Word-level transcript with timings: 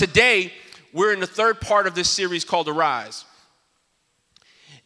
today, 0.00 0.50
we're 0.94 1.12
in 1.12 1.20
the 1.20 1.26
third 1.26 1.60
part 1.60 1.86
of 1.86 1.94
this 1.94 2.08
series 2.08 2.42
called 2.42 2.66
Arise. 2.68 3.26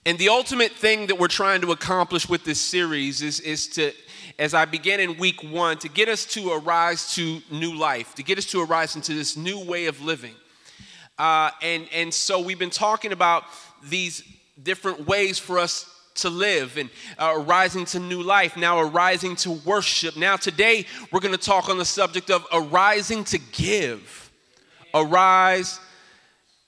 And 0.05 0.19
the 0.19 0.29
ultimate 0.29 0.73
thing 0.73 1.07
that 1.07 1.21
we're 1.21 1.29
trying 1.29 1.61
to 1.61 1.71
accomplish 1.71 2.29
with 2.29 2.43
this 2.45 2.61
series 2.61 3.23
is, 3.23 3.39
is 3.39 3.69
to, 3.69 3.93
as 4.41 4.55
I 4.55 4.65
began 4.65 4.99
in 4.99 5.17
week 5.17 5.41
one, 5.45 5.79
to 5.79 5.89
get 5.89 6.09
us 6.09 6.25
to 6.35 6.51
arise 6.51 7.15
to 7.15 7.41
new 7.49 7.77
life, 7.77 8.17
to 8.17 8.25
get 8.25 8.39
us 8.39 8.47
to 8.47 8.61
arise 8.61 8.97
into 8.97 9.15
this 9.15 9.37
new 9.37 9.65
way 9.65 9.87
of 9.87 10.03
living. 10.03 10.35
Uh, 11.17 11.53
and, 11.63 11.87
and 11.95 12.13
so 12.13 12.41
we've 12.41 12.59
been 12.59 12.69
talking 12.69 13.13
about 13.13 13.45
these 13.85 14.25
different 14.61 15.07
ways 15.07 15.39
for 15.39 15.61
us 15.61 15.89
to 16.17 16.29
live 16.29 16.77
and 16.77 16.91
uh, 17.21 17.35
arising 17.37 17.85
to 17.85 18.01
new 18.01 18.21
life, 18.21 18.57
now 18.57 18.81
arising 18.81 19.37
to 19.37 19.53
worship. 19.65 20.17
Now, 20.17 20.35
today, 20.35 20.87
we're 21.13 21.21
going 21.21 21.37
to 21.37 21.39
talk 21.39 21.69
on 21.69 21.79
the 21.79 21.85
subject 21.85 22.33
of 22.33 22.45
arising 22.53 23.23
to 23.27 23.39
give. 23.39 24.24
Arise 24.95 25.81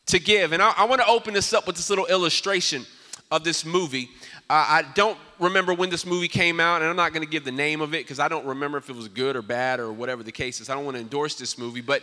to 0.07 0.19
give. 0.19 0.53
And 0.53 0.63
I, 0.63 0.73
I 0.77 0.85
want 0.85 1.01
to 1.01 1.07
open 1.07 1.35
this 1.35 1.53
up 1.53 1.67
with 1.67 1.77
this 1.77 1.89
little 1.89 2.07
illustration 2.07 2.85
of 3.31 3.45
this 3.45 3.65
movie. 3.65 4.09
Uh, 4.49 4.65
I 4.69 4.85
don't 4.95 5.19
remember 5.41 5.75
when 5.75 5.91
this 5.91 6.07
movie 6.07 6.29
came 6.29 6.61
out, 6.61 6.81
and 6.81 6.91
I'm 6.91 6.97
not 6.97 7.13
going 7.13 7.25
to 7.25 7.31
give 7.31 7.45
the 7.45 7.53
name 7.53 7.81
of 7.81 7.95
it 7.95 8.05
because 8.05 8.21
I 8.21 8.29
don't 8.29 8.47
remember 8.47 8.79
if 8.79 8.89
it 8.89 8.95
was 8.95 9.09
good 9.09 9.37
or 9.37 9.43
bad 9.43 9.81
or 9.81 9.93
whatever 9.93 10.23
the 10.23 10.33
case 10.33 10.61
is. 10.61 10.71
I 10.71 10.75
don't 10.75 10.85
want 10.85 10.97
to 10.97 11.01
endorse 11.01 11.35
this 11.37 11.59
movie, 11.59 11.81
but 11.81 12.03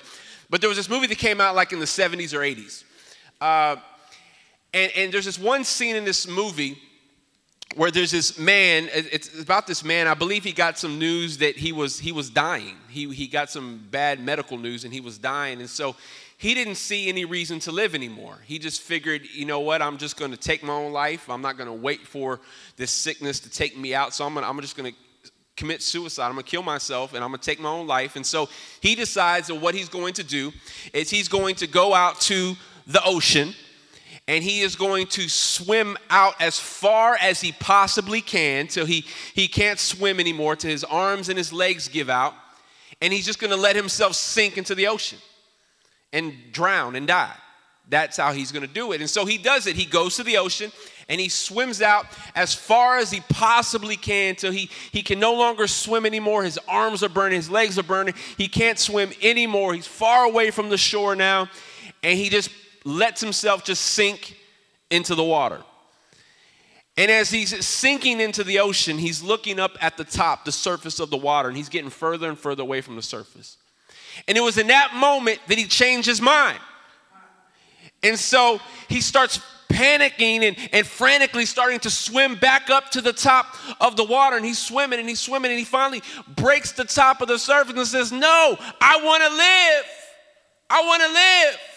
but 0.49 0.59
there 0.59 0.67
was 0.67 0.77
this 0.77 0.89
movie 0.89 1.07
that 1.07 1.17
came 1.17 1.39
out 1.39 1.55
like 1.55 1.71
in 1.71 1.79
the 1.79 1.85
70s 1.85 2.33
or 2.33 2.39
80s, 2.39 2.83
uh, 3.39 3.77
and 4.73 4.91
and 4.95 5.13
there's 5.13 5.25
this 5.25 5.39
one 5.39 5.63
scene 5.63 5.95
in 5.95 6.03
this 6.03 6.27
movie 6.27 6.77
where 7.75 7.91
there's 7.91 8.11
this 8.11 8.37
man 8.37 8.87
it's 8.93 9.39
about 9.39 9.65
this 9.65 9.83
man 9.83 10.07
i 10.07 10.13
believe 10.13 10.43
he 10.43 10.51
got 10.51 10.77
some 10.77 10.99
news 10.99 11.37
that 11.39 11.57
he 11.57 11.71
was 11.71 11.99
he 11.99 12.11
was 12.11 12.29
dying. 12.29 12.75
He, 12.89 13.09
he 13.13 13.27
got 13.27 13.49
some 13.49 13.87
bad 13.89 14.19
medical 14.19 14.57
news 14.57 14.83
and 14.83 14.93
he 14.93 15.01
was 15.01 15.17
dying. 15.17 15.59
And 15.59 15.69
so 15.69 15.95
he 16.37 16.53
didn't 16.53 16.75
see 16.75 17.07
any 17.07 17.25
reason 17.25 17.59
to 17.61 17.71
live 17.71 17.95
anymore. 17.95 18.39
He 18.45 18.59
just 18.59 18.81
figured 18.81 19.21
you 19.33 19.45
know 19.45 19.61
what 19.61 19.81
i'm 19.81 19.97
just 19.97 20.17
going 20.17 20.31
to 20.31 20.37
take 20.37 20.63
my 20.63 20.73
own 20.73 20.91
life. 20.91 21.29
I'm 21.29 21.41
not 21.41 21.57
going 21.57 21.67
to 21.67 21.73
wait 21.73 22.05
for 22.05 22.41
this 22.75 22.91
sickness 22.91 23.39
to 23.41 23.49
take 23.49 23.77
me 23.77 23.95
out. 23.95 24.13
So 24.13 24.25
i'm, 24.25 24.33
gonna, 24.33 24.47
I'm 24.47 24.59
just 24.61 24.75
going 24.75 24.91
to 24.91 25.31
commit 25.55 25.81
suicide. 25.81 26.27
I'm 26.27 26.33
going 26.33 26.43
to 26.43 26.49
kill 26.49 26.63
myself 26.63 27.13
and 27.13 27.23
i'm 27.23 27.29
going 27.29 27.39
to 27.39 27.45
take 27.45 27.59
my 27.59 27.69
own 27.69 27.87
life. 27.87 28.15
And 28.15 28.25
so 28.25 28.49
he 28.81 28.95
decides 28.95 29.47
that 29.47 29.55
what 29.55 29.75
he's 29.75 29.89
going 29.89 30.13
to 30.15 30.23
do 30.23 30.51
is 30.93 31.09
he's 31.09 31.27
going 31.27 31.55
to 31.55 31.67
go 31.67 31.93
out 31.93 32.19
to 32.21 32.55
the 32.85 33.03
ocean 33.05 33.55
and 34.27 34.43
he 34.43 34.61
is 34.61 34.75
going 34.75 35.07
to 35.07 35.27
swim 35.27 35.97
out 36.09 36.41
as 36.41 36.59
far 36.59 37.17
as 37.19 37.41
he 37.41 37.51
possibly 37.51 38.21
can 38.21 38.67
till 38.67 38.85
he, 38.85 39.05
he 39.33 39.47
can't 39.47 39.79
swim 39.79 40.19
anymore, 40.19 40.55
till 40.55 40.71
his 40.71 40.83
arms 40.83 41.29
and 41.29 41.37
his 41.37 41.51
legs 41.51 41.87
give 41.87 42.09
out, 42.09 42.33
and 43.01 43.11
he's 43.11 43.25
just 43.25 43.39
to 43.51 43.57
let 43.57 43.75
himself 43.75 44.15
sink 44.15 44.57
into 44.57 44.75
the 44.75 44.87
ocean 44.87 45.19
and 46.13 46.33
drown 46.51 46.95
and 46.95 47.07
die. 47.07 47.35
That's 47.89 48.15
how 48.15 48.31
he's 48.31 48.51
to 48.65 48.73
do 48.73 48.93
it. 48.93 49.01
And 49.01 49.09
so 49.09 49.25
he 49.25 49.37
does 49.37 49.67
it. 49.67 49.75
He 49.75 49.85
goes 49.85 50.15
to 50.15 50.23
the 50.23 50.37
ocean 50.37 50.71
and 51.09 51.19
he 51.19 51.27
swims 51.27 51.81
out 51.81 52.05
as 52.33 52.53
far 52.53 52.97
as 52.97 53.11
he 53.11 53.19
possibly 53.27 53.97
can 53.97 54.35
till 54.35 54.53
he, 54.53 54.69
he 54.91 55.01
can 55.01 55.19
no 55.19 55.33
longer 55.33 55.67
swim 55.67 56.05
anymore. 56.05 56.43
His 56.43 56.57
arms 56.67 57.03
are 57.03 57.09
burning, 57.09 57.35
his 57.35 57.49
legs 57.49 57.77
are 57.77 57.83
burning. 57.83 58.13
He 58.37 58.47
can't 58.47 58.79
swim 58.79 59.11
anymore. 59.21 59.73
He's 59.73 59.87
far 59.87 60.23
away 60.25 60.49
from 60.49 60.69
the 60.69 60.77
shore 60.77 61.15
now. 61.15 61.49
And 62.01 62.17
he 62.17 62.29
just 62.29 62.49
lets 62.83 63.21
himself 63.21 63.63
just 63.63 63.83
sink 63.83 64.37
into 64.89 65.15
the 65.15 65.23
water. 65.23 65.61
And 66.95 67.09
as 67.09 67.31
he's 67.31 67.65
sinking 67.65 68.19
into 68.19 68.43
the 68.43 68.59
ocean, 68.59 68.97
he's 68.97 69.23
looking 69.23 69.59
up 69.59 69.77
at 69.81 69.97
the 69.97 70.03
top, 70.03 70.45
the 70.45 70.51
surface 70.51 70.99
of 70.99 71.09
the 71.09 71.17
water, 71.17 71.47
and 71.47 71.57
he's 71.57 71.69
getting 71.69 71.89
further 71.89 72.29
and 72.29 72.37
further 72.37 72.61
away 72.61 72.81
from 72.81 72.95
the 72.95 73.01
surface. 73.01 73.57
And 74.27 74.37
it 74.37 74.41
was 74.41 74.59
in 74.59 74.67
that 74.67 74.93
moment 74.93 75.39
that 75.47 75.57
he 75.57 75.65
changed 75.65 76.07
his 76.07 76.21
mind. 76.21 76.59
And 78.03 78.19
so 78.19 78.59
he 78.89 79.01
starts 79.01 79.39
panicking 79.69 80.43
and, 80.43 80.57
and 80.71 80.85
frantically 80.85 81.45
starting 81.45 81.79
to 81.79 81.89
swim 81.89 82.35
back 82.35 82.69
up 82.69 82.91
to 82.91 83.01
the 83.01 83.13
top 83.13 83.55
of 83.81 83.95
the 83.95 84.03
water. 84.03 84.37
And 84.37 84.45
he's 84.45 84.59
swimming 84.59 84.99
and 84.99 85.09
he's 85.09 85.19
swimming, 85.19 85.49
and 85.49 85.57
he 85.57 85.65
finally 85.65 86.03
breaks 86.35 86.73
the 86.73 86.83
top 86.83 87.21
of 87.21 87.27
the 87.27 87.39
surface 87.39 87.75
and 87.75 87.87
says, 87.87 88.11
No, 88.11 88.57
I 88.79 88.99
wanna 89.03 89.29
live. 89.29 89.85
I 90.69 90.85
wanna 90.85 91.07
live. 91.07 91.72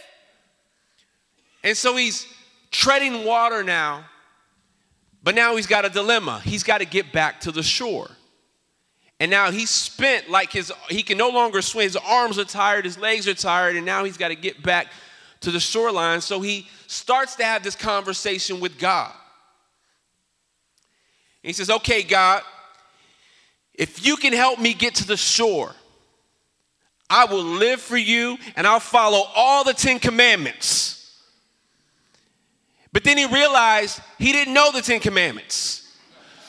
And 1.67 1.77
so 1.77 1.97
he's 1.97 2.29
treading 2.71 3.25
water 3.25 3.65
now, 3.65 4.05
but 5.21 5.35
now 5.35 5.57
he's 5.57 5.67
got 5.67 5.85
a 5.85 5.89
dilemma. 5.89 6.41
He's 6.45 6.63
got 6.63 6.79
to 6.79 6.85
get 6.85 7.11
back 7.13 7.41
to 7.41 7.51
the 7.51 7.65
shore. 7.65 8.09
And 9.19 9.33
now 9.33 9.51
he's 9.51 9.69
spent 9.69 10.31
like 10.31 10.53
his, 10.53 10.73
he 10.89 11.03
can 11.03 11.19
no 11.19 11.29
longer 11.29 11.61
swim. 11.63 11.83
His 11.83 11.97
arms 11.97 12.39
are 12.39 12.45
tired, 12.45 12.85
his 12.85 12.97
legs 12.97 13.27
are 13.27 13.35
tired, 13.35 13.75
and 13.75 13.85
now 13.85 14.05
he's 14.05 14.17
got 14.17 14.29
to 14.29 14.37
get 14.37 14.63
back 14.63 14.87
to 15.41 15.51
the 15.51 15.59
shoreline. 15.59 16.21
So 16.21 16.41
he 16.41 16.69
starts 16.87 17.35
to 17.37 17.45
have 17.45 17.65
this 17.65 17.75
conversation 17.75 18.61
with 18.61 18.79
God. 18.79 19.13
he 21.43 21.53
says, 21.53 21.69
Okay, 21.69 22.05
God, 22.05 22.43
if 23.75 24.07
you 24.07 24.17
can 24.17 24.33
help 24.33 24.61
me 24.61 24.73
get 24.73 24.95
to 24.97 25.07
the 25.07 25.17
shore, 25.17 25.75
I 27.11 27.25
will 27.25 27.43
live 27.43 27.81
for 27.81 27.97
you 27.97 28.39
and 28.55 28.69
I'll 28.69 28.79
follow 28.79 29.25
all 29.35 29.65
the 29.65 29.75
Ten 29.75 29.99
Commandments. 29.99 30.96
But 32.97 33.05
then 33.05 33.19
he 33.19 33.27
realized 33.27 34.01
he 34.19 34.33
didn't 34.33 34.55
know 34.55 34.73
the 34.73 34.81
Ten 34.81 35.01
Commandments. 35.01 35.99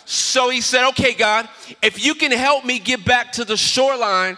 So 0.05 0.49
he 0.49 0.61
said, 0.61 0.87
Okay, 0.91 1.13
God, 1.13 1.49
if 1.81 2.05
you 2.05 2.15
can 2.15 2.31
help 2.31 2.63
me 2.63 2.79
get 2.79 3.03
back 3.03 3.33
to 3.33 3.43
the 3.43 3.57
shoreline, 3.57 4.37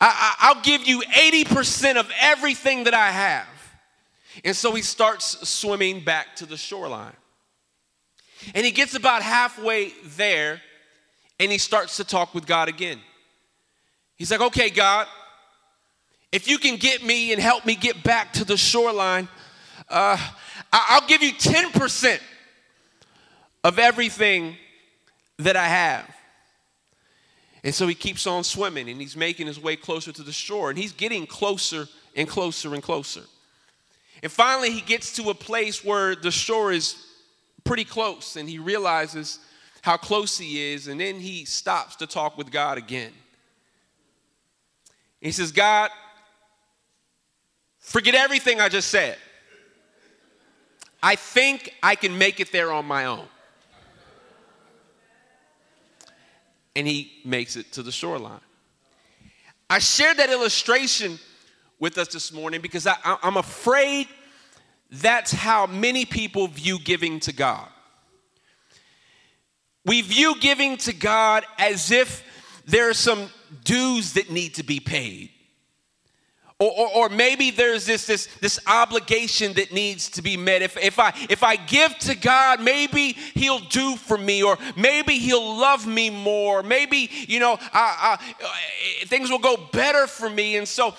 I, 0.00 0.52
will 0.52 0.62
give 0.62 0.84
you 0.84 1.02
80% 1.02 1.94
of 1.94 2.10
everything 2.20 2.82
that 2.82 2.94
I 2.94 3.12
have. 3.12 3.46
And 4.44 4.56
so 4.56 4.74
he 4.74 4.82
starts 4.82 5.48
swimming 5.48 6.02
back 6.02 6.34
to 6.38 6.46
the 6.46 6.56
shoreline. 6.56 7.14
And 8.52 8.66
he 8.66 8.72
gets 8.72 8.96
about 8.96 9.22
halfway 9.22 9.92
there 10.16 10.60
and 11.38 11.52
he 11.52 11.58
starts 11.58 11.98
to 11.98 12.04
talk 12.04 12.34
with 12.34 12.48
God 12.48 12.68
again. 12.68 12.98
He's 14.16 14.32
like, 14.32 14.40
Okay, 14.40 14.70
God, 14.70 15.06
if 16.32 16.48
you 16.48 16.58
can 16.58 16.78
get 16.78 17.04
me 17.04 17.32
and 17.32 17.40
help 17.40 17.64
me 17.64 17.76
get 17.76 18.02
back 18.02 18.32
to 18.32 18.44
the 18.44 18.56
shoreline, 18.56 19.28
uh, 19.88 20.18
I'll 20.76 21.06
give 21.06 21.22
you 21.22 21.32
10% 21.32 22.18
of 23.62 23.78
everything 23.78 24.56
that 25.38 25.56
I 25.56 25.66
have. 25.66 26.10
And 27.62 27.74
so 27.74 27.86
he 27.86 27.94
keeps 27.94 28.26
on 28.26 28.44
swimming 28.44 28.88
and 28.90 29.00
he's 29.00 29.16
making 29.16 29.46
his 29.46 29.60
way 29.60 29.76
closer 29.76 30.12
to 30.12 30.22
the 30.22 30.32
shore 30.32 30.70
and 30.70 30.78
he's 30.78 30.92
getting 30.92 31.26
closer 31.26 31.86
and 32.16 32.28
closer 32.28 32.74
and 32.74 32.82
closer. 32.82 33.22
And 34.22 34.30
finally, 34.30 34.70
he 34.70 34.80
gets 34.80 35.14
to 35.16 35.30
a 35.30 35.34
place 35.34 35.84
where 35.84 36.16
the 36.16 36.30
shore 36.30 36.72
is 36.72 36.96
pretty 37.62 37.84
close 37.84 38.36
and 38.36 38.48
he 38.48 38.58
realizes 38.58 39.38
how 39.80 39.96
close 39.96 40.36
he 40.36 40.72
is. 40.72 40.88
And 40.88 41.00
then 41.00 41.20
he 41.20 41.44
stops 41.44 41.96
to 41.96 42.06
talk 42.06 42.36
with 42.36 42.50
God 42.50 42.78
again. 42.78 43.12
He 45.20 45.30
says, 45.30 45.52
God, 45.52 45.90
forget 47.78 48.14
everything 48.14 48.60
I 48.60 48.68
just 48.68 48.88
said. 48.88 49.16
I 51.04 51.16
think 51.16 51.74
I 51.82 51.96
can 51.96 52.16
make 52.16 52.40
it 52.40 52.50
there 52.50 52.72
on 52.72 52.86
my 52.86 53.04
own. 53.04 53.26
And 56.74 56.86
he 56.88 57.20
makes 57.26 57.56
it 57.56 57.72
to 57.72 57.82
the 57.82 57.92
shoreline. 57.92 58.40
I 59.68 59.80
shared 59.80 60.16
that 60.16 60.30
illustration 60.30 61.18
with 61.78 61.98
us 61.98 62.08
this 62.08 62.32
morning 62.32 62.62
because 62.62 62.86
I, 62.86 62.96
am 63.22 63.36
afraid 63.36 64.08
that's 64.90 65.30
how 65.30 65.66
many 65.66 66.06
people 66.06 66.48
view 66.48 66.78
giving 66.78 67.20
to 67.20 67.34
God. 67.34 67.68
We 69.84 70.00
view 70.00 70.36
giving 70.40 70.78
to 70.78 70.94
God 70.94 71.44
as 71.58 71.90
if 71.90 72.24
there 72.64 72.88
are 72.88 72.94
some 72.94 73.28
dues 73.62 74.14
that 74.14 74.30
need 74.30 74.54
to 74.54 74.62
be 74.62 74.80
paid. 74.80 75.33
Or, 76.60 76.70
or, 76.70 76.88
or, 76.96 77.08
maybe 77.08 77.50
there's 77.50 77.84
this, 77.84 78.06
this, 78.06 78.28
this 78.40 78.60
obligation 78.68 79.54
that 79.54 79.72
needs 79.72 80.08
to 80.10 80.22
be 80.22 80.36
met. 80.36 80.62
If, 80.62 80.76
if, 80.76 81.00
I, 81.00 81.12
if 81.28 81.42
I 81.42 81.56
give 81.56 81.98
to 81.98 82.14
God, 82.14 82.62
maybe 82.62 83.14
He'll 83.34 83.58
do 83.58 83.96
for 83.96 84.16
me, 84.16 84.44
or 84.44 84.56
maybe 84.76 85.14
He'll 85.14 85.58
love 85.58 85.84
me 85.84 86.10
more. 86.10 86.62
Maybe, 86.62 87.10
you 87.26 87.40
know, 87.40 87.58
I, 87.72 88.18
I, 88.20 89.04
things 89.06 89.30
will 89.30 89.40
go 89.40 89.56
better 89.72 90.06
for 90.06 90.30
me. 90.30 90.56
And 90.56 90.66
so, 90.66 90.94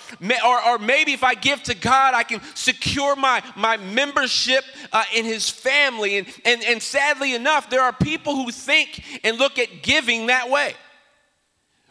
or, 0.46 0.62
or 0.68 0.78
maybe 0.78 1.14
if 1.14 1.24
I 1.24 1.36
give 1.36 1.64
to 1.64 1.74
God, 1.74 2.14
I 2.16 2.24
can 2.24 2.42
secure 2.54 3.16
my, 3.16 3.42
my 3.56 3.78
membership 3.78 4.66
uh, 4.92 5.06
in 5.16 5.24
His 5.24 5.50
family. 5.50 6.18
And, 6.18 6.28
and, 6.44 6.64
and 6.66 6.84
sadly 6.84 7.34
enough, 7.34 7.70
there 7.70 7.82
are 7.82 7.94
people 7.94 8.36
who 8.36 8.52
think 8.52 9.22
and 9.24 9.38
look 9.38 9.58
at 9.58 9.84
giving 9.84 10.28
that 10.28 10.50
way. 10.50 10.76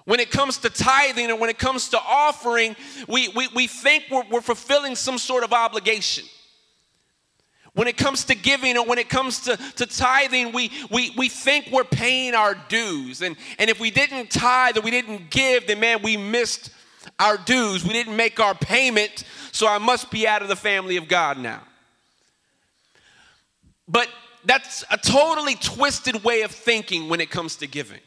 When 0.05 0.21
it 0.21 0.31
comes 0.31 0.59
to 0.59 0.71
tithing 0.71 1.31
and 1.31 1.41
when 1.41 1.49
it 1.49 1.59
comes 1.59 1.89
to 1.91 1.99
offering, 1.99 2.77
we, 3.09 3.29
we, 3.29 3.49
we 3.55 3.67
think 3.67 4.05
we're, 4.11 4.25
we're 4.31 4.41
fulfilling 4.43 4.97
some 4.97 5.17
sort 5.17 5.45
of 5.45 5.53
obligation. 5.53 6.25
When 7.73 7.89
it 7.89 7.97
comes 7.97 8.25
to 8.27 8.35
giving 8.35 8.77
or 8.77 8.85
when 8.85 8.99
it 8.99 9.09
comes 9.09 9.41
to, 9.41 9.56
to 9.56 9.87
tithing, 9.87 10.53
we, 10.53 10.71
we, 10.91 11.11
we 11.17 11.29
think 11.29 11.69
we're 11.73 11.85
paying 11.85 12.35
our 12.35 12.55
dues. 12.69 13.23
And, 13.23 13.37
and 13.59 13.69
if 13.69 13.81
we 13.81 13.91
didn't 13.91 14.31
tithe 14.31 14.77
or 14.77 14.83
we 14.83 14.91
didn't 14.91 15.31
give, 15.31 15.67
then 15.67 15.81
man, 15.81 16.01
we 16.03 16.17
missed 16.17 16.71
our 17.19 17.37
dues. 17.37 17.83
We 17.83 17.93
didn't 17.93 18.17
make 18.17 18.39
our 18.39 18.55
payment, 18.55 19.25
so 19.53 19.67
I 19.67 19.79
must 19.79 20.11
be 20.11 20.29
out 20.29 20.43
of 20.43 20.49
the 20.49 20.57
family 20.57 20.97
of 20.97 21.09
God 21.09 21.39
now. 21.39 21.62
But 23.89 24.09
that's 24.45 24.85
a 24.91 24.97
totally 24.97 25.55
twisted 25.55 26.23
way 26.23 26.43
of 26.43 26.50
thinking 26.50 27.09
when 27.09 27.21
it 27.21 27.31
comes 27.31 27.57
to 27.57 27.67
giving. 27.67 28.00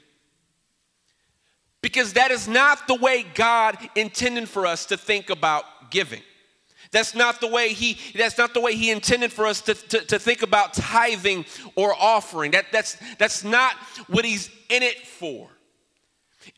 Because 1.82 2.14
that 2.14 2.32
is 2.32 2.48
not 2.48 2.88
the 2.88 2.96
way 2.96 3.26
God 3.36 3.78
intended 3.96 4.50
for 4.50 4.66
us 4.66 4.86
to 4.88 4.98
think 4.98 5.30
about 5.30 5.64
giving. 5.92 6.22
That's 6.92 7.16
not 7.16 7.42
the 7.42 7.48
way 7.48 7.74
he 7.74 7.98
that's 8.18 8.38
not 8.38 8.54
the 8.54 8.62
way 8.62 8.76
he 8.76 8.92
intended 8.92 9.32
for 9.32 9.46
us 9.46 9.62
to, 9.62 9.74
to, 9.74 10.00
to, 10.06 10.20
think 10.20 10.42
about 10.42 10.74
tithing 10.74 11.46
or 11.76 11.94
offering. 11.94 12.52
That, 12.52 12.66
that's, 12.72 12.98
that's 13.18 13.44
not 13.44 13.74
what 14.08 14.26
he's 14.26 14.50
in 14.70 14.84
it 14.84 15.06
for. 15.06 15.50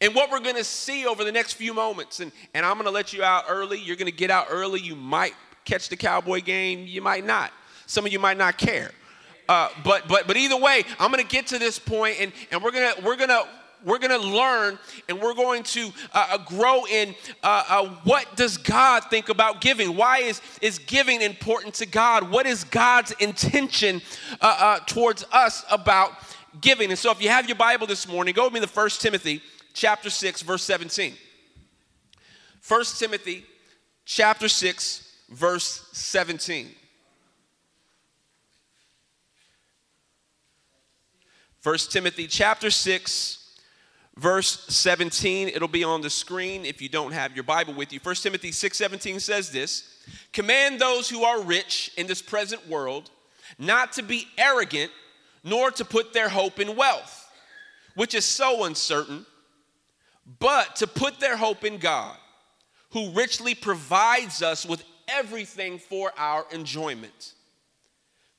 And 0.01 0.13
what 0.13 0.29
we're 0.29 0.39
gonna 0.39 0.63
see 0.63 1.07
over 1.07 1.23
the 1.23 1.31
next 1.31 1.53
few 1.53 1.73
moments, 1.73 2.19
and, 2.19 2.31
and 2.53 2.65
I'm 2.65 2.77
gonna 2.77 2.91
let 2.91 3.11
you 3.11 3.23
out 3.23 3.45
early. 3.49 3.79
You're 3.79 3.95
gonna 3.95 4.11
get 4.11 4.29
out 4.29 4.47
early. 4.49 4.79
You 4.79 4.95
might 4.95 5.33
catch 5.65 5.89
the 5.89 5.97
cowboy 5.97 6.41
game, 6.41 6.85
you 6.85 7.01
might 7.01 7.25
not. 7.25 7.51
Some 7.85 8.05
of 8.05 8.11
you 8.11 8.19
might 8.19 8.37
not 8.37 8.57
care. 8.57 8.91
Uh, 9.47 9.69
but 9.83 10.07
but 10.07 10.27
but 10.27 10.37
either 10.37 10.57
way, 10.57 10.83
I'm 10.99 11.09
gonna 11.09 11.23
get 11.23 11.47
to 11.47 11.57
this 11.57 11.79
point 11.79 12.17
and, 12.19 12.31
and 12.51 12.61
we're 12.61 12.71
gonna 12.71 12.93
we're 13.03 13.15
gonna 13.15 13.45
we're 13.85 13.99
going 13.99 14.19
to 14.19 14.27
learn 14.27 14.77
and 15.07 15.21
we're 15.21 15.33
going 15.33 15.63
to 15.63 15.89
uh, 16.13 16.27
uh, 16.31 16.37
grow 16.39 16.85
in 16.85 17.15
uh, 17.43 17.63
uh, 17.67 17.87
what 18.03 18.35
does 18.35 18.57
god 18.57 19.05
think 19.05 19.29
about 19.29 19.61
giving? 19.61 19.95
Why 19.95 20.19
is, 20.19 20.41
is 20.61 20.79
giving 20.79 21.21
important 21.21 21.75
to 21.75 21.85
god? 21.85 22.29
What 22.29 22.45
is 22.45 22.63
god's 22.63 23.11
intention 23.19 24.01
uh, 24.41 24.57
uh, 24.59 24.79
towards 24.85 25.25
us 25.31 25.63
about 25.71 26.13
giving? 26.61 26.89
And 26.89 26.99
so 26.99 27.11
if 27.11 27.21
you 27.21 27.29
have 27.29 27.47
your 27.47 27.55
bible 27.55 27.87
this 27.87 28.07
morning 28.07 28.33
go 28.33 28.45
with 28.45 28.53
me 28.53 28.59
to 28.59 28.67
1 28.67 28.89
timothy 28.91 29.41
chapter 29.73 30.09
6 30.09 30.41
verse 30.41 30.63
17 30.63 31.13
1 32.67 32.83
timothy 32.97 33.45
chapter 34.05 34.49
6 34.49 35.15
verse 35.29 35.87
17 35.93 36.69
1 41.63 41.77
timothy 41.89 42.27
chapter 42.27 42.69
6 42.69 43.38
verse 44.17 44.65
17 44.67 45.47
it'll 45.49 45.67
be 45.67 45.83
on 45.83 46.01
the 46.01 46.09
screen 46.09 46.65
if 46.65 46.81
you 46.81 46.89
don't 46.89 47.11
have 47.11 47.35
your 47.35 47.43
bible 47.43 47.73
with 47.73 47.93
you. 47.93 47.99
1 48.01 48.15
timothy 48.15 48.51
6.17 48.51 49.21
says 49.21 49.51
this 49.51 50.03
command 50.33 50.79
those 50.79 51.09
who 51.09 51.23
are 51.23 51.41
rich 51.43 51.91
in 51.97 52.07
this 52.07 52.21
present 52.21 52.67
world 52.67 53.09
not 53.57 53.93
to 53.93 54.01
be 54.01 54.27
arrogant 54.37 54.91
nor 55.43 55.71
to 55.71 55.85
put 55.85 56.13
their 56.13 56.29
hope 56.29 56.59
in 56.59 56.75
wealth 56.75 57.31
which 57.95 58.13
is 58.13 58.25
so 58.25 58.65
uncertain 58.65 59.25
but 60.39 60.75
to 60.75 60.85
put 60.85 61.19
their 61.19 61.37
hope 61.37 61.63
in 61.63 61.77
god 61.77 62.17
who 62.91 63.11
richly 63.11 63.55
provides 63.55 64.41
us 64.41 64.65
with 64.65 64.83
everything 65.07 65.79
for 65.79 66.11
our 66.17 66.45
enjoyment. 66.51 67.33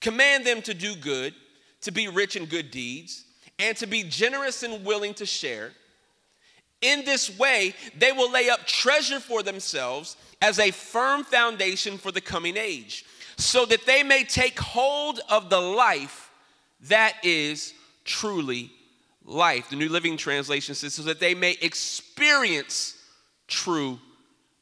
Command 0.00 0.44
them 0.44 0.62
to 0.62 0.75
do 0.75 0.94
good 0.96 1.34
to 1.82 1.90
be 1.90 2.08
rich 2.08 2.37
in 2.37 2.46
good 2.46 2.70
deeds 2.70 3.25
and 3.60 3.76
to 3.76 3.86
be 3.86 4.02
generous 4.02 4.62
and 4.62 4.84
willing 4.84 5.14
to 5.14 5.26
share. 5.26 5.72
In 6.80 7.04
this 7.04 7.38
way, 7.38 7.74
they 7.98 8.10
will 8.10 8.30
lay 8.30 8.48
up 8.48 8.66
treasure 8.66 9.20
for 9.20 9.42
themselves 9.42 10.16
as 10.40 10.58
a 10.58 10.70
firm 10.70 11.24
foundation 11.24 11.98
for 11.98 12.10
the 12.10 12.22
coming 12.22 12.56
age, 12.56 13.04
so 13.36 13.66
that 13.66 13.84
they 13.84 14.02
may 14.02 14.24
take 14.24 14.58
hold 14.58 15.20
of 15.28 15.50
the 15.50 15.60
life 15.60 16.30
that 16.88 17.14
is 17.22 17.74
truly 18.04 18.70
life. 19.26 19.68
The 19.68 19.76
New 19.76 19.90
Living 19.90 20.16
Translation 20.16 20.74
says, 20.74 20.94
so 20.94 21.02
that 21.02 21.20
they 21.20 21.34
may 21.34 21.56
experience 21.60 22.96
true 23.46 23.98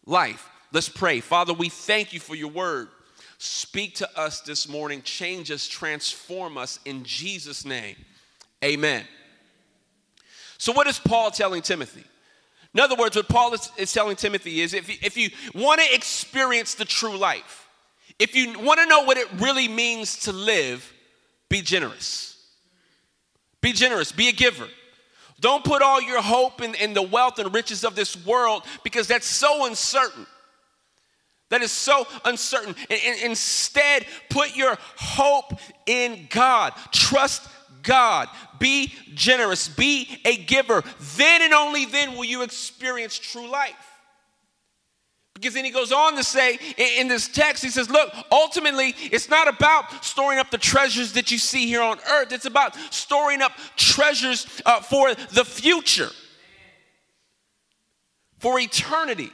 life. 0.05 0.49
Let's 0.73 0.89
pray. 0.89 1.21
Father, 1.21 1.55
we 1.55 1.69
thank 1.69 2.13
you 2.13 2.19
for 2.19 2.35
your 2.35 2.51
word. 2.51 2.89
Speak 3.39 3.95
to 3.97 4.19
us 4.19 4.41
this 4.41 4.69
morning, 4.69 5.03
change 5.03 5.53
us, 5.53 5.69
transform 5.69 6.59
us 6.59 6.81
in 6.85 7.05
Jesus' 7.05 7.65
name. 7.65 7.95
Amen. 8.65 9.05
So, 10.59 10.73
what 10.73 10.87
is 10.87 10.99
Paul 10.99 11.31
telling 11.31 11.63
Timothy? 11.63 12.05
In 12.75 12.81
other 12.81 12.97
words, 12.97 13.17
what 13.17 13.29
Paul 13.29 13.55
is, 13.55 13.71
is 13.77 13.93
telling 13.93 14.17
Timothy 14.17 14.61
is 14.61 14.75
if 14.75 14.89
you, 14.89 14.97
if 15.03 15.17
you 15.17 15.31
want 15.55 15.81
to 15.81 15.95
experience 15.95 16.75
the 16.75 16.85
true 16.85 17.17
life, 17.17 17.69
if 18.19 18.35
you 18.35 18.59
want 18.59 18.81
to 18.81 18.87
know 18.87 19.05
what 19.05 19.17
it 19.17 19.29
really 19.39 19.69
means 19.69 20.21
to 20.21 20.33
live, 20.33 20.93
be 21.49 21.63
generous. 21.63 22.37
Be 23.61 23.73
generous, 23.73 24.13
be 24.13 24.29
a 24.29 24.33
giver. 24.33 24.69
Don't 25.41 25.65
put 25.65 25.83
all 25.83 26.03
your 26.03 26.21
hope 26.21 26.63
in, 26.63 26.75
in 26.75 26.95
the 26.95 27.03
wealth 27.03 27.39
and 27.39 27.55
riches 27.55 27.85
of 27.85 27.95
this 27.95 28.25
world 28.27 28.65
because 28.83 29.07
that's 29.07 29.27
so 29.27 29.67
uncertain. 29.67 30.27
That 31.51 31.63
is 31.63 31.73
so 31.73 32.07
uncertain. 32.25 32.75
And, 32.91 33.01
and 33.07 33.23
instead, 33.23 34.05
put 34.29 34.57
your 34.57 34.77
hope 34.97 35.59
in 35.87 36.27
God. 36.31 36.75
Trust 36.93 37.49
God. 37.83 38.29
Be 38.59 38.93
generous. 39.15 39.69
Be 39.69 40.21
a 40.25 40.37
giver. 40.37 40.83
Then 41.17 41.43
and 41.43 41.53
only 41.53 41.85
then 41.85 42.17
will 42.17 42.25
you 42.25 42.43
experience 42.43 43.19
true 43.19 43.49
life. 43.49 43.75
Because 45.35 45.55
then 45.55 45.65
he 45.65 45.71
goes 45.71 45.93
on 45.93 46.17
to 46.17 46.25
say 46.25 46.59
in, 46.77 47.07
this 47.07 47.29
text, 47.29 47.63
he 47.63 47.71
says, 47.71 47.89
Look, 47.89 48.13
ultimately, 48.33 48.95
it's 48.99 49.29
not 49.29 49.47
about 49.47 50.05
storing 50.05 50.41
up 50.41 50.51
the 50.51 50.59
treasures 50.59 51.13
that 51.13 51.31
you 51.31 51.39
see 51.39 51.67
here 51.67 51.81
on 51.81 51.99
earth, 52.11 52.33
it's 52.33 52.45
about 52.45 52.75
storing 52.93 53.41
up 53.41 53.53
treasures 53.77 54.47
uh, 54.67 54.81
for 54.81 55.15
the 55.15 55.45
future, 55.45 56.11
for 58.39 58.59
eternity. 58.59 59.31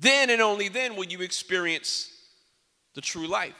Then 0.00 0.30
and 0.30 0.40
only 0.42 0.68
then 0.68 0.96
will 0.96 1.04
you 1.04 1.20
experience 1.20 2.10
the 2.94 3.00
true 3.00 3.28
life. 3.28 3.54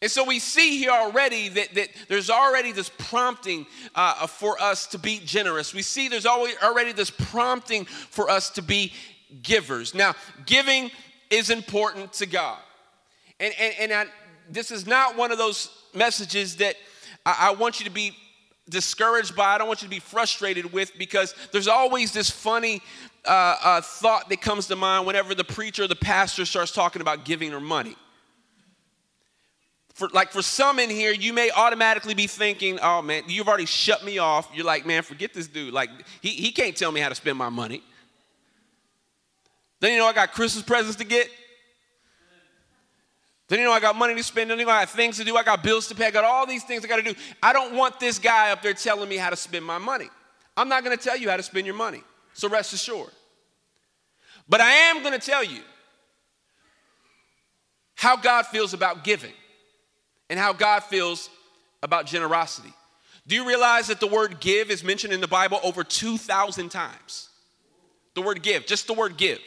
And 0.00 0.10
so 0.10 0.22
we 0.22 0.38
see 0.38 0.78
here 0.78 0.90
already 0.90 1.48
that, 1.48 1.74
that 1.74 1.88
there's 2.08 2.30
already 2.30 2.70
this 2.70 2.88
prompting 2.88 3.66
uh, 3.96 4.28
for 4.28 4.60
us 4.60 4.86
to 4.88 4.98
be 4.98 5.20
generous. 5.24 5.74
We 5.74 5.82
see 5.82 6.08
there's 6.08 6.26
always, 6.26 6.54
already 6.62 6.92
this 6.92 7.10
prompting 7.10 7.84
for 7.84 8.30
us 8.30 8.50
to 8.50 8.62
be 8.62 8.92
givers. 9.42 9.94
Now, 9.94 10.14
giving 10.46 10.90
is 11.30 11.50
important 11.50 12.12
to 12.14 12.26
God. 12.26 12.58
And, 13.40 13.52
and, 13.58 13.74
and 13.80 13.92
I, 13.92 14.06
this 14.48 14.70
is 14.70 14.86
not 14.86 15.16
one 15.16 15.32
of 15.32 15.38
those 15.38 15.68
messages 15.94 16.56
that 16.56 16.76
I, 17.26 17.48
I 17.48 17.54
want 17.54 17.80
you 17.80 17.84
to 17.86 17.92
be 17.92 18.12
discouraged 18.68 19.34
by. 19.34 19.54
I 19.54 19.58
don't 19.58 19.66
want 19.66 19.82
you 19.82 19.88
to 19.88 19.94
be 19.94 20.00
frustrated 20.00 20.72
with 20.72 20.96
because 20.96 21.34
there's 21.50 21.68
always 21.68 22.12
this 22.12 22.30
funny 22.30 22.82
uh, 23.24 23.56
uh, 23.62 23.80
thought 23.80 24.28
that 24.28 24.40
comes 24.40 24.68
to 24.68 24.76
mind 24.76 25.06
whenever 25.06 25.34
the 25.34 25.44
preacher 25.44 25.84
or 25.84 25.88
the 25.88 25.96
pastor 25.96 26.44
starts 26.44 26.70
talking 26.70 27.02
about 27.02 27.24
giving 27.24 27.52
or 27.52 27.60
money 27.60 27.96
for 29.98 30.08
like 30.10 30.30
for 30.30 30.42
some 30.42 30.78
in 30.78 30.90
here, 30.90 31.12
you 31.12 31.32
may 31.32 31.50
automatically 31.50 32.14
be 32.14 32.28
thinking, 32.28 32.78
oh 32.80 33.02
man, 33.02 33.24
you've 33.26 33.48
already 33.48 33.66
shut 33.66 34.04
me 34.04 34.18
off. 34.18 34.48
You're 34.54 34.64
like, 34.64 34.86
man, 34.86 35.02
forget 35.02 35.34
this 35.34 35.48
dude. 35.48 35.74
Like, 35.74 35.90
he, 36.20 36.28
he 36.28 36.52
can't 36.52 36.76
tell 36.76 36.92
me 36.92 37.00
how 37.00 37.08
to 37.08 37.16
spend 37.16 37.36
my 37.36 37.48
money. 37.48 37.82
Then 39.80 39.92
you 39.92 39.98
know 39.98 40.06
I 40.06 40.12
got 40.12 40.32
Christmas 40.32 40.64
presents 40.64 40.96
to 40.98 41.04
get. 41.04 41.28
Then 43.48 43.58
you 43.58 43.64
know 43.64 43.72
I 43.72 43.80
got 43.80 43.96
money 43.96 44.14
to 44.14 44.22
spend. 44.22 44.50
Then 44.50 44.58
you 44.60 44.66
know 44.66 44.70
I 44.70 44.84
got 44.84 44.90
things 44.90 45.16
to 45.16 45.24
do. 45.24 45.36
I 45.36 45.42
got 45.42 45.64
bills 45.64 45.88
to 45.88 45.96
pay. 45.96 46.06
I 46.06 46.10
got 46.12 46.24
all 46.24 46.46
these 46.46 46.62
things 46.62 46.84
I 46.84 46.88
got 46.88 46.96
to 46.96 47.02
do. 47.02 47.14
I 47.42 47.52
don't 47.52 47.74
want 47.74 47.98
this 47.98 48.20
guy 48.20 48.52
up 48.52 48.62
there 48.62 48.74
telling 48.74 49.08
me 49.08 49.16
how 49.16 49.30
to 49.30 49.36
spend 49.36 49.64
my 49.64 49.78
money. 49.78 50.08
I'm 50.56 50.68
not 50.68 50.84
going 50.84 50.96
to 50.96 51.02
tell 51.02 51.16
you 51.16 51.28
how 51.28 51.36
to 51.36 51.42
spend 51.42 51.66
your 51.66 51.76
money. 51.76 52.04
So 52.34 52.48
rest 52.48 52.72
assured. 52.72 53.10
But 54.48 54.60
I 54.60 54.70
am 54.70 55.02
going 55.02 55.18
to 55.18 55.24
tell 55.24 55.42
you 55.42 55.62
how 57.96 58.16
God 58.16 58.46
feels 58.46 58.74
about 58.74 59.02
giving 59.02 59.32
and 60.30 60.38
how 60.38 60.52
God 60.52 60.84
feels 60.84 61.30
about 61.82 62.06
generosity. 62.06 62.72
Do 63.26 63.34
you 63.34 63.46
realize 63.46 63.88
that 63.88 64.00
the 64.00 64.06
word 64.06 64.40
give 64.40 64.70
is 64.70 64.82
mentioned 64.82 65.12
in 65.12 65.20
the 65.20 65.28
Bible 65.28 65.60
over 65.62 65.84
2,000 65.84 66.70
times? 66.70 67.28
The 68.14 68.22
word 68.22 68.42
give, 68.42 68.66
just 68.66 68.86
the 68.86 68.94
word 68.94 69.16
give. 69.16 69.40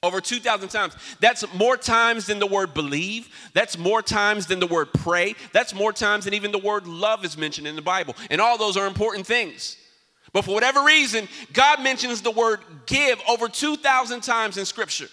Over 0.00 0.20
2,000 0.20 0.68
times. 0.68 0.94
That's 1.18 1.52
more 1.54 1.76
times 1.76 2.26
than 2.26 2.38
the 2.38 2.46
word 2.46 2.72
believe. 2.72 3.28
That's 3.52 3.76
more 3.76 4.00
times 4.00 4.46
than 4.46 4.60
the 4.60 4.66
word 4.68 4.92
pray. 4.94 5.34
That's 5.52 5.74
more 5.74 5.92
times 5.92 6.24
than 6.24 6.34
even 6.34 6.52
the 6.52 6.58
word 6.58 6.86
love 6.86 7.24
is 7.24 7.36
mentioned 7.36 7.66
in 7.66 7.74
the 7.74 7.82
Bible. 7.82 8.14
And 8.30 8.40
all 8.40 8.56
those 8.56 8.76
are 8.76 8.86
important 8.86 9.26
things. 9.26 9.76
But 10.32 10.44
for 10.44 10.54
whatever 10.54 10.84
reason, 10.84 11.26
God 11.52 11.82
mentions 11.82 12.22
the 12.22 12.30
word 12.30 12.60
give 12.86 13.20
over 13.28 13.48
2,000 13.48 14.20
times 14.20 14.56
in 14.56 14.66
Scripture. 14.66 15.08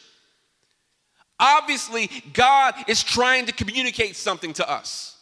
Obviously, 1.39 2.10
God 2.34 2.75
is 2.88 3.04
trying 3.04 3.46
to 3.48 3.51
communicate 3.51 4.15
something 4.15 4.54
to 4.54 4.70
us. 4.70 5.18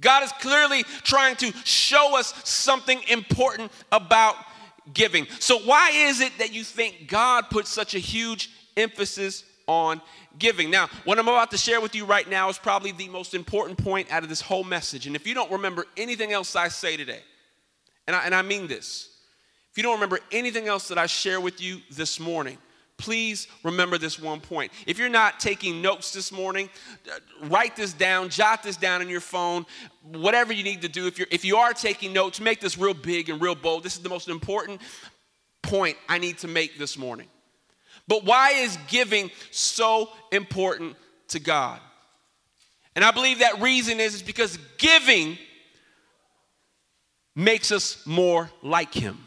God 0.00 0.22
is 0.22 0.32
clearly 0.32 0.82
trying 1.02 1.36
to 1.36 1.52
show 1.64 2.18
us 2.18 2.34
something 2.48 3.00
important 3.08 3.72
about 3.92 4.36
giving. 4.92 5.26
So, 5.40 5.58
why 5.60 5.90
is 5.90 6.20
it 6.20 6.32
that 6.38 6.52
you 6.52 6.64
think 6.64 7.08
God 7.08 7.48
put 7.50 7.66
such 7.66 7.94
a 7.94 7.98
huge 7.98 8.50
emphasis 8.76 9.44
on 9.66 10.00
giving? 10.38 10.70
Now, 10.70 10.88
what 11.04 11.18
I'm 11.18 11.28
about 11.28 11.50
to 11.52 11.56
share 11.56 11.80
with 11.80 11.94
you 11.94 12.04
right 12.04 12.28
now 12.28 12.48
is 12.48 12.58
probably 12.58 12.92
the 12.92 13.08
most 13.08 13.34
important 13.34 13.78
point 13.78 14.10
out 14.12 14.22
of 14.22 14.28
this 14.28 14.40
whole 14.40 14.64
message. 14.64 15.06
And 15.06 15.16
if 15.16 15.26
you 15.26 15.34
don't 15.34 15.50
remember 15.50 15.86
anything 15.96 16.32
else 16.32 16.54
I 16.54 16.68
say 16.68 16.96
today, 16.96 17.20
and 18.06 18.14
I, 18.14 18.24
and 18.24 18.34
I 18.34 18.42
mean 18.42 18.66
this, 18.66 19.08
If 19.70 19.78
you 19.78 19.82
don't 19.82 19.94
remember 19.94 20.20
anything 20.30 20.68
else 20.68 20.88
that 20.88 20.98
I 20.98 21.06
share 21.06 21.40
with 21.40 21.60
you 21.60 21.80
this 21.90 22.20
morning, 22.20 22.58
please 23.04 23.48
remember 23.62 23.98
this 23.98 24.18
one 24.18 24.40
point. 24.40 24.72
If 24.86 24.98
you're 24.98 25.10
not 25.10 25.38
taking 25.38 25.82
notes 25.82 26.10
this 26.10 26.32
morning, 26.32 26.70
uh, 27.06 27.18
write 27.48 27.76
this 27.76 27.92
down, 27.92 28.30
jot 28.30 28.62
this 28.62 28.78
down 28.78 29.02
in 29.02 29.10
your 29.10 29.20
phone, 29.20 29.66
whatever 30.02 30.54
you 30.54 30.64
need 30.64 30.80
to 30.82 30.88
do. 30.88 31.06
If, 31.06 31.18
you're, 31.18 31.28
if 31.30 31.44
you 31.44 31.58
are 31.58 31.74
taking 31.74 32.14
notes, 32.14 32.40
make 32.40 32.60
this 32.60 32.78
real 32.78 32.94
big 32.94 33.28
and 33.28 33.42
real 33.42 33.54
bold. 33.54 33.82
This 33.82 33.94
is 33.94 34.02
the 34.02 34.08
most 34.08 34.30
important 34.30 34.80
point 35.60 35.98
I 36.08 36.16
need 36.16 36.38
to 36.38 36.48
make 36.48 36.78
this 36.78 36.96
morning. 36.96 37.28
But 38.08 38.24
why 38.24 38.52
is 38.52 38.78
giving 38.88 39.30
so 39.50 40.08
important 40.32 40.96
to 41.28 41.40
God? 41.40 41.80
And 42.96 43.04
I 43.04 43.10
believe 43.10 43.40
that 43.40 43.60
reason 43.60 44.00
is, 44.00 44.14
is 44.14 44.22
because 44.22 44.58
giving 44.78 45.36
makes 47.36 47.70
us 47.70 48.06
more 48.06 48.50
like 48.62 48.94
Him. 48.94 49.18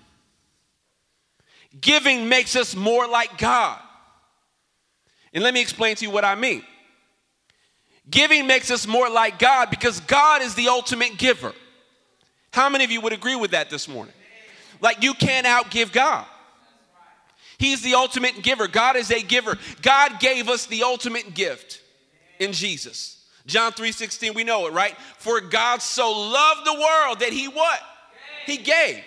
Giving 1.81 2.29
makes 2.29 2.55
us 2.55 2.75
more 2.75 3.07
like 3.07 3.37
God. 3.37 3.79
And 5.33 5.43
let 5.43 5.53
me 5.53 5.61
explain 5.61 5.95
to 5.97 6.05
you 6.05 6.11
what 6.11 6.25
I 6.25 6.35
mean. 6.35 6.63
Giving 8.09 8.47
makes 8.47 8.71
us 8.71 8.87
more 8.87 9.09
like 9.09 9.37
God 9.37 9.69
because 9.69 9.99
God 10.01 10.41
is 10.41 10.55
the 10.55 10.69
ultimate 10.69 11.17
giver. 11.17 11.53
How 12.51 12.69
many 12.69 12.83
of 12.83 12.91
you 12.91 13.01
would 13.01 13.13
agree 13.13 13.35
with 13.35 13.51
that 13.51 13.69
this 13.69 13.87
morning? 13.87 14.13
Like 14.79 15.03
you 15.03 15.13
can't 15.13 15.45
outgive 15.45 15.91
God. 15.91 16.25
He's 17.57 17.81
the 17.81 17.95
ultimate 17.95 18.43
giver. 18.43 18.67
God 18.67 18.95
is 18.95 19.11
a 19.11 19.21
giver. 19.21 19.57
God 19.81 20.19
gave 20.19 20.47
us 20.47 20.67
the 20.67 20.83
ultimate 20.83 21.33
gift 21.33 21.81
in 22.39 22.53
Jesus. 22.53 23.25
John 23.45 23.71
3:16, 23.71 24.33
we 24.33 24.43
know 24.43 24.67
it, 24.67 24.73
right? 24.73 24.95
For 25.17 25.41
God 25.41 25.81
so 25.81 26.11
loved 26.11 26.65
the 26.65 26.73
world 26.73 27.19
that 27.19 27.33
he 27.33 27.47
what? 27.47 27.81
He 28.45 28.57
gave. 28.57 29.03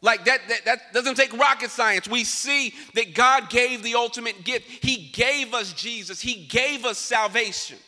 Like 0.00 0.24
that, 0.26 0.40
that, 0.48 0.64
that 0.64 0.92
doesn't 0.92 1.16
take 1.16 1.32
rocket 1.36 1.70
science. 1.70 2.08
We 2.08 2.22
see 2.24 2.72
that 2.94 3.14
God 3.14 3.50
gave 3.50 3.82
the 3.82 3.96
ultimate 3.96 4.44
gift. 4.44 4.84
He 4.84 5.10
gave 5.12 5.54
us 5.54 5.72
Jesus. 5.72 6.20
He 6.20 6.46
gave 6.46 6.84
us 6.84 6.98
salvation. 6.98 7.78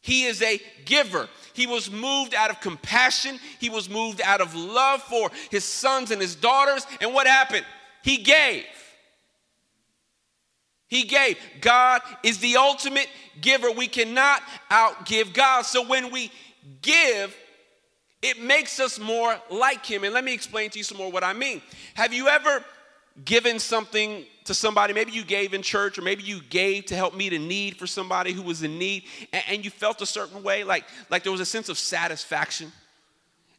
He 0.00 0.24
is 0.24 0.42
a 0.42 0.60
giver. 0.84 1.28
He 1.54 1.66
was 1.66 1.90
moved 1.90 2.34
out 2.34 2.50
of 2.50 2.60
compassion. 2.60 3.38
He 3.60 3.70
was 3.70 3.88
moved 3.88 4.20
out 4.20 4.40
of 4.40 4.54
love 4.54 5.00
for 5.02 5.30
his 5.50 5.64
sons 5.64 6.10
and 6.10 6.20
his 6.20 6.34
daughters. 6.34 6.86
And 7.00 7.14
what 7.14 7.26
happened? 7.26 7.64
He 8.02 8.18
gave. 8.18 8.64
He 10.88 11.04
gave. 11.04 11.38
God 11.60 12.02
is 12.22 12.38
the 12.38 12.56
ultimate 12.56 13.08
giver. 13.40 13.70
We 13.70 13.86
cannot 13.86 14.42
outgive 14.70 15.32
God. 15.32 15.62
So 15.62 15.86
when 15.86 16.10
we 16.10 16.30
give, 16.82 17.34
it 18.24 18.40
makes 18.40 18.80
us 18.80 18.98
more 18.98 19.36
like 19.50 19.84
Him. 19.84 20.02
And 20.02 20.14
let 20.14 20.24
me 20.24 20.32
explain 20.32 20.70
to 20.70 20.78
you 20.78 20.84
some 20.84 20.96
more 20.96 21.12
what 21.12 21.22
I 21.22 21.34
mean. 21.34 21.60
Have 21.92 22.12
you 22.14 22.28
ever 22.28 22.64
given 23.24 23.58
something 23.58 24.24
to 24.44 24.54
somebody? 24.54 24.94
Maybe 24.94 25.12
you 25.12 25.24
gave 25.24 25.52
in 25.52 25.60
church, 25.60 25.98
or 25.98 26.02
maybe 26.02 26.22
you 26.22 26.40
gave 26.48 26.86
to 26.86 26.96
help 26.96 27.14
meet 27.14 27.34
a 27.34 27.38
need 27.38 27.76
for 27.76 27.86
somebody 27.86 28.32
who 28.32 28.42
was 28.42 28.62
in 28.62 28.78
need, 28.78 29.04
and, 29.32 29.44
and 29.48 29.64
you 29.64 29.70
felt 29.70 30.00
a 30.00 30.06
certain 30.06 30.42
way, 30.42 30.64
like, 30.64 30.84
like 31.10 31.22
there 31.22 31.32
was 31.32 31.42
a 31.42 31.46
sense 31.46 31.68
of 31.68 31.76
satisfaction. 31.76 32.72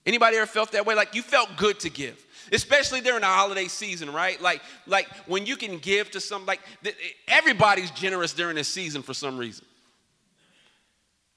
Anybody 0.06 0.38
ever 0.38 0.48
felt 0.48 0.72
that 0.72 0.86
way? 0.86 0.96
Like 0.96 1.14
you 1.14 1.22
felt 1.22 1.50
good 1.58 1.80
to 1.82 1.90
give 1.90 2.22
especially 2.52 3.02
during 3.02 3.22
the 3.22 3.26
holiday 3.26 3.68
season, 3.68 4.14
right? 4.14 4.40
Like, 4.40 4.62
like 4.86 5.08
when 5.26 5.48
you 5.48 5.56
can 5.56 5.80
give 5.80 6.12
to 6.12 6.20
some, 6.20 6.46
like 6.46 6.60
everybody's 7.28 7.90
generous 7.90 8.34
during 8.34 8.56
this 8.56 8.68
season 8.68 9.02
for 9.02 9.16
some 9.16 9.36
reason. 9.36 9.66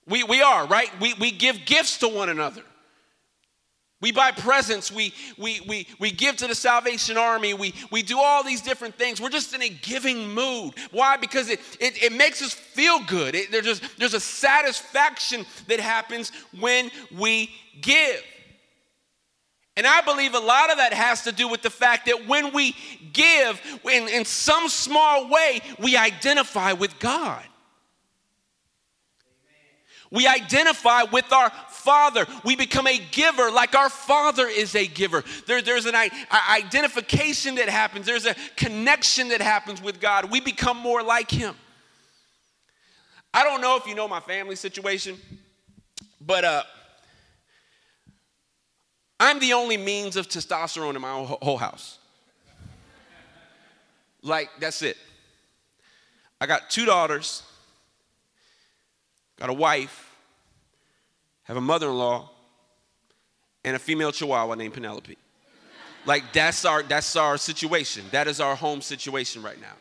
We, 0.06 0.22
we 0.22 0.42
are, 0.42 0.66
right? 0.66 0.90
We, 1.00 1.14
we 1.14 1.30
give 1.30 1.64
gifts 1.66 1.98
to 1.98 2.08
one 2.08 2.28
another. 2.28 2.62
We 4.00 4.12
buy 4.12 4.30
presents, 4.30 4.92
we, 4.92 5.12
we, 5.36 5.60
we, 5.66 5.88
we 5.98 6.12
give 6.12 6.36
to 6.36 6.46
the 6.46 6.54
Salvation 6.54 7.16
Army, 7.16 7.52
we, 7.52 7.74
we 7.90 8.02
do 8.02 8.16
all 8.16 8.44
these 8.44 8.60
different 8.60 8.94
things. 8.94 9.20
We're 9.20 9.28
just 9.28 9.52
in 9.54 9.62
a 9.62 9.68
giving 9.68 10.32
mood. 10.32 10.74
Why? 10.92 11.16
Because 11.16 11.48
it, 11.48 11.58
it, 11.80 12.00
it 12.00 12.12
makes 12.12 12.40
us 12.40 12.52
feel 12.52 13.00
good. 13.08 13.34
It, 13.34 13.50
there's, 13.50 13.64
just, 13.64 13.98
there's 13.98 14.14
a 14.14 14.20
satisfaction 14.20 15.44
that 15.66 15.80
happens 15.80 16.30
when 16.60 16.92
we 17.18 17.50
give. 17.80 18.22
And 19.76 19.84
I 19.84 20.00
believe 20.02 20.34
a 20.34 20.40
lot 20.40 20.70
of 20.70 20.76
that 20.76 20.92
has 20.92 21.24
to 21.24 21.32
do 21.32 21.48
with 21.48 21.62
the 21.62 21.70
fact 21.70 22.06
that 22.06 22.28
when 22.28 22.52
we 22.52 22.76
give, 23.12 23.60
in, 23.84 24.08
in 24.08 24.24
some 24.24 24.68
small 24.68 25.28
way, 25.28 25.60
we 25.80 25.96
identify 25.96 26.72
with 26.72 27.00
God. 27.00 27.44
We 30.10 30.26
identify 30.26 31.02
with 31.02 31.32
our 31.32 31.50
Father. 31.68 32.26
We 32.44 32.56
become 32.56 32.86
a 32.86 32.98
giver 32.98 33.50
like 33.50 33.74
our 33.74 33.90
Father 33.90 34.46
is 34.46 34.74
a 34.74 34.86
giver. 34.86 35.22
There, 35.46 35.60
there's 35.60 35.86
an 35.86 35.94
identification 35.94 37.56
that 37.56 37.68
happens, 37.68 38.06
there's 38.06 38.26
a 38.26 38.34
connection 38.56 39.28
that 39.28 39.40
happens 39.40 39.82
with 39.82 40.00
God. 40.00 40.30
We 40.30 40.40
become 40.40 40.78
more 40.78 41.02
like 41.02 41.30
Him. 41.30 41.54
I 43.32 43.44
don't 43.44 43.60
know 43.60 43.76
if 43.76 43.86
you 43.86 43.94
know 43.94 44.08
my 44.08 44.20
family 44.20 44.56
situation, 44.56 45.16
but 46.20 46.44
uh, 46.44 46.62
I'm 49.20 49.38
the 49.38 49.52
only 49.52 49.76
means 49.76 50.16
of 50.16 50.28
testosterone 50.28 50.94
in 50.94 51.02
my 51.02 51.12
whole 51.42 51.58
house. 51.58 51.98
Like, 54.22 54.50
that's 54.58 54.82
it. 54.82 54.96
I 56.40 56.46
got 56.46 56.70
two 56.70 56.84
daughters, 56.84 57.42
got 59.38 59.50
a 59.50 59.54
wife, 59.54 60.14
have 61.44 61.56
a 61.56 61.60
mother 61.60 61.88
in 61.88 61.98
law, 61.98 62.30
and 63.64 63.76
a 63.76 63.78
female 63.78 64.12
chihuahua 64.12 64.54
named 64.54 64.74
Penelope. 64.74 65.16
Like, 66.06 66.32
that's 66.32 66.64
our, 66.64 66.82
that's 66.82 67.16
our 67.16 67.36
situation. 67.36 68.04
That 68.12 68.28
is 68.28 68.40
our 68.40 68.54
home 68.54 68.80
situation 68.80 69.42
right 69.42 69.60
now. 69.60 69.74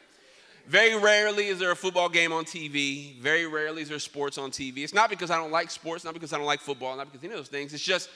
Very 0.68 1.00
rarely 1.00 1.48
is 1.48 1.60
there 1.60 1.72
a 1.72 1.76
football 1.76 2.10
game 2.10 2.34
on 2.34 2.44
TV. 2.44 3.18
Very 3.20 3.48
rarely 3.48 3.82
is 3.82 3.90
there 3.90 4.00
sports 4.00 4.38
on 4.38 4.52
TV. 4.52 4.80
It's 4.80 4.94
not 4.94 5.10
because 5.10 5.32
I 5.32 5.38
don't 5.38 5.52
like 5.52 5.72
sports, 5.72 6.04
not 6.04 6.14
because 6.14 6.34
I 6.34 6.38
don't 6.38 6.46
like 6.46 6.60
football, 6.60 6.98
not 6.98 7.06
because 7.06 7.24
any 7.24 7.34
of 7.34 7.40
those 7.40 7.48
things. 7.48 7.74
It's 7.74 7.84
just 7.84 8.10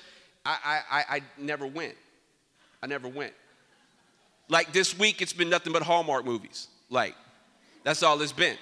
I, 0.45 0.81
I, 0.89 1.03
I 1.17 1.21
never 1.37 1.65
went. 1.65 1.95
I 2.83 2.87
never 2.87 3.07
went. 3.07 3.33
Like 4.49 4.73
this 4.73 4.97
week, 4.97 5.21
it's 5.21 5.33
been 5.33 5.49
nothing 5.49 5.71
but 5.71 5.81
Hallmark 5.81 6.25
movies. 6.25 6.67
Like, 6.89 7.15
that's 7.83 8.03
all 8.03 8.21
it's 8.21 8.33
been. 8.33 8.57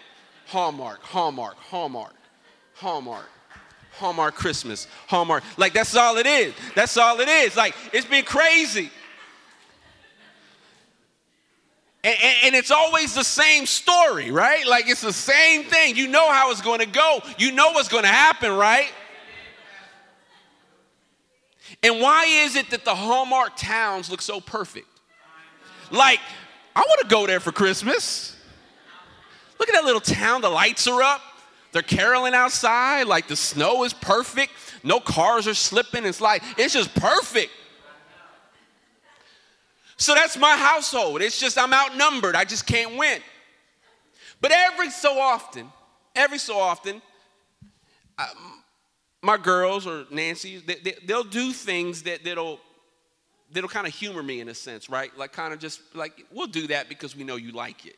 Hallmark, 0.47 1.01
Hallmark, 1.01 1.55
Hallmark, 1.57 2.13
Hallmark, 2.79 3.29
Hallmark 3.91 4.35
Christmas, 4.35 4.87
Hallmark. 5.07 5.43
Like, 5.57 5.73
that's 5.73 5.95
all 5.95 6.17
it 6.17 6.25
is. 6.25 6.53
That's 6.75 6.95
all 6.95 7.19
it 7.19 7.27
is. 7.27 7.57
Like, 7.57 7.75
it's 7.91 8.05
been 8.05 8.23
crazy. 8.23 8.89
And, 12.01 12.15
and, 12.23 12.37
and, 12.45 12.55
it's 12.55 12.71
always 12.71 13.13
the 13.13 13.25
same 13.25 13.65
story, 13.65 14.31
right? 14.31 14.65
Like 14.65 14.87
it's 14.87 15.01
the 15.01 15.11
same 15.11 15.65
thing. 15.65 15.97
You 15.97 16.07
know 16.07 16.31
how 16.31 16.49
it's 16.49 16.61
going 16.61 16.79
to 16.79 16.85
go. 16.85 17.19
You 17.37 17.51
know 17.51 17.71
what's 17.71 17.89
going 17.89 18.05
to 18.05 18.09
happen, 18.09 18.53
right? 18.53 18.89
And 21.83 21.99
why 21.99 22.25
is 22.25 22.55
it 22.55 22.69
that 22.69 22.85
the 22.85 22.95
Hallmark 22.95 23.57
towns 23.57 24.09
look 24.09 24.21
so 24.21 24.39
perfect? 24.39 24.87
Like, 25.91 26.19
I 26.73 26.79
want 26.79 27.01
to 27.01 27.07
go 27.07 27.27
there 27.27 27.41
for 27.41 27.51
Christmas. 27.51 28.37
Look 29.59 29.67
at 29.67 29.75
that 29.75 29.83
little 29.83 29.99
town. 29.99 30.39
The 30.39 30.49
lights 30.49 30.87
are 30.87 31.01
up. 31.01 31.21
They're 31.71 31.81
caroling 31.81 32.33
outside. 32.33 33.03
Like 33.03 33.27
the 33.27 33.35
snow 33.35 33.83
is 33.83 33.93
perfect. 33.93 34.51
No 34.83 34.99
cars 34.99 35.47
are 35.47 35.53
slipping. 35.53 36.05
It's 36.05 36.21
like, 36.21 36.41
it's 36.57 36.73
just 36.73 36.93
perfect. 36.95 37.51
So 39.97 40.15
that's 40.15 40.37
my 40.37 40.55
household. 40.55 41.21
It's 41.21 41.39
just, 41.39 41.57
I'm 41.57 41.73
outnumbered. 41.73 42.35
I 42.35 42.45
just 42.45 42.65
can't 42.65 42.97
win. 42.97 43.21
But 44.39 44.51
every 44.51 44.89
so 44.89 45.19
often, 45.19 45.69
every 46.15 46.37
so 46.37 46.57
often, 46.57 47.01
my 49.21 49.37
girls 49.37 49.85
or 49.85 50.05
Nancy, 50.09 50.63
they, 50.65 50.75
they, 50.75 50.95
they'll 51.05 51.25
do 51.25 51.51
things 51.51 52.03
that, 52.03 52.23
that'll, 52.23 52.61
that'll 53.51 53.69
kind 53.69 53.85
of 53.85 53.93
humor 53.93 54.23
me 54.23 54.39
in 54.39 54.47
a 54.47 54.55
sense, 54.55 54.89
right? 54.89 55.15
Like, 55.17 55.33
kind 55.33 55.53
of 55.53 55.59
just 55.59 55.81
like, 55.93 56.25
we'll 56.31 56.47
do 56.47 56.67
that 56.67 56.87
because 56.87 57.13
we 57.13 57.25
know 57.25 57.35
you 57.35 57.51
like 57.51 57.85
it. 57.85 57.97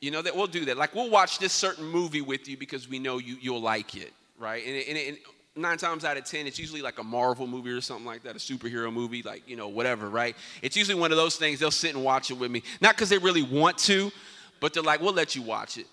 You 0.00 0.10
know, 0.10 0.22
that 0.22 0.34
we'll 0.34 0.46
do 0.46 0.64
that. 0.64 0.78
Like, 0.78 0.94
we'll 0.94 1.10
watch 1.10 1.38
this 1.38 1.52
certain 1.52 1.84
movie 1.84 2.22
with 2.22 2.48
you 2.48 2.56
because 2.56 2.88
we 2.88 2.98
know 2.98 3.18
you, 3.18 3.36
you'll 3.40 3.60
like 3.60 3.94
it, 3.96 4.12
right? 4.38 4.64
And, 4.66 4.76
and, 4.76 4.98
and 4.98 5.18
nine 5.56 5.76
times 5.76 6.04
out 6.04 6.16
of 6.16 6.24
ten, 6.24 6.46
it's 6.46 6.58
usually 6.58 6.80
like 6.80 6.98
a 6.98 7.04
Marvel 7.04 7.46
movie 7.46 7.70
or 7.70 7.80
something 7.82 8.06
like 8.06 8.22
that, 8.22 8.34
a 8.34 8.38
superhero 8.38 8.90
movie, 8.92 9.22
like, 9.22 9.46
you 9.46 9.56
know, 9.56 9.68
whatever, 9.68 10.08
right? 10.08 10.36
It's 10.62 10.76
usually 10.76 10.98
one 10.98 11.10
of 11.10 11.18
those 11.18 11.36
things, 11.36 11.60
they'll 11.60 11.70
sit 11.70 11.94
and 11.94 12.02
watch 12.02 12.30
it 12.30 12.34
with 12.34 12.50
me. 12.50 12.62
Not 12.80 12.94
because 12.94 13.10
they 13.10 13.18
really 13.18 13.42
want 13.42 13.76
to, 13.78 14.10
but 14.58 14.72
they're 14.72 14.82
like, 14.82 15.00
we'll 15.00 15.12
let 15.12 15.36
you 15.36 15.42
watch 15.42 15.76
it. 15.76 15.86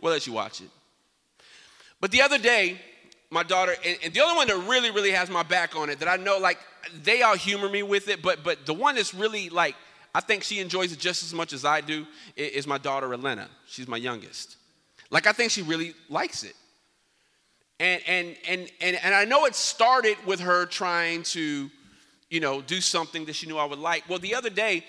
We'll 0.00 0.12
let 0.12 0.26
you 0.26 0.34
watch 0.34 0.60
it. 0.60 0.68
But 2.00 2.10
the 2.10 2.22
other 2.22 2.38
day, 2.38 2.78
my 3.30 3.42
daughter, 3.42 3.74
and, 3.84 3.98
and, 4.04 4.12
the 4.12 4.20
only 4.20 4.36
one 4.36 4.46
that 4.48 4.68
really, 4.68 4.90
really 4.90 5.10
has 5.10 5.28
my 5.30 5.42
back 5.42 5.76
on 5.76 5.90
it, 5.90 5.98
that 6.00 6.08
I 6.08 6.16
know, 6.16 6.38
like, 6.38 6.58
they 7.02 7.22
all 7.22 7.36
humor 7.36 7.68
me 7.68 7.82
with 7.82 8.08
it, 8.08 8.22
but 8.22 8.42
but 8.44 8.64
the 8.64 8.72
one 8.72 8.94
that's 8.94 9.12
really 9.12 9.50
like, 9.50 9.74
I 10.18 10.20
think 10.20 10.42
she 10.42 10.58
enjoys 10.58 10.92
it 10.92 10.98
just 10.98 11.22
as 11.22 11.32
much 11.32 11.52
as 11.52 11.64
I 11.64 11.80
do, 11.80 12.04
is 12.34 12.66
my 12.66 12.78
daughter 12.78 13.14
Elena. 13.14 13.48
She's 13.68 13.86
my 13.86 13.96
youngest. 13.96 14.56
Like, 15.10 15.28
I 15.28 15.32
think 15.32 15.52
she 15.52 15.62
really 15.62 15.94
likes 16.08 16.42
it. 16.42 16.56
And 17.78 18.02
and 18.08 18.36
and 18.48 18.72
and 18.80 18.98
and 19.04 19.14
I 19.14 19.24
know 19.24 19.44
it 19.44 19.54
started 19.54 20.16
with 20.26 20.40
her 20.40 20.66
trying 20.66 21.22
to 21.34 21.70
you 22.30 22.40
know, 22.40 22.60
do 22.60 22.80
something 22.80 23.24
that 23.26 23.34
she 23.36 23.46
knew 23.46 23.56
I 23.56 23.64
would 23.64 23.78
like. 23.78 24.08
Well, 24.08 24.18
the 24.18 24.34
other 24.34 24.50
day, 24.50 24.84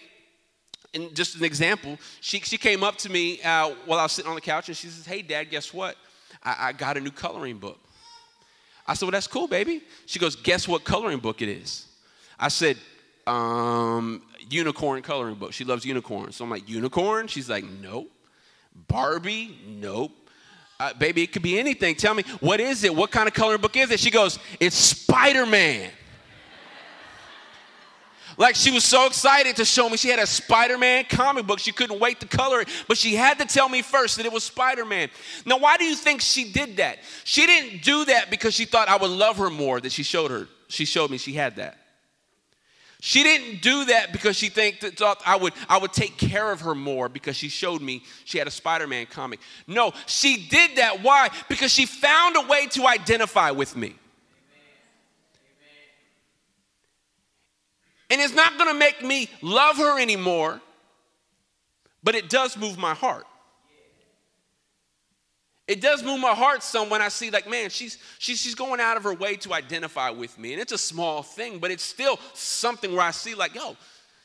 and 0.96 1.16
just 1.16 1.36
an 1.36 1.44
example, 1.44 2.00
she, 2.22 2.40
she 2.40 2.58
came 2.58 2.84
up 2.84 2.98
to 2.98 3.10
me 3.10 3.40
uh, 3.44 3.70
while 3.86 4.00
I 4.00 4.04
was 4.04 4.14
sitting 4.14 4.30
on 4.30 4.36
the 4.36 4.42
couch 4.42 4.68
and 4.68 4.76
she 4.76 4.88
says, 4.88 5.06
Hey, 5.06 5.22
Dad, 5.22 5.52
guess 5.52 5.72
what? 5.74 5.96
I, 6.44 6.56
I 6.70 6.74
got 6.74 6.98
a 6.98 7.00
new 7.00 7.12
coloring 7.12 7.60
book. 7.60 7.80
I 8.88 8.96
said, 8.96 9.06
Well, 9.06 9.12
that's 9.12 9.28
cool, 9.28 9.48
baby. 9.48 9.84
She 10.08 10.18
goes, 10.18 10.36
Guess 10.36 10.68
what 10.68 10.84
coloring 10.84 11.20
book 11.20 11.44
it 11.44 11.50
is? 11.50 11.86
I 12.40 12.48
said, 12.48 12.78
um, 13.30 14.22
Unicorn 14.50 15.02
coloring 15.02 15.36
book. 15.36 15.54
She 15.54 15.64
loves 15.64 15.86
unicorns. 15.86 16.36
So 16.36 16.44
I'm 16.44 16.50
like, 16.50 16.68
Unicorn? 16.68 17.28
She's 17.28 17.50
like, 17.50 17.64
Nope. 17.64 18.12
Barbie? 18.88 19.58
Nope. 19.68 20.12
Uh, 20.80 20.94
baby, 20.94 21.24
it 21.24 21.34
could 21.34 21.42
be 21.42 21.60
anything. 21.60 21.94
Tell 21.96 22.14
me, 22.14 22.24
what 22.40 22.60
is 22.60 22.84
it? 22.84 22.96
What 22.96 23.12
kind 23.12 23.28
of 23.28 23.34
coloring 23.34 23.60
book 23.60 23.76
is 23.76 23.92
it? 23.92 24.00
She 24.00 24.12
goes, 24.12 24.40
It's 24.60 24.76
Spider 24.76 25.46
Man. 25.46 25.92
Like 28.38 28.56
she 28.56 28.72
was 28.72 28.86
so 28.86 29.06
excited 29.06 29.58
to 29.58 29.66
show 29.66 29.90
me 29.90 29.98
she 29.98 30.08
had 30.08 30.20
a 30.20 30.26
Spider 30.26 30.78
Man 30.78 31.04
comic 31.10 31.46
book. 31.46 31.60
She 31.60 31.74
couldn't 31.74 32.00
wait 32.00 32.22
to 32.22 32.28
color 32.28 32.62
it, 32.62 32.70
but 32.88 32.98
she 32.98 33.14
had 33.14 33.38
to 33.40 33.46
tell 33.46 33.68
me 33.68 33.82
first 33.82 34.16
that 34.16 34.26
it 34.26 34.32
was 34.32 34.46
Spider 34.46 34.86
Man. 34.86 35.10
Now, 35.46 35.58
why 35.58 35.76
do 35.76 35.84
you 35.84 35.94
think 35.94 36.22
she 36.22 36.50
did 36.50 36.78
that? 36.78 37.00
She 37.26 37.46
didn't 37.46 37.84
do 37.84 38.06
that 38.06 38.32
because 38.32 38.54
she 38.54 38.64
thought 38.64 38.88
I 38.88 38.96
would 38.96 39.12
love 39.12 39.38
her 39.38 39.50
more 39.50 39.82
that 39.82 39.92
she 39.92 40.04
showed 40.04 40.32
her. 40.32 40.48
She 40.70 40.86
showed 40.86 41.12
me 41.12 41.18
she 41.18 41.34
had 41.34 41.58
that. 41.58 41.79
She 43.02 43.24
didn't 43.24 43.62
do 43.62 43.86
that 43.86 44.12
because 44.12 44.36
she 44.36 44.50
think 44.50 44.80
thought 44.80 45.22
I 45.26 45.38
would 45.38 45.54
I 45.70 45.78
would 45.78 45.94
take 45.94 46.18
care 46.18 46.52
of 46.52 46.62
her 46.62 46.76
more 46.76 47.08
because 47.08 47.38
she 47.38 47.48
showed 47.48 47.82
me 47.82 48.04
she 48.26 48.38
had 48.38 48.48
a 48.48 48.52
Spider-Man 48.52 49.06
comic. 49.06 49.40
No, 49.68 49.94
she 50.06 50.48
did 50.48 50.76
that 50.76 51.02
why? 51.02 51.30
Because 51.48 51.72
she 51.72 51.86
found 51.86 52.36
a 52.36 52.42
way 52.42 52.68
to 52.68 52.86
identify 52.88 53.52
with 53.52 53.76
me. 53.78 53.96
And 58.10 58.20
it's 58.20 58.34
not 58.34 58.58
going 58.58 58.70
to 58.70 58.78
make 58.78 59.04
me 59.04 59.30
love 59.42 59.78
her 59.78 60.00
anymore, 60.00 60.60
but 62.04 62.16
it 62.16 62.28
does 62.28 62.58
move 62.58 62.78
my 62.78 62.96
heart. 62.96 63.26
It 65.70 65.82
does 65.82 66.02
move 66.02 66.20
my 66.20 66.34
heart 66.34 66.64
some 66.64 66.90
when 66.90 67.00
I 67.00 67.10
see, 67.10 67.30
like, 67.30 67.48
man, 67.48 67.70
she's, 67.70 68.00
she's, 68.18 68.40
she's 68.40 68.56
going 68.56 68.80
out 68.80 68.98
of 68.98 69.04
her 69.04 69.14
way 69.14 69.36
to 69.36 69.54
identify 69.54 70.10
with 70.10 70.36
me. 70.40 70.52
And 70.52 70.60
it's 70.60 70.72
a 70.72 70.80
small 70.80 71.22
thing, 71.22 71.60
but 71.60 71.70
it's 71.70 71.84
still 71.84 72.20
something 72.34 72.92
where 72.92 73.06
I 73.06 73.12
see, 73.12 73.36
like, 73.36 73.54
yo, 73.54 73.78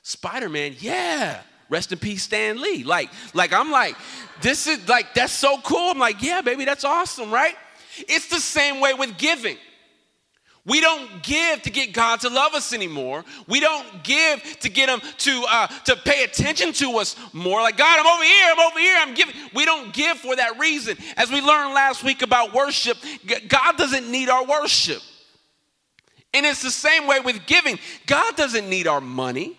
Spider 0.02 0.48
Man, 0.48 0.74
yeah. 0.80 1.42
Rest 1.68 1.92
in 1.92 1.98
peace, 1.98 2.22
Stan 2.22 2.62
Lee. 2.62 2.82
Like, 2.82 3.10
like 3.34 3.52
I'm 3.52 3.70
like, 3.70 3.94
this 4.40 4.66
is 4.66 4.88
like, 4.88 5.12
that's 5.12 5.34
so 5.34 5.58
cool. 5.58 5.90
I'm 5.90 5.98
like, 5.98 6.22
yeah, 6.22 6.40
baby, 6.40 6.64
that's 6.64 6.82
awesome, 6.84 7.30
right? 7.30 7.56
It's 7.98 8.28
the 8.28 8.40
same 8.40 8.80
way 8.80 8.94
with 8.94 9.18
giving. 9.18 9.58
We 10.66 10.80
don't 10.80 11.22
give 11.22 11.60
to 11.62 11.70
get 11.70 11.92
God 11.92 12.20
to 12.20 12.30
love 12.30 12.54
us 12.54 12.72
anymore. 12.72 13.22
We 13.46 13.60
don't 13.60 14.02
give 14.02 14.42
to 14.60 14.70
get 14.70 14.88
Him 14.88 15.00
to 15.18 15.44
uh, 15.48 15.66
to 15.66 15.96
pay 15.96 16.24
attention 16.24 16.72
to 16.74 16.98
us 16.98 17.16
more. 17.34 17.60
Like 17.60 17.76
God, 17.76 18.00
I'm 18.00 18.06
over 18.06 18.24
here. 18.24 18.46
I'm 18.50 18.60
over 18.60 18.78
here. 18.78 18.96
I'm 18.98 19.14
giving. 19.14 19.34
We 19.54 19.66
don't 19.66 19.92
give 19.92 20.16
for 20.18 20.34
that 20.34 20.58
reason. 20.58 20.96
As 21.18 21.30
we 21.30 21.42
learned 21.42 21.74
last 21.74 22.02
week 22.02 22.22
about 22.22 22.54
worship, 22.54 22.96
God 23.46 23.76
doesn't 23.76 24.10
need 24.10 24.30
our 24.30 24.46
worship, 24.46 25.02
and 26.32 26.46
it's 26.46 26.62
the 26.62 26.70
same 26.70 27.06
way 27.06 27.20
with 27.20 27.44
giving. 27.44 27.78
God 28.06 28.34
doesn't 28.34 28.68
need 28.68 28.86
our 28.86 29.02
money. 29.02 29.58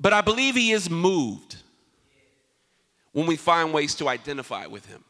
But 0.00 0.14
I 0.14 0.22
believe 0.22 0.56
He 0.56 0.72
is 0.72 0.88
moved 0.88 1.56
when 3.12 3.26
we 3.26 3.36
find 3.36 3.74
ways 3.74 3.94
to 3.96 4.08
identify 4.08 4.66
with 4.66 4.86
Him. 4.86 5.04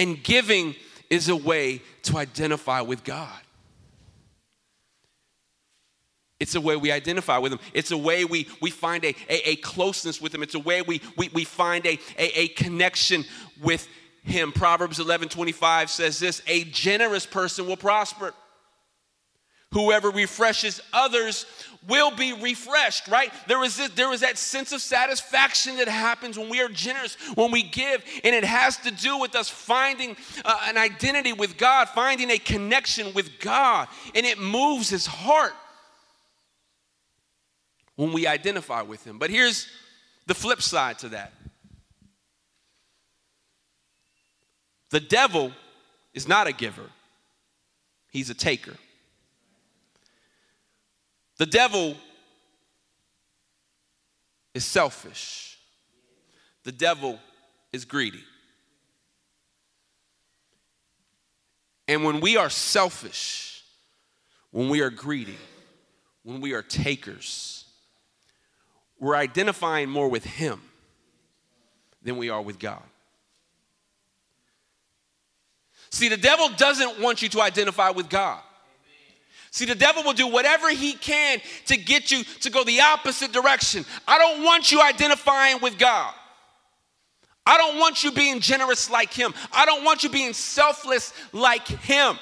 And 0.00 0.22
giving 0.22 0.76
is 1.10 1.28
a 1.28 1.36
way 1.36 1.82
to 2.04 2.16
identify 2.16 2.80
with 2.80 3.04
God. 3.04 3.38
It's 6.40 6.54
a 6.54 6.60
way 6.60 6.74
we 6.74 6.90
identify 6.90 7.36
with 7.36 7.52
Him. 7.52 7.58
It's 7.74 7.90
a 7.90 7.98
way 7.98 8.24
we, 8.24 8.48
we 8.62 8.70
find 8.70 9.04
a, 9.04 9.14
a, 9.28 9.50
a 9.50 9.56
closeness 9.56 10.18
with 10.18 10.34
Him. 10.34 10.42
It's 10.42 10.54
a 10.54 10.58
way 10.58 10.80
we, 10.80 11.02
we, 11.18 11.28
we 11.34 11.44
find 11.44 11.84
a, 11.84 11.98
a, 12.18 12.40
a 12.40 12.48
connection 12.48 13.26
with 13.60 13.86
Him. 14.22 14.52
Proverbs 14.52 15.00
11 15.00 15.28
25 15.28 15.90
says 15.90 16.18
this 16.18 16.40
A 16.46 16.64
generous 16.64 17.26
person 17.26 17.66
will 17.66 17.76
prosper. 17.76 18.32
Whoever 19.72 20.08
refreshes 20.08 20.80
others 20.94 21.44
will 21.88 22.10
be 22.10 22.32
refreshed, 22.32 23.08
right? 23.08 23.32
There 23.46 23.62
is, 23.64 23.76
this, 23.76 23.90
there 23.90 24.12
is 24.12 24.20
that 24.20 24.36
sense 24.36 24.72
of 24.72 24.80
satisfaction 24.80 25.76
that 25.76 25.88
happens 25.88 26.38
when 26.38 26.50
we 26.50 26.60
are 26.60 26.68
generous, 26.68 27.16
when 27.34 27.50
we 27.50 27.62
give, 27.62 28.04
and 28.22 28.34
it 28.34 28.44
has 28.44 28.76
to 28.78 28.90
do 28.90 29.18
with 29.18 29.34
us 29.34 29.48
finding 29.48 30.16
uh, 30.44 30.60
an 30.64 30.76
identity 30.76 31.32
with 31.32 31.56
God, 31.56 31.88
finding 31.88 32.30
a 32.30 32.38
connection 32.38 33.14
with 33.14 33.40
God, 33.40 33.88
and 34.14 34.26
it 34.26 34.38
moves 34.38 34.90
His 34.90 35.06
heart 35.06 35.54
when 37.96 38.12
we 38.12 38.26
identify 38.26 38.82
with 38.82 39.04
Him. 39.06 39.18
But 39.18 39.30
here's 39.30 39.66
the 40.26 40.34
flip 40.34 40.60
side 40.60 40.98
to 40.98 41.08
that 41.10 41.32
the 44.90 45.00
devil 45.00 45.52
is 46.12 46.28
not 46.28 46.46
a 46.46 46.52
giver, 46.52 46.90
he's 48.10 48.28
a 48.28 48.34
taker. 48.34 48.76
The 51.40 51.46
devil 51.46 51.96
is 54.52 54.62
selfish. 54.62 55.58
The 56.64 56.72
devil 56.72 57.18
is 57.72 57.86
greedy. 57.86 58.22
And 61.88 62.04
when 62.04 62.20
we 62.20 62.36
are 62.36 62.50
selfish, 62.50 63.64
when 64.50 64.68
we 64.68 64.82
are 64.82 64.90
greedy, 64.90 65.38
when 66.24 66.42
we 66.42 66.52
are 66.52 66.60
takers, 66.60 67.64
we're 68.98 69.16
identifying 69.16 69.88
more 69.88 70.10
with 70.10 70.24
Him 70.24 70.60
than 72.02 72.18
we 72.18 72.28
are 72.28 72.42
with 72.42 72.58
God. 72.58 72.82
See, 75.88 76.10
the 76.10 76.18
devil 76.18 76.50
doesn't 76.50 77.00
want 77.00 77.22
you 77.22 77.30
to 77.30 77.40
identify 77.40 77.88
with 77.88 78.10
God. 78.10 78.42
See, 79.50 79.64
the 79.64 79.74
devil 79.74 80.04
will 80.04 80.12
do 80.12 80.28
whatever 80.28 80.70
he 80.70 80.92
can 80.92 81.40
to 81.66 81.76
get 81.76 82.10
you 82.10 82.22
to 82.40 82.50
go 82.50 82.62
the 82.62 82.80
opposite 82.80 83.32
direction. 83.32 83.84
I 84.06 84.16
don't 84.18 84.44
want 84.44 84.70
you 84.70 84.80
identifying 84.80 85.60
with 85.60 85.76
God. 85.76 86.14
I 87.44 87.56
don't 87.56 87.78
want 87.78 88.04
you 88.04 88.12
being 88.12 88.38
generous 88.38 88.88
like 88.88 89.12
him. 89.12 89.34
I 89.52 89.66
don't 89.66 89.84
want 89.84 90.04
you 90.04 90.08
being 90.08 90.34
selfless 90.34 91.12
like 91.32 91.66
him. 91.66 92.16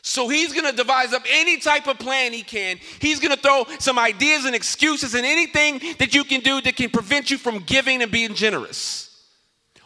So 0.00 0.28
he's 0.28 0.52
gonna 0.52 0.72
devise 0.72 1.12
up 1.12 1.22
any 1.30 1.58
type 1.58 1.86
of 1.86 1.98
plan 1.98 2.32
he 2.32 2.42
can. 2.42 2.78
He's 2.98 3.20
gonna 3.20 3.36
throw 3.36 3.66
some 3.78 3.98
ideas 3.98 4.44
and 4.44 4.54
excuses 4.54 5.14
and 5.14 5.26
anything 5.26 5.80
that 5.98 6.14
you 6.14 6.24
can 6.24 6.40
do 6.40 6.60
that 6.62 6.76
can 6.76 6.90
prevent 6.90 7.30
you 7.30 7.38
from 7.38 7.58
giving 7.58 8.02
and 8.02 8.12
being 8.12 8.34
generous. 8.34 9.10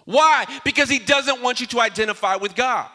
Why? 0.05 0.47
Because 0.65 0.89
he 0.89 0.99
doesn't 0.99 1.43
want 1.43 1.61
you 1.61 1.67
to 1.69 1.81
identify 1.81 2.37
with 2.37 2.55
God. 2.55 2.89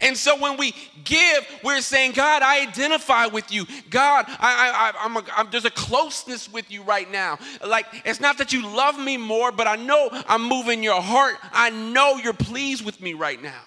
And 0.00 0.16
so 0.16 0.38
when 0.38 0.56
we 0.56 0.74
give, 1.04 1.46
we're 1.64 1.80
saying, 1.80 2.12
God, 2.12 2.42
I 2.42 2.62
identify 2.62 3.26
with 3.26 3.50
you. 3.50 3.66
God, 3.90 4.26
I, 4.28 4.92
I, 4.94 5.04
I'm 5.04 5.16
a, 5.16 5.24
I'm, 5.36 5.50
there's 5.50 5.64
a 5.64 5.70
closeness 5.70 6.52
with 6.52 6.70
you 6.70 6.82
right 6.82 7.10
now. 7.10 7.38
Like, 7.66 7.86
it's 8.04 8.20
not 8.20 8.38
that 8.38 8.52
you 8.52 8.62
love 8.62 8.98
me 8.98 9.16
more, 9.16 9.50
but 9.50 9.66
I 9.66 9.76
know 9.76 10.08
I'm 10.12 10.46
moving 10.46 10.82
your 10.82 11.00
heart. 11.00 11.36
I 11.52 11.70
know 11.70 12.16
you're 12.16 12.32
pleased 12.32 12.84
with 12.84 13.00
me 13.00 13.14
right 13.14 13.42
now. 13.42 13.62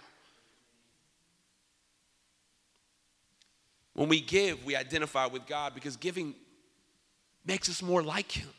When 3.94 4.10
we 4.10 4.22
give, 4.22 4.64
we 4.66 4.76
identify 4.76 5.26
with 5.28 5.46
God 5.46 5.76
because 5.76 5.98
giving 5.98 6.34
makes 7.46 7.70
us 7.70 7.82
more 7.82 8.02
like 8.02 8.32
Him. 8.32 8.50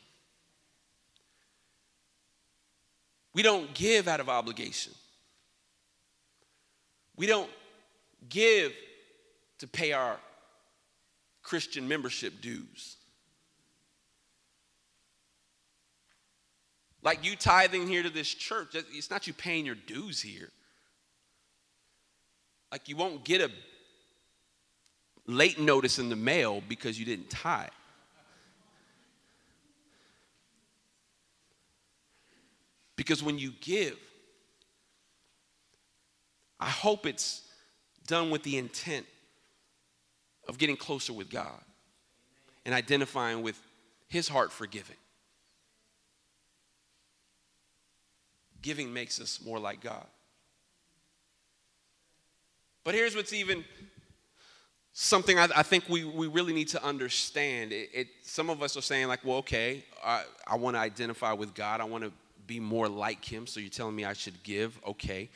We 3.33 3.41
don't 3.41 3.73
give 3.73 4.07
out 4.07 4.21
of 4.21 4.29
obligation. 4.29 4.93
We 7.17 7.27
don't 7.27 7.49
give 8.29 8.73
to 9.59 9.67
pay 9.67 9.93
our 9.93 10.17
Christian 11.43 11.87
membership 11.87 12.41
dues. 12.41 12.97
Like 17.01 17.23
you 17.23 17.35
tithing 17.35 17.87
here 17.87 18.01
to 18.01 18.09
this 18.09 18.27
church, 18.27 18.69
it's 18.73 19.11
not 19.11 19.27
you 19.27 19.33
paying 19.33 19.65
your 19.65 19.75
dues 19.75 20.21
here. 20.21 20.49
Like 22.71 22.89
you 22.89 22.95
won't 22.95 23.23
get 23.23 23.41
a 23.41 23.51
late 25.27 25.59
notice 25.59 25.99
in 25.99 26.09
the 26.09 26.15
mail 26.15 26.61
because 26.67 26.99
you 26.99 27.05
didn't 27.05 27.29
tithe. 27.29 27.69
Because 32.95 33.21
when 33.21 33.37
you 33.37 33.53
give, 33.61 33.97
I 36.59 36.69
hope 36.69 37.05
it's 37.05 37.41
done 38.07 38.29
with 38.29 38.43
the 38.43 38.57
intent 38.57 39.05
of 40.47 40.57
getting 40.57 40.77
closer 40.77 41.13
with 41.13 41.29
God 41.29 41.61
and 42.65 42.73
identifying 42.73 43.41
with 43.41 43.59
His 44.07 44.27
heart 44.27 44.51
for 44.51 44.67
giving. 44.67 44.95
Giving 48.61 48.93
makes 48.93 49.19
us 49.21 49.39
more 49.45 49.59
like 49.59 49.81
God. 49.81 50.05
But 52.83 52.93
here's 52.93 53.15
what's 53.15 53.33
even 53.33 53.63
something 54.93 55.37
I, 55.37 55.49
I 55.55 55.63
think 55.63 55.89
we, 55.89 56.03
we 56.03 56.27
really 56.27 56.53
need 56.53 56.69
to 56.69 56.83
understand. 56.83 57.73
It, 57.73 57.89
it, 57.93 58.07
some 58.23 58.49
of 58.49 58.63
us 58.63 58.77
are 58.77 58.81
saying, 58.81 59.07
like, 59.07 59.25
well, 59.25 59.37
okay, 59.37 59.83
I, 60.03 60.23
I 60.47 60.55
want 60.55 60.75
to 60.75 60.79
identify 60.79 61.33
with 61.33 61.53
God. 61.53 61.81
I 61.81 61.83
want 61.83 62.03
to 62.03 62.11
be 62.47 62.59
more 62.59 62.87
like 62.87 63.25
Him. 63.25 63.45
So 63.45 63.59
you're 63.59 63.69
telling 63.69 63.95
me 63.95 64.05
I 64.05 64.13
should 64.13 64.41
give? 64.43 64.79
Okay. 64.87 65.29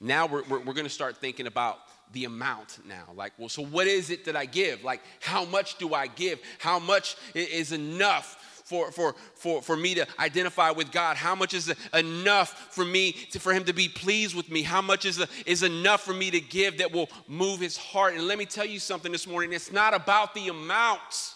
Now 0.00 0.26
we're, 0.26 0.42
we're, 0.44 0.58
we're 0.60 0.74
going 0.74 0.86
to 0.86 0.90
start 0.90 1.16
thinking 1.18 1.46
about 1.46 1.78
the 2.12 2.24
amount 2.24 2.78
now. 2.86 3.08
Like, 3.14 3.32
well, 3.38 3.48
so 3.48 3.62
what 3.62 3.86
is 3.86 4.10
it 4.10 4.24
that 4.26 4.36
I 4.36 4.44
give? 4.44 4.84
Like, 4.84 5.02
how 5.20 5.44
much 5.44 5.78
do 5.78 5.94
I 5.94 6.06
give? 6.06 6.40
How 6.58 6.78
much 6.78 7.16
is 7.34 7.72
enough? 7.72 8.42
For, 8.66 8.90
for, 8.90 9.14
for, 9.36 9.62
for 9.62 9.76
me 9.76 9.94
to 9.94 10.08
identify 10.18 10.72
with 10.72 10.90
God? 10.90 11.16
How 11.16 11.36
much 11.36 11.54
is 11.54 11.72
enough 11.94 12.74
for 12.74 12.84
me 12.84 13.12
to, 13.30 13.38
for 13.38 13.52
Him 13.52 13.62
to 13.66 13.72
be 13.72 13.88
pleased 13.88 14.34
with 14.34 14.50
me? 14.50 14.62
How 14.62 14.82
much 14.82 15.04
is, 15.04 15.24
is 15.46 15.62
enough 15.62 16.02
for 16.02 16.12
me 16.12 16.32
to 16.32 16.40
give 16.40 16.78
that 16.78 16.90
will 16.90 17.08
move 17.28 17.60
His 17.60 17.76
heart? 17.76 18.14
And 18.14 18.26
let 18.26 18.38
me 18.38 18.44
tell 18.44 18.66
you 18.66 18.80
something 18.80 19.12
this 19.12 19.24
morning 19.24 19.52
it's 19.52 19.70
not 19.70 19.94
about 19.94 20.34
the 20.34 20.48
amount, 20.48 21.34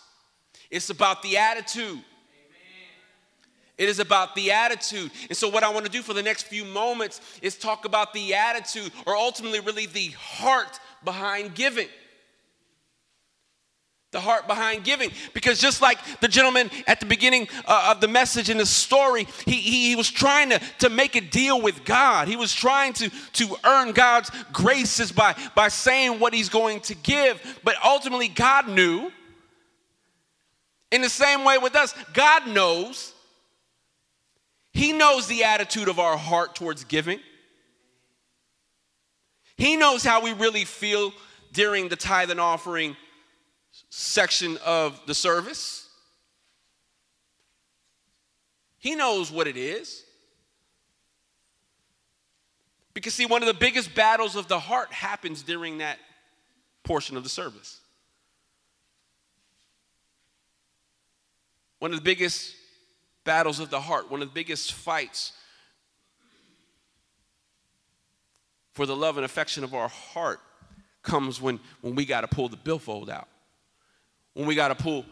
it's 0.73 0.91
about 0.91 1.23
the 1.23 1.37
attitude. 1.37 2.03
It 3.81 3.89
is 3.89 3.99
about 3.99 4.35
the 4.35 4.53
attitude. 4.53 5.11
And 5.31 5.37
so, 5.37 5.49
what 5.49 5.63
I 5.63 5.71
want 5.71 5.87
to 5.87 5.91
do 5.91 6.03
for 6.03 6.13
the 6.13 6.23
next 6.23 6.43
few 6.43 6.67
moments 6.67 7.23
is 7.41 7.57
talk 7.57 7.87
about 7.87 8.13
the 8.13 8.35
attitude, 8.35 8.93
or 9.07 9.17
ultimately, 9.17 9.59
really 9.61 9.87
the 9.87 10.09
heart 10.09 10.79
behind 11.03 11.55
giving. 11.55 11.89
The 14.11 14.21
heart 14.21 14.47
behind 14.47 14.85
giving. 14.85 15.11
Because 15.33 15.59
just 15.59 15.81
like 15.81 15.99
the 16.21 16.29
gentleman 16.29 16.71
at 16.87 17.01
the 17.01 17.07
beginning 17.07 17.49
uh, 17.65 17.93
of 17.95 18.03
the 18.03 18.09
message 18.09 18.51
in 18.51 18.59
the 18.59 18.67
story, 18.67 19.27
he, 19.47 19.53
he, 19.53 19.89
he, 19.89 19.97
was 19.97 20.11
trying 20.11 20.51
to, 20.51 20.61
to 20.81 20.91
make 20.91 21.17
a 21.17 21.23
deal 21.23 21.63
with 21.63 21.83
God. 21.87 22.29
He 22.29 22.37
was 22.37 22.53
trying 22.53 22.93
to, 22.95 23.09
to 23.09 23.57
earn 23.65 23.93
God's 23.93 24.31
graces 24.53 25.11
by, 25.11 25.35
by 25.55 25.69
saying 25.69 26.21
what 26.21 26.35
he's 26.35 26.51
going 26.51 26.81
to 26.81 26.95
give. 26.95 27.41
But 27.65 27.77
ultimately, 27.83 28.29
God 28.29 28.69
knew. 28.69 29.11
In 30.93 31.01
the 31.01 31.09
same 31.09 31.45
way 31.45 31.57
with 31.57 31.77
us, 31.77 31.95
God 32.13 32.47
knows 32.47 33.15
he 34.73 34.93
knows 34.93 35.27
the 35.27 35.45
attitude 35.45 35.89
of 35.89 35.99
our 35.99 36.17
heart 36.17 36.55
towards 36.55 36.85
giving. 36.85 37.21
He 39.57 39.77
knows 39.77 40.05
how 40.05 40.23
we 40.23 40.33
really 40.33 40.65
feel 40.65 41.13
during 41.53 41.89
the 41.89 41.97
tithe 41.97 42.31
and 42.31 42.41
offering 42.41 42.97
section 43.91 44.59
of 44.65 45.01
the 45.07 45.15
service. 45.15 45.89
He 48.79 48.95
knows 48.95 49.31
what 49.31 49.47
it 49.47 49.57
is. 49.57 50.05
Because, 52.95 53.15
see, 53.15 53.27
one 53.27 53.43
of 53.43 53.47
the 53.47 53.55
biggest 53.55 53.95
battles 53.95 54.37
of 54.37 54.49
the 54.49 54.59
heart 54.59 54.93
happens 54.93 55.43
during 55.43 55.79
that 55.79 55.99
portion 56.83 57.17
of 57.17 57.23
the 57.23 57.29
service. 57.29 57.81
One 61.79 61.93
of 61.93 61.99
the 61.99 62.03
biggest 62.03 62.55
battles 63.31 63.61
of 63.61 63.71
the 63.71 63.81
heart, 63.81 64.11
one 64.11 64.23
of 64.23 64.29
the 64.29 64.35
biggest 64.35 64.73
fights 64.73 65.31
for 68.73 68.87
the 68.87 68.97
love 68.97 69.19
and 69.19 69.25
affection 69.25 69.63
of 69.63 69.73
our 69.73 69.87
heart 69.87 70.41
comes 71.05 71.41
when, 71.41 71.61
when 71.81 71.95
we 71.95 72.05
got 72.05 72.23
to 72.23 72.27
pull 72.27 72.49
the 72.49 72.57
billfold 72.57 73.09
out, 73.09 73.29
when 74.35 74.49
we 74.49 74.57
got 74.57 74.67
to 74.67 74.75
pull 74.75 75.05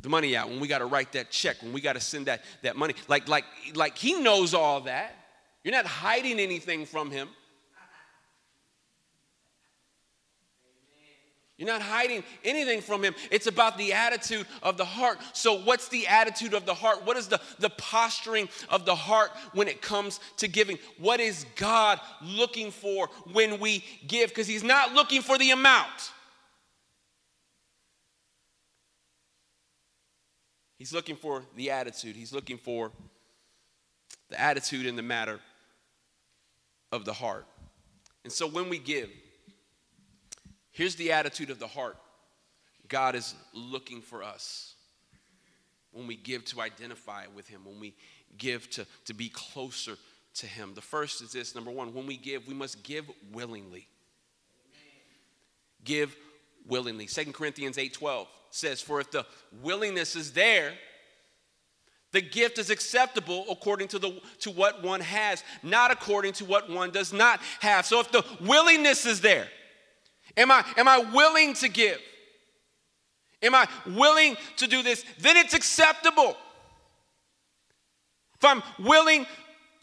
the 0.00 0.08
money 0.08 0.36
out, 0.36 0.48
when 0.48 0.58
we 0.58 0.66
got 0.66 0.80
to 0.80 0.86
write 0.86 1.12
that 1.12 1.30
check, 1.30 1.62
when 1.62 1.72
we 1.72 1.80
got 1.80 1.92
to 1.92 2.00
send 2.00 2.26
that, 2.26 2.42
that 2.62 2.74
money. 2.74 2.92
Like, 3.06 3.28
like, 3.28 3.44
like 3.76 3.96
he 3.96 4.14
knows 4.14 4.52
all 4.52 4.80
that. 4.80 5.14
You're 5.62 5.74
not 5.74 5.86
hiding 5.86 6.40
anything 6.40 6.86
from 6.86 7.12
him. 7.12 7.28
You're 11.64 11.72
not 11.72 11.82
hiding 11.82 12.22
anything 12.44 12.82
from 12.82 13.02
him. 13.02 13.14
It's 13.30 13.46
about 13.46 13.78
the 13.78 13.94
attitude 13.94 14.46
of 14.62 14.76
the 14.76 14.84
heart. 14.84 15.18
So, 15.32 15.60
what's 15.60 15.88
the 15.88 16.06
attitude 16.06 16.52
of 16.52 16.66
the 16.66 16.74
heart? 16.74 17.06
What 17.06 17.16
is 17.16 17.26
the, 17.26 17.40
the 17.58 17.70
posturing 17.70 18.50
of 18.68 18.84
the 18.84 18.94
heart 18.94 19.30
when 19.54 19.66
it 19.66 19.80
comes 19.80 20.20
to 20.38 20.48
giving? 20.48 20.78
What 20.98 21.20
is 21.20 21.46
God 21.56 22.00
looking 22.20 22.70
for 22.70 23.08
when 23.32 23.60
we 23.60 23.82
give? 24.06 24.28
Because 24.28 24.46
he's 24.46 24.62
not 24.62 24.92
looking 24.92 25.22
for 25.22 25.38
the 25.38 25.52
amount, 25.52 26.12
he's 30.78 30.92
looking 30.92 31.16
for 31.16 31.44
the 31.56 31.70
attitude. 31.70 32.14
He's 32.14 32.32
looking 32.32 32.58
for 32.58 32.90
the 34.28 34.38
attitude 34.38 34.84
in 34.84 34.96
the 34.96 35.02
matter 35.02 35.40
of 36.92 37.06
the 37.06 37.14
heart. 37.14 37.46
And 38.22 38.30
so, 38.30 38.46
when 38.46 38.68
we 38.68 38.78
give, 38.78 39.08
Here's 40.74 40.96
the 40.96 41.12
attitude 41.12 41.50
of 41.50 41.58
the 41.58 41.68
heart 41.68 41.96
God 42.88 43.14
is 43.14 43.34
looking 43.54 44.02
for 44.02 44.22
us 44.22 44.74
when 45.92 46.06
we 46.06 46.16
give 46.16 46.44
to 46.46 46.60
identify 46.60 47.24
with 47.34 47.48
Him, 47.48 47.60
when 47.64 47.80
we 47.80 47.94
give 48.36 48.68
to, 48.70 48.84
to 49.06 49.14
be 49.14 49.28
closer 49.28 49.96
to 50.34 50.46
Him. 50.46 50.72
The 50.74 50.82
first 50.82 51.22
is 51.22 51.32
this 51.32 51.54
number 51.54 51.70
one, 51.70 51.94
when 51.94 52.06
we 52.06 52.16
give, 52.16 52.46
we 52.48 52.54
must 52.54 52.82
give 52.82 53.08
willingly. 53.32 53.86
Give 55.84 56.14
willingly. 56.66 57.06
Second 57.06 57.34
Corinthians 57.34 57.78
8 57.78 57.94
12 57.94 58.28
says, 58.50 58.80
For 58.80 59.00
if 59.00 59.12
the 59.12 59.24
willingness 59.62 60.16
is 60.16 60.32
there, 60.32 60.72
the 62.10 62.20
gift 62.20 62.58
is 62.58 62.70
acceptable 62.70 63.44
according 63.48 63.88
to, 63.88 64.00
the, 64.00 64.20
to 64.40 64.50
what 64.50 64.82
one 64.82 65.00
has, 65.00 65.44
not 65.62 65.92
according 65.92 66.32
to 66.34 66.44
what 66.44 66.68
one 66.68 66.90
does 66.90 67.12
not 67.12 67.40
have. 67.60 67.86
So 67.86 68.00
if 68.00 68.10
the 68.10 68.24
willingness 68.40 69.06
is 69.06 69.20
there, 69.20 69.46
Am 70.36 70.50
I, 70.50 70.64
am 70.76 70.88
I 70.88 70.98
willing 70.98 71.54
to 71.54 71.68
give? 71.68 71.98
Am 73.42 73.54
I 73.54 73.66
willing 73.86 74.36
to 74.56 74.66
do 74.66 74.82
this? 74.82 75.04
Then 75.18 75.36
it's 75.36 75.54
acceptable. 75.54 76.36
If 78.36 78.44
I'm 78.44 78.62
willing 78.78 79.26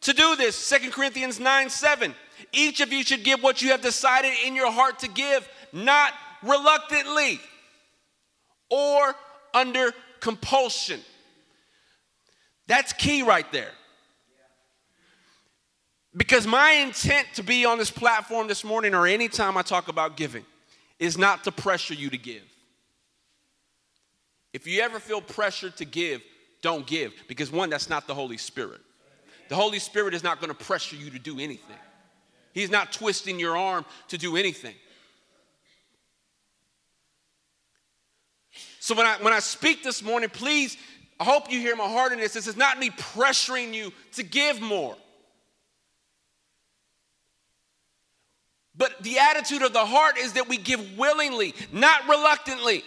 to 0.01 0.13
do 0.13 0.35
this, 0.35 0.55
Second 0.55 0.91
Corinthians 0.91 1.39
9 1.39 1.69
7, 1.69 2.13
each 2.51 2.81
of 2.81 2.91
you 2.91 3.03
should 3.03 3.23
give 3.23 3.41
what 3.43 3.61
you 3.61 3.69
have 3.69 3.81
decided 3.81 4.33
in 4.45 4.55
your 4.55 4.71
heart 4.71 4.99
to 4.99 5.07
give, 5.07 5.47
not 5.71 6.13
reluctantly 6.43 7.39
or 8.69 9.15
under 9.53 9.93
compulsion. 10.19 10.99
That's 12.67 12.93
key 12.93 13.21
right 13.21 13.49
there. 13.51 13.71
Because 16.15 16.45
my 16.45 16.71
intent 16.73 17.27
to 17.35 17.43
be 17.43 17.65
on 17.65 17.77
this 17.77 17.91
platform 17.91 18.47
this 18.47 18.63
morning 18.63 18.93
or 18.93 19.07
anytime 19.07 19.55
I 19.55 19.61
talk 19.61 19.87
about 19.87 20.17
giving 20.17 20.45
is 20.99 21.17
not 21.17 21.45
to 21.45 21.51
pressure 21.51 21.93
you 21.93 22.09
to 22.09 22.17
give. 22.17 22.43
If 24.53 24.67
you 24.67 24.81
ever 24.81 24.99
feel 24.99 25.21
pressured 25.21 25.77
to 25.77 25.85
give, 25.85 26.21
don't 26.61 26.85
give. 26.85 27.13
Because 27.27 27.51
one, 27.51 27.69
that's 27.69 27.89
not 27.89 28.07
the 28.07 28.13
Holy 28.13 28.37
Spirit. 28.37 28.81
The 29.47 29.55
Holy 29.55 29.79
Spirit 29.79 30.13
is 30.13 30.23
not 30.23 30.39
going 30.39 30.49
to 30.49 30.65
pressure 30.65 30.95
you 30.95 31.09
to 31.09 31.19
do 31.19 31.39
anything, 31.39 31.77
He's 32.53 32.69
not 32.69 32.91
twisting 32.91 33.39
your 33.39 33.55
arm 33.55 33.85
to 34.09 34.17
do 34.17 34.35
anything. 34.35 34.75
So 38.79 38.95
when 38.95 39.05
I 39.05 39.15
when 39.21 39.31
I 39.31 39.39
speak 39.39 39.83
this 39.83 40.03
morning, 40.03 40.29
please, 40.29 40.75
I 41.19 41.23
hope 41.23 41.51
you 41.51 41.59
hear 41.59 41.75
my 41.75 41.87
heart 41.87 42.11
in 42.11 42.19
this. 42.19 42.33
This 42.33 42.47
is 42.47 42.57
not 42.57 42.79
me 42.79 42.89
pressuring 42.89 43.73
you 43.73 43.93
to 44.13 44.23
give 44.23 44.59
more. 44.59 44.97
But 48.75 49.03
the 49.03 49.19
attitude 49.19 49.61
of 49.61 49.73
the 49.73 49.85
heart 49.85 50.17
is 50.17 50.33
that 50.33 50.47
we 50.47 50.57
give 50.57 50.97
willingly, 50.97 51.53
not 51.71 52.07
reluctantly. 52.07 52.83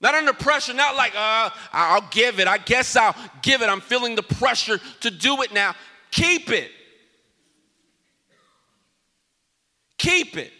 Not 0.00 0.14
under 0.14 0.34
pressure, 0.34 0.74
not 0.74 0.96
like, 0.96 1.14
uh, 1.16 1.48
I'll 1.72 2.06
give 2.10 2.38
it. 2.38 2.46
I 2.46 2.58
guess 2.58 2.94
I'll 2.94 3.16
give 3.40 3.62
it. 3.62 3.68
I'm 3.70 3.80
feeling 3.80 4.16
the 4.16 4.22
pressure 4.22 4.78
to 5.00 5.10
do 5.10 5.40
it 5.42 5.54
now. 5.54 5.74
Keep 6.10 6.50
it. 6.50 6.70
Keep 9.96 10.36
it. 10.36 10.52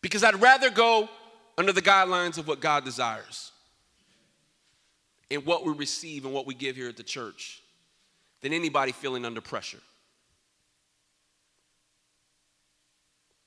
Because 0.00 0.24
I'd 0.24 0.40
rather 0.40 0.70
go 0.70 1.08
under 1.56 1.72
the 1.72 1.82
guidelines 1.82 2.38
of 2.38 2.48
what 2.48 2.60
God 2.60 2.84
desires 2.84 3.47
in 5.30 5.40
what 5.42 5.64
we 5.64 5.72
receive 5.72 6.24
and 6.24 6.32
what 6.32 6.46
we 6.46 6.54
give 6.54 6.76
here 6.76 6.88
at 6.88 6.96
the 6.96 7.02
church 7.02 7.62
than 8.40 8.52
anybody 8.52 8.92
feeling 8.92 9.24
under 9.24 9.40
pressure. 9.40 9.80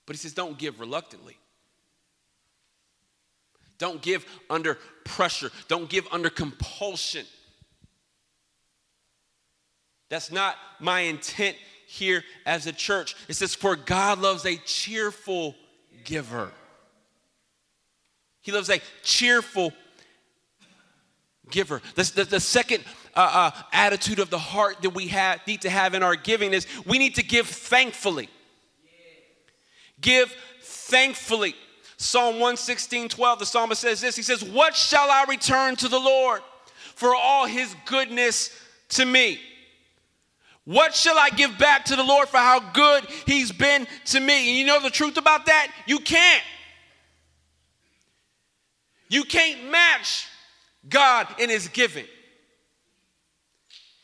But 0.05 0.15
he 0.15 0.17
says, 0.17 0.33
don't 0.33 0.57
give 0.57 0.79
reluctantly. 0.79 1.37
Don't 3.77 4.01
give 4.01 4.25
under 4.49 4.77
pressure. 5.05 5.49
Don't 5.67 5.89
give 5.89 6.07
under 6.11 6.29
compulsion. 6.29 7.25
That's 10.09 10.31
not 10.31 10.55
my 10.79 10.99
intent 11.01 11.55
here 11.87 12.23
as 12.45 12.67
a 12.67 12.73
church. 12.73 13.15
It 13.27 13.33
says, 13.33 13.55
For 13.55 13.75
God 13.75 14.19
loves 14.19 14.45
a 14.45 14.57
cheerful 14.57 15.55
giver. 16.03 16.51
He 18.41 18.51
loves 18.51 18.69
a 18.69 18.81
cheerful 19.03 19.73
giver. 21.49 21.81
The, 21.95 22.11
the, 22.15 22.23
the 22.23 22.39
second 22.39 22.83
uh, 23.15 23.51
uh, 23.53 23.61
attitude 23.73 24.19
of 24.19 24.29
the 24.29 24.39
heart 24.39 24.81
that 24.81 24.91
we 24.91 25.07
have, 25.07 25.45
need 25.47 25.61
to 25.61 25.69
have 25.69 25.93
in 25.93 26.03
our 26.03 26.15
giving 26.15 26.53
is 26.53 26.67
we 26.85 26.97
need 26.97 27.15
to 27.15 27.23
give 27.23 27.47
thankfully. 27.47 28.29
Give 29.99 30.33
thankfully. 30.61 31.55
Psalm 31.97 32.35
116, 32.35 33.09
12, 33.09 33.39
the 33.39 33.45
psalmist 33.45 33.81
says 33.81 34.01
this 34.01 34.15
He 34.15 34.23
says, 34.23 34.43
What 34.43 34.75
shall 34.75 35.09
I 35.11 35.25
return 35.27 35.75
to 35.77 35.87
the 35.87 35.99
Lord 35.99 36.41
for 36.95 37.15
all 37.15 37.45
his 37.45 37.75
goodness 37.85 38.49
to 38.89 39.05
me? 39.05 39.39
What 40.65 40.95
shall 40.95 41.17
I 41.17 41.29
give 41.29 41.57
back 41.57 41.85
to 41.85 41.95
the 41.95 42.03
Lord 42.03 42.29
for 42.29 42.37
how 42.37 42.59
good 42.71 43.03
he's 43.25 43.51
been 43.51 43.87
to 44.05 44.19
me? 44.19 44.49
And 44.49 44.57
you 44.57 44.65
know 44.65 44.79
the 44.79 44.89
truth 44.89 45.17
about 45.17 45.47
that? 45.47 45.71
You 45.85 45.99
can't. 45.99 46.43
You 49.09 49.23
can't 49.23 49.69
match 49.69 50.27
God 50.87 51.27
in 51.39 51.49
his 51.49 51.67
giving. 51.67 52.05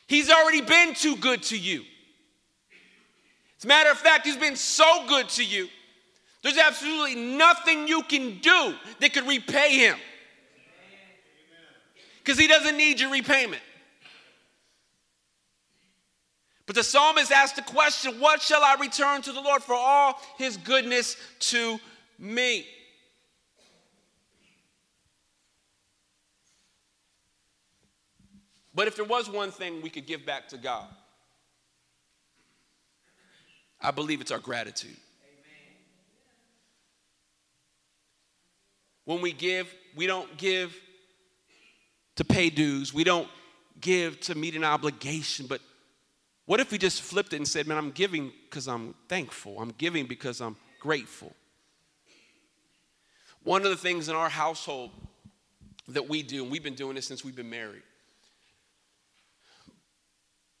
He's 0.06 0.30
already 0.30 0.62
been 0.62 0.94
too 0.94 1.16
good 1.16 1.42
to 1.44 1.58
you. 1.58 1.82
As 3.58 3.64
a 3.64 3.68
matter 3.68 3.90
of 3.90 3.98
fact, 3.98 4.26
he's 4.26 4.36
been 4.36 4.56
so 4.56 5.06
good 5.08 5.28
to 5.30 5.44
you. 5.44 5.68
There's 6.42 6.58
absolutely 6.58 7.16
nothing 7.16 7.88
you 7.88 8.02
can 8.02 8.38
do 8.38 8.74
that 9.00 9.12
could 9.12 9.26
repay 9.26 9.76
him. 9.78 9.96
Because 12.18 12.38
he 12.38 12.46
doesn't 12.46 12.76
need 12.76 13.00
your 13.00 13.10
repayment. 13.10 13.62
But 16.66 16.76
the 16.76 16.84
psalmist 16.84 17.32
asked 17.32 17.56
the 17.56 17.62
question 17.62 18.20
What 18.20 18.42
shall 18.42 18.62
I 18.62 18.76
return 18.78 19.22
to 19.22 19.32
the 19.32 19.40
Lord 19.40 19.62
for 19.62 19.74
all 19.74 20.20
his 20.36 20.56
goodness 20.58 21.16
to 21.40 21.80
me? 22.18 22.66
But 28.78 28.86
if 28.86 28.94
there 28.94 29.04
was 29.04 29.28
one 29.28 29.50
thing 29.50 29.82
we 29.82 29.90
could 29.90 30.06
give 30.06 30.24
back 30.24 30.46
to 30.50 30.56
God, 30.56 30.86
I 33.80 33.90
believe 33.90 34.20
it's 34.20 34.30
our 34.30 34.38
gratitude. 34.38 34.96
When 39.04 39.20
we 39.20 39.32
give, 39.32 39.74
we 39.96 40.06
don't 40.06 40.36
give 40.36 40.76
to 42.14 42.24
pay 42.24 42.50
dues, 42.50 42.94
we 42.94 43.02
don't 43.02 43.26
give 43.80 44.20
to 44.20 44.36
meet 44.36 44.54
an 44.54 44.62
obligation, 44.62 45.48
but 45.48 45.60
what 46.46 46.60
if 46.60 46.70
we 46.70 46.78
just 46.78 47.02
flipped 47.02 47.32
it 47.32 47.38
and 47.38 47.48
said, 47.48 47.66
Man, 47.66 47.78
I'm 47.78 47.90
giving 47.90 48.30
because 48.44 48.68
I'm 48.68 48.94
thankful. 49.08 49.60
I'm 49.60 49.74
giving 49.76 50.06
because 50.06 50.40
I'm 50.40 50.54
grateful. 50.78 51.34
One 53.42 53.64
of 53.64 53.70
the 53.70 53.76
things 53.76 54.08
in 54.08 54.14
our 54.14 54.28
household 54.28 54.92
that 55.88 56.08
we 56.08 56.22
do, 56.22 56.44
and 56.44 56.52
we've 56.52 56.62
been 56.62 56.76
doing 56.76 56.94
this 56.94 57.08
since 57.08 57.24
we've 57.24 57.34
been 57.34 57.50
married, 57.50 57.82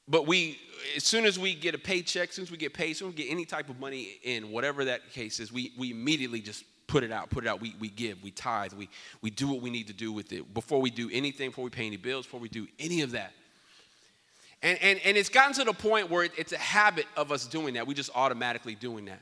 but 0.08 0.26
we, 0.26 0.58
as 0.96 1.04
soon 1.04 1.24
as 1.24 1.38
we 1.38 1.54
get 1.54 1.74
a 1.74 1.78
paycheck, 1.78 2.30
as 2.30 2.34
soon 2.34 2.44
as 2.44 2.50
we 2.50 2.56
get 2.56 2.72
paid, 2.72 2.92
as 2.92 2.98
soon 2.98 3.08
as 3.08 3.14
we 3.14 3.24
get 3.24 3.30
any 3.30 3.44
type 3.44 3.68
of 3.68 3.78
money 3.78 4.18
in, 4.22 4.50
whatever 4.50 4.84
that 4.86 5.12
case 5.12 5.40
is, 5.40 5.52
we, 5.52 5.72
we 5.78 5.90
immediately 5.90 6.40
just 6.40 6.64
put 6.86 7.04
it 7.04 7.12
out, 7.12 7.30
put 7.30 7.44
it 7.44 7.48
out. 7.48 7.60
We, 7.60 7.74
we 7.78 7.88
give, 7.88 8.22
we 8.22 8.30
tithe, 8.30 8.72
we, 8.72 8.88
we 9.20 9.30
do 9.30 9.48
what 9.48 9.60
we 9.60 9.70
need 9.70 9.86
to 9.88 9.92
do 9.92 10.10
with 10.10 10.32
it 10.32 10.52
before 10.54 10.80
we 10.80 10.90
do 10.90 11.10
anything, 11.12 11.50
before 11.50 11.64
we 11.64 11.70
pay 11.70 11.86
any 11.86 11.98
bills, 11.98 12.24
before 12.24 12.40
we 12.40 12.48
do 12.48 12.66
any 12.78 13.02
of 13.02 13.12
that. 13.12 13.32
And, 14.62 14.78
and, 14.82 14.98
and 15.04 15.16
it's 15.16 15.28
gotten 15.28 15.54
to 15.54 15.64
the 15.64 15.72
point 15.72 16.10
where 16.10 16.24
it's 16.24 16.52
a 16.52 16.58
habit 16.58 17.06
of 17.16 17.30
us 17.30 17.46
doing 17.46 17.74
that. 17.74 17.86
We 17.86 17.94
just 17.94 18.10
automatically 18.14 18.74
doing 18.74 19.04
that. 19.04 19.20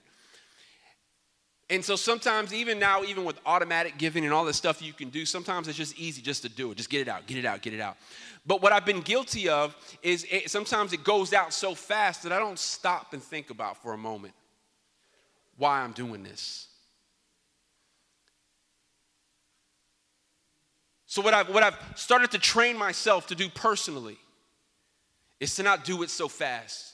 And 1.68 1.84
so 1.84 1.96
sometimes, 1.96 2.54
even 2.54 2.78
now, 2.78 3.02
even 3.02 3.24
with 3.24 3.40
automatic 3.44 3.98
giving 3.98 4.24
and 4.24 4.32
all 4.32 4.44
the 4.44 4.54
stuff 4.54 4.80
you 4.80 4.92
can 4.92 5.08
do, 5.08 5.26
sometimes 5.26 5.66
it's 5.66 5.76
just 5.76 5.98
easy 5.98 6.22
just 6.22 6.42
to 6.42 6.48
do 6.48 6.70
it. 6.70 6.76
Just 6.76 6.90
get 6.90 7.00
it 7.00 7.08
out, 7.08 7.26
get 7.26 7.38
it 7.38 7.44
out, 7.44 7.60
get 7.60 7.74
it 7.74 7.80
out. 7.80 7.96
But 8.46 8.62
what 8.62 8.72
I've 8.72 8.86
been 8.86 9.00
guilty 9.00 9.48
of 9.48 9.74
is 10.00 10.24
it, 10.30 10.48
sometimes 10.48 10.92
it 10.92 11.02
goes 11.02 11.32
out 11.32 11.52
so 11.52 11.74
fast 11.74 12.22
that 12.22 12.30
I 12.30 12.38
don't 12.38 12.58
stop 12.58 13.12
and 13.12 13.22
think 13.22 13.50
about 13.50 13.82
for 13.82 13.92
a 13.92 13.98
moment 13.98 14.34
why 15.56 15.80
I'm 15.80 15.92
doing 15.92 16.22
this. 16.22 16.68
So, 21.06 21.22
what 21.22 21.34
I've, 21.34 21.48
what 21.48 21.62
I've 21.64 21.78
started 21.96 22.30
to 22.32 22.38
train 22.38 22.76
myself 22.76 23.26
to 23.28 23.34
do 23.34 23.48
personally 23.48 24.18
is 25.40 25.54
to 25.56 25.62
not 25.64 25.84
do 25.84 26.02
it 26.02 26.10
so 26.10 26.28
fast, 26.28 26.92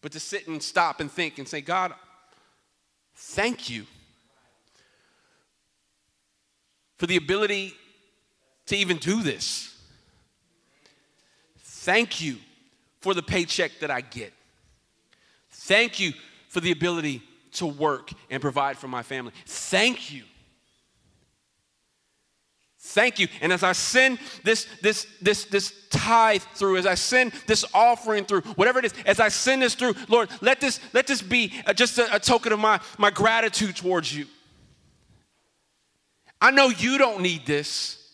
but 0.00 0.12
to 0.12 0.20
sit 0.20 0.48
and 0.48 0.62
stop 0.62 1.00
and 1.00 1.10
think 1.10 1.38
and 1.38 1.46
say, 1.46 1.60
God, 1.60 1.92
thank 3.14 3.70
you 3.70 3.86
for 6.96 7.06
the 7.06 7.16
ability 7.16 7.74
to 8.66 8.76
even 8.76 8.96
do 8.96 9.22
this. 9.22 9.76
Thank 11.58 12.20
you 12.20 12.38
for 13.00 13.12
the 13.14 13.22
paycheck 13.22 13.72
that 13.80 13.90
I 13.90 14.00
get. 14.00 14.32
Thank 15.50 16.00
you 16.00 16.12
for 16.48 16.60
the 16.60 16.72
ability 16.72 17.22
to 17.52 17.66
work 17.66 18.10
and 18.30 18.40
provide 18.40 18.78
for 18.78 18.88
my 18.88 19.02
family. 19.02 19.32
Thank 19.46 20.12
you 20.12 20.22
Thank 22.86 23.18
you. 23.18 23.28
And 23.40 23.50
as 23.50 23.62
I 23.62 23.72
send 23.72 24.18
this, 24.42 24.66
this, 24.82 25.06
this, 25.22 25.46
this 25.46 25.72
tithe 25.88 26.42
through, 26.54 26.76
as 26.76 26.84
I 26.84 26.94
send 26.94 27.32
this 27.46 27.64
offering 27.72 28.26
through, 28.26 28.42
whatever 28.42 28.78
it 28.78 28.84
is, 28.84 28.94
as 29.06 29.20
I 29.20 29.30
send 29.30 29.62
this 29.62 29.74
through, 29.74 29.94
Lord, 30.06 30.28
let 30.42 30.60
this, 30.60 30.80
let 30.92 31.06
this 31.06 31.22
be 31.22 31.54
just 31.74 31.98
a, 31.98 32.14
a 32.14 32.20
token 32.20 32.52
of 32.52 32.58
my, 32.58 32.78
my 32.98 33.08
gratitude 33.08 33.74
towards 33.74 34.14
you. 34.14 34.26
I 36.42 36.50
know 36.50 36.68
you 36.68 36.98
don't 36.98 37.22
need 37.22 37.46
this, 37.46 38.06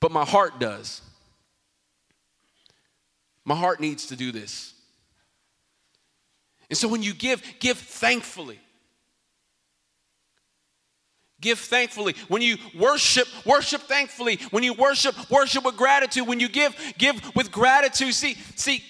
but 0.00 0.10
my 0.10 0.24
heart 0.24 0.58
does. 0.58 1.02
My 3.44 3.54
heart 3.54 3.80
needs 3.80 4.06
to 4.06 4.16
do 4.16 4.32
this. 4.32 4.72
And 6.70 6.76
so 6.76 6.88
when 6.88 7.02
you 7.02 7.12
give, 7.12 7.42
give 7.60 7.76
thankfully. 7.76 8.60
Give 11.40 11.58
thankfully. 11.58 12.16
When 12.26 12.42
you 12.42 12.56
worship, 12.76 13.28
worship 13.46 13.82
thankfully. 13.82 14.40
When 14.50 14.64
you 14.64 14.74
worship, 14.74 15.14
worship 15.30 15.64
with 15.64 15.76
gratitude. 15.76 16.26
When 16.26 16.40
you 16.40 16.48
give, 16.48 16.74
give 16.98 17.20
with 17.36 17.52
gratitude. 17.52 18.12
See, 18.14 18.34
see, 18.56 18.82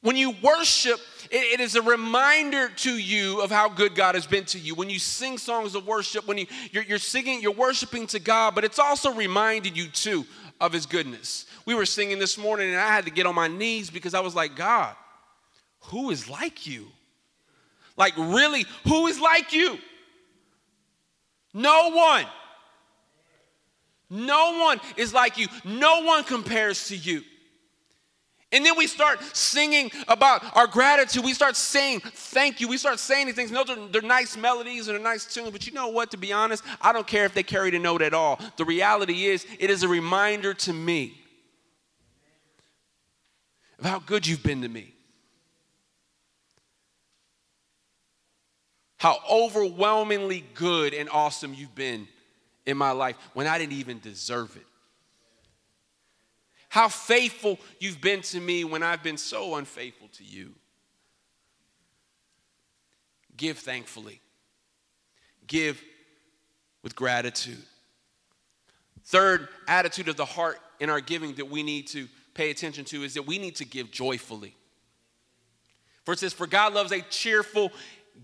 when 0.00 0.16
you 0.16 0.34
worship, 0.42 1.00
it, 1.30 1.60
is 1.60 1.74
a 1.74 1.82
reminder 1.82 2.68
to 2.68 2.92
you 2.92 3.40
of 3.40 3.50
how 3.50 3.68
good 3.68 3.94
God 3.94 4.14
has 4.14 4.26
been 4.26 4.44
to 4.46 4.58
you. 4.58 4.74
When 4.74 4.90
you 4.90 4.98
sing 4.98 5.38
songs 5.38 5.74
of 5.74 5.86
worship, 5.86 6.26
when 6.28 6.38
you, 6.38 6.46
you're, 6.70 6.82
you're 6.84 6.98
singing, 6.98 7.40
you're 7.40 7.52
worshiping 7.52 8.06
to 8.08 8.20
God, 8.20 8.54
but 8.54 8.64
it's 8.64 8.78
also 8.78 9.12
reminding 9.12 9.74
you 9.74 9.88
too 9.88 10.24
of 10.60 10.72
His 10.72 10.86
goodness. 10.86 11.46
We 11.66 11.74
were 11.74 11.86
singing 11.86 12.18
this 12.18 12.36
morning, 12.36 12.70
and 12.70 12.78
I 12.78 12.88
had 12.88 13.06
to 13.06 13.10
get 13.10 13.26
on 13.26 13.34
my 13.34 13.48
knees 13.48 13.90
because 13.90 14.14
I 14.14 14.20
was 14.20 14.34
like, 14.34 14.54
God, 14.54 14.94
who 15.86 16.10
is 16.10 16.28
like 16.28 16.66
you? 16.66 16.88
Like, 17.96 18.16
really, 18.16 18.66
who 18.84 19.06
is 19.06 19.20
like 19.20 19.52
you? 19.52 19.78
No 21.54 21.90
one. 21.90 22.26
No 24.08 24.58
one 24.60 24.80
is 24.96 25.14
like 25.14 25.38
you. 25.38 25.46
No 25.64 26.02
one 26.02 26.24
compares 26.24 26.88
to 26.88 26.96
you. 26.96 27.22
And 28.52 28.66
then 28.66 28.76
we 28.76 28.86
start 28.86 29.22
singing 29.34 29.90
about 30.08 30.44
our 30.54 30.66
gratitude. 30.66 31.24
We 31.24 31.32
start 31.32 31.56
saying 31.56 32.00
thank 32.00 32.60
you. 32.60 32.68
We 32.68 32.76
start 32.76 32.98
saying 32.98 33.26
these 33.26 33.34
things. 33.34 33.50
No, 33.50 33.64
they're, 33.64 33.88
they're 33.90 34.02
nice 34.02 34.36
melodies 34.36 34.88
and 34.88 34.98
a 34.98 35.00
nice 35.00 35.24
tune, 35.24 35.50
but 35.50 35.66
you 35.66 35.72
know 35.72 35.88
what? 35.88 36.10
To 36.10 36.18
be 36.18 36.32
honest, 36.32 36.62
I 36.82 36.92
don't 36.92 37.06
care 37.06 37.24
if 37.24 37.32
they 37.32 37.42
carry 37.42 37.70
the 37.70 37.78
note 37.78 38.02
at 38.02 38.12
all. 38.12 38.38
The 38.58 38.66
reality 38.66 39.24
is, 39.24 39.46
it 39.58 39.70
is 39.70 39.82
a 39.82 39.88
reminder 39.88 40.52
to 40.52 40.72
me 40.74 41.18
of 43.78 43.86
how 43.86 43.98
good 44.00 44.26
you've 44.26 44.42
been 44.42 44.60
to 44.60 44.68
me. 44.68 44.92
How 49.02 49.18
overwhelmingly 49.28 50.44
good 50.54 50.94
and 50.94 51.10
awesome 51.10 51.52
you've 51.54 51.74
been 51.74 52.06
in 52.66 52.76
my 52.76 52.92
life 52.92 53.16
when 53.34 53.48
I 53.48 53.58
didn't 53.58 53.72
even 53.72 53.98
deserve 53.98 54.54
it. 54.54 54.64
How 56.68 56.86
faithful 56.86 57.58
you've 57.80 58.00
been 58.00 58.20
to 58.20 58.38
me 58.38 58.62
when 58.62 58.84
I've 58.84 59.02
been 59.02 59.16
so 59.16 59.56
unfaithful 59.56 60.06
to 60.18 60.24
you. 60.24 60.52
Give 63.36 63.58
thankfully, 63.58 64.20
give 65.48 65.82
with 66.84 66.94
gratitude. 66.94 67.58
Third 69.06 69.48
attitude 69.66 70.06
of 70.06 70.16
the 70.16 70.24
heart 70.24 70.60
in 70.78 70.90
our 70.90 71.00
giving 71.00 71.34
that 71.34 71.50
we 71.50 71.64
need 71.64 71.88
to 71.88 72.06
pay 72.34 72.52
attention 72.52 72.84
to 72.84 73.02
is 73.02 73.14
that 73.14 73.26
we 73.26 73.38
need 73.38 73.56
to 73.56 73.64
give 73.64 73.90
joyfully. 73.90 74.54
It 76.06 76.18
says, 76.20 76.32
For 76.32 76.46
God 76.46 76.72
loves 76.72 76.92
a 76.92 77.00
cheerful 77.00 77.72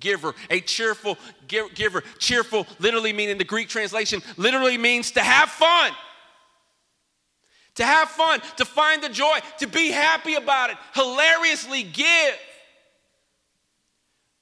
giver, 0.01 0.35
a 0.51 0.61
cheerful 0.61 1.19
giver. 1.47 2.03
Cheerful, 2.19 2.67
literally 2.79 3.13
meaning 3.13 3.39
the 3.39 3.45
Greek 3.45 3.69
translation, 3.69 4.23
literally 4.37 4.79
means 4.79 5.11
to 5.13 5.21
have 5.21 5.49
fun. 5.49 5.93
To 7.77 7.85
have 7.85 8.09
fun, 8.09 8.41
to 8.57 8.65
find 8.65 9.03
the 9.03 9.09
joy, 9.09 9.39
to 9.61 9.67
be 9.67 9.91
happy 9.91 10.35
about 10.35 10.71
it, 10.71 10.77
hilariously 10.95 11.85
give. 11.85 12.35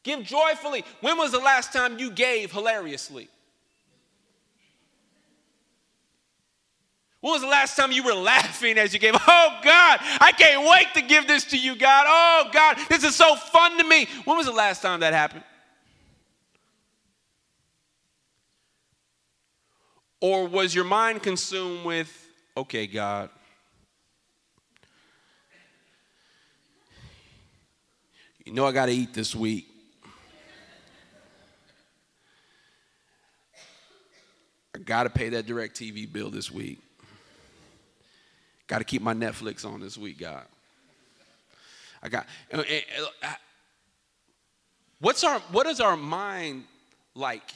Give 0.03 0.23
joyfully. 0.23 0.85
When 1.01 1.19
was 1.19 1.33
the 1.33 1.39
last 1.39 1.73
time 1.73 1.99
you 1.99 2.11
gave 2.11 2.53
hilariously? 2.53 3.29
When 7.21 7.33
was 7.33 7.43
the 7.43 7.49
last 7.49 7.77
time 7.77 7.93
you 7.93 8.03
were 8.03 8.15
laughing 8.15 8.79
as 8.79 8.93
you 8.93 9.01
gave? 9.01 9.15
Oh 9.29 9.59
God, 9.63 9.99
I 10.21 10.33
can't 10.33 10.69
wait 10.69 10.95
to 10.95 11.03
give 11.03 11.27
this 11.27 11.45
to 11.47 11.59
you, 11.59 11.77
God. 11.77 12.05
Oh 12.09 12.51
God, 12.53 12.79
this 12.89 13.05
is 13.05 13.17
so 13.17 13.35
fun 13.35 13.79
to 13.79 13.85
me. 13.85 14.07
When 14.25 14.37
was 14.37 14.47
the 14.47 14.53
last 14.53 14.83
time 14.83 15.01
that 15.01 15.13
happened? 15.13 15.43
Or 20.21 20.47
was 20.47 20.75
your 20.75 20.85
mind 20.85 21.23
consumed 21.23 21.85
with, 21.85 22.29
okay, 22.57 22.87
God, 22.87 23.31
you 28.45 28.53
know 28.53 28.67
I 28.67 28.73
got 28.73 28.87
to 28.87 28.93
eat 28.93 29.13
this 29.13 29.35
week. 29.35 29.67
I 34.75 34.79
got 34.79 35.05
to 35.05 35.11
pay 35.11 35.31
that 35.31 35.47
DirecTV 35.47 36.13
bill 36.13 36.31
this 36.31 36.51
week. 36.51 36.79
Got 38.67 38.79
to 38.79 38.85
keep 38.85 39.03
my 39.03 39.15
Netflix 39.15 39.65
on 39.65 39.81
this 39.81 39.97
week, 39.97 40.19
God. 40.19 40.45
I 42.03 42.09
got. 42.09 42.27
What's 45.01 45.25
our, 45.25 45.39
what 45.51 45.67
is 45.67 45.81
our 45.81 45.97
mind 45.97 46.65
like 47.15 47.53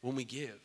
when 0.00 0.14
we 0.14 0.24
give? 0.24 0.58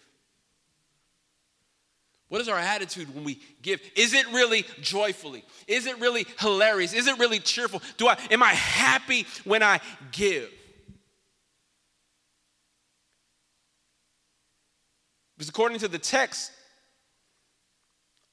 What 2.30 2.39
is 2.39 2.47
our 2.47 2.58
attitude 2.58 3.13
when 3.13 3.26
we 3.26 3.41
give? 3.62 3.82
Is 3.95 4.13
it 4.13 4.26
really 4.32 4.65
joyfully? 4.80 5.43
Is 5.67 5.86
it 5.86 6.00
really 6.00 6.26
hilarious? 6.39 6.93
Is 6.93 7.08
it 7.08 7.19
really 7.19 7.39
cheerful? 7.39 7.82
Do 7.97 8.08
I 8.08 8.17
am 8.30 8.41
I 8.41 8.54
happy 8.54 9.28
when 9.43 9.62
I 9.62 9.82
give? 10.13 10.50
Because 15.38 15.50
according 15.50 15.80
to 15.80 15.89
the 15.89 16.00
text, 16.00 16.52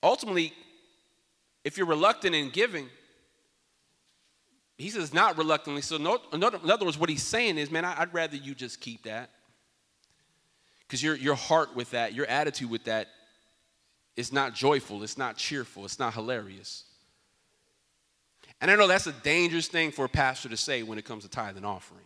ultimately, 0.03 0.53
if 1.65 1.77
you're 1.77 1.87
reluctant 1.87 2.35
in 2.35 2.51
giving, 2.51 2.89
he 4.77 4.91
says 4.91 5.13
not 5.13 5.37
reluctantly. 5.37 5.83
So, 5.83 5.97
no, 5.97 6.19
in 6.33 6.43
other 6.45 6.85
words, 6.85 6.99
what 6.99 7.11
he's 7.11 7.23
saying 7.23 7.59
is, 7.59 7.71
man, 7.71 7.85
I'd 7.85 8.15
rather 8.15 8.37
you 8.37 8.55
just 8.55 8.81
keep 8.81 9.03
that. 9.05 9.31
Because 10.87 11.03
your, 11.03 11.17
your 11.17 11.35
heart 11.35 11.75
with 11.77 11.91
that, 11.91 12.15
your 12.15 12.27
attitude 12.27 12.71
with 12.71 12.85
that, 12.85 13.09
is 14.17 14.33
not 14.33 14.55
joyful, 14.55 15.03
it's 15.03 15.19
not 15.19 15.37
cheerful, 15.37 15.85
it's 15.85 15.99
not 15.99 16.15
hilarious. 16.15 16.85
And 18.61 18.71
I 18.71 18.75
know 18.75 18.89
that's 18.89 19.07
a 19.07 19.13
dangerous 19.13 19.69
thing 19.69 19.93
for 19.93 20.05
a 20.05 20.09
pastor 20.09 20.49
to 20.49 20.57
say 20.57 20.83
when 20.83 20.99
it 20.99 21.05
comes 21.05 21.23
to 21.23 21.31
tithing 21.31 21.65
offering. 21.65 22.05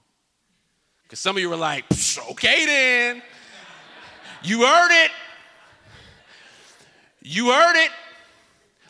Because 1.05 1.19
some 1.19 1.37
of 1.37 1.43
you 1.43 1.51
are 1.53 1.57
like, 1.57 1.85
okay 2.33 2.67
then. 2.67 3.23
You 4.43 4.67
heard 4.67 5.05
it. 5.05 5.11
You 7.23 7.51
heard 7.51 7.77
it. 7.77 7.91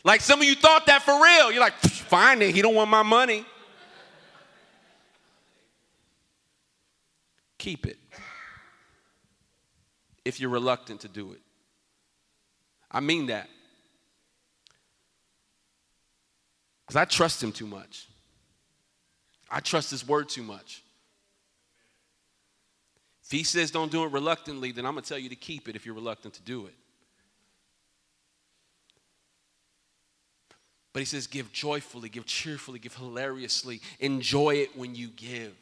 Like 0.03 0.21
some 0.21 0.41
of 0.41 0.45
you 0.45 0.55
thought 0.55 0.87
that 0.87 1.03
for 1.03 1.13
real. 1.13 1.51
You're 1.51 1.61
like, 1.61 1.73
fine 1.73 2.41
it. 2.41 2.53
he 2.53 2.61
don't 2.61 2.75
want 2.75 2.89
my 2.89 3.03
money. 3.03 3.45
Keep 7.57 7.85
it. 7.87 7.97
If 10.25 10.39
you're 10.39 10.49
reluctant 10.49 11.01
to 11.01 11.07
do 11.07 11.31
it. 11.33 11.39
I 12.91 12.99
mean 12.99 13.27
that. 13.27 13.49
Because 16.85 16.95
I 16.97 17.05
trust 17.05 17.41
him 17.41 17.51
too 17.51 17.67
much. 17.67 18.07
I 19.49 19.59
trust 19.59 19.91
his 19.91 20.07
word 20.07 20.29
too 20.29 20.43
much. 20.43 20.83
If 23.23 23.31
he 23.31 23.43
says 23.43 23.71
don't 23.71 23.91
do 23.91 24.03
it 24.03 24.11
reluctantly, 24.11 24.71
then 24.71 24.85
I'm 24.85 24.93
going 24.93 25.03
to 25.03 25.09
tell 25.09 25.17
you 25.17 25.29
to 25.29 25.35
keep 25.35 25.69
it 25.69 25.75
if 25.75 25.85
you're 25.85 25.95
reluctant 25.95 26.33
to 26.35 26.41
do 26.41 26.65
it. 26.65 26.73
But 30.93 30.99
he 30.99 31.05
says, 31.05 31.25
give 31.25 31.51
joyfully, 31.51 32.07
give 32.07 32.25
cheerfully, 32.27 32.77
give 32.77 32.95
hilariously. 32.95 33.81
Enjoy 33.99 34.55
it 34.55 34.77
when 34.77 34.93
you 34.93 35.07
give. 35.07 35.55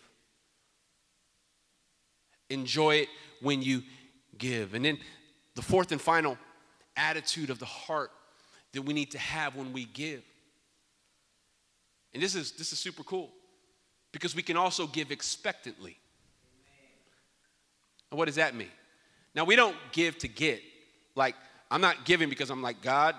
Enjoy 2.49 2.95
it 2.95 3.07
when 3.41 3.61
you 3.61 3.81
give. 4.37 4.73
And 4.73 4.83
then 4.83 4.99
the 5.55 5.61
fourth 5.61 5.93
and 5.93 6.01
final 6.01 6.37
attitude 6.97 7.49
of 7.49 7.59
the 7.59 7.65
heart 7.65 8.11
that 8.73 8.81
we 8.81 8.93
need 8.93 9.11
to 9.11 9.17
have 9.17 9.55
when 9.55 9.71
we 9.71 9.85
give. 9.85 10.21
And 12.13 12.21
this 12.21 12.35
is 12.35 12.51
this 12.51 12.73
is 12.73 12.79
super 12.79 13.03
cool 13.03 13.29
because 14.11 14.35
we 14.35 14.41
can 14.41 14.57
also 14.57 14.85
give 14.85 15.11
expectantly. 15.11 15.97
And 18.09 18.17
what 18.17 18.25
does 18.25 18.35
that 18.35 18.53
mean? 18.53 18.71
Now 19.33 19.45
we 19.45 19.55
don't 19.55 19.77
give 19.93 20.17
to 20.19 20.27
get. 20.27 20.61
Like 21.15 21.35
I'm 21.71 21.81
not 21.81 22.03
giving 22.03 22.29
because 22.29 22.49
I'm 22.49 22.61
like 22.61 22.81
God, 22.81 23.15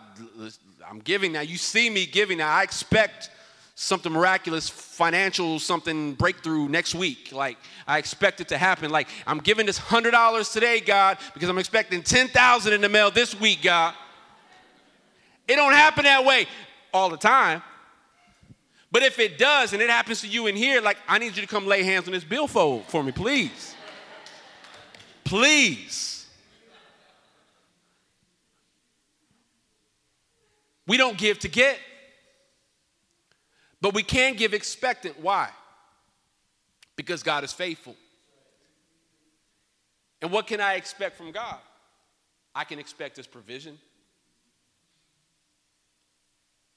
I'm 0.89 1.01
giving 1.01 1.33
now. 1.33 1.41
You 1.41 1.57
see 1.57 1.89
me 1.89 2.05
giving 2.05 2.39
now. 2.39 2.53
I 2.53 2.63
expect 2.63 3.31
something 3.75 4.13
miraculous, 4.13 4.69
financial 4.69 5.59
something 5.59 6.13
breakthrough 6.15 6.69
next 6.69 6.95
week. 6.95 7.33
Like 7.33 7.57
I 7.87 7.97
expect 7.97 8.43
it 8.43 8.49
to 8.49 8.59
happen. 8.59 8.91
Like 8.91 9.09
I'm 9.27 9.39
giving 9.39 9.65
this 9.65 9.79
hundred 9.79 10.11
dollars 10.11 10.51
today, 10.51 10.81
God, 10.81 11.17
because 11.33 11.49
I'm 11.49 11.59
expecting 11.59 12.03
ten 12.03 12.29
thousand 12.29 12.75
in 12.75 12.83
the 12.83 12.91
mail 12.91 13.11
this 13.11 13.35
week, 13.39 13.63
God. 13.63 13.95
It 15.49 15.57
don't 15.57 15.73
happen 15.73 16.05
that 16.05 16.25
way 16.25 16.47
all 16.93 17.09
the 17.09 17.17
time. 17.17 17.63
But 18.93 19.03
if 19.03 19.19
it 19.19 19.39
does, 19.39 19.73
and 19.73 19.81
it 19.81 19.89
happens 19.89 20.21
to 20.21 20.29
you 20.29 20.47
in 20.47 20.55
here, 20.55 20.83
like 20.83 20.99
I 21.09 21.19
need 21.19 21.35
you 21.35 21.41
to 21.41 21.49
come 21.49 21.67
lay 21.67 21.83
hands 21.83 22.07
on 22.07 22.13
this 22.13 22.25
billfold 22.25 22.85
for 22.85 23.03
me, 23.03 23.13
please. 23.13 23.75
Please. 25.25 26.22
We 30.87 30.97
don't 30.97 31.17
give 31.17 31.39
to 31.41 31.49
get. 31.49 31.79
But 33.81 33.95
we 33.95 34.03
can 34.03 34.35
give 34.37 34.55
expectant. 34.55 35.21
Why? 35.21 35.51
Because 36.97 37.23
God 37.23 37.45
is 37.45 37.53
faithful. 37.53 37.97
And 40.21 40.31
what 40.31 40.47
can 40.47 40.61
I 40.61 40.75
expect 40.75 41.17
from 41.17 41.33
God? 41.33 41.59
I 42.55 42.65
can 42.65 42.79
expect 42.79 43.17
His 43.17 43.27
provision. 43.27 43.79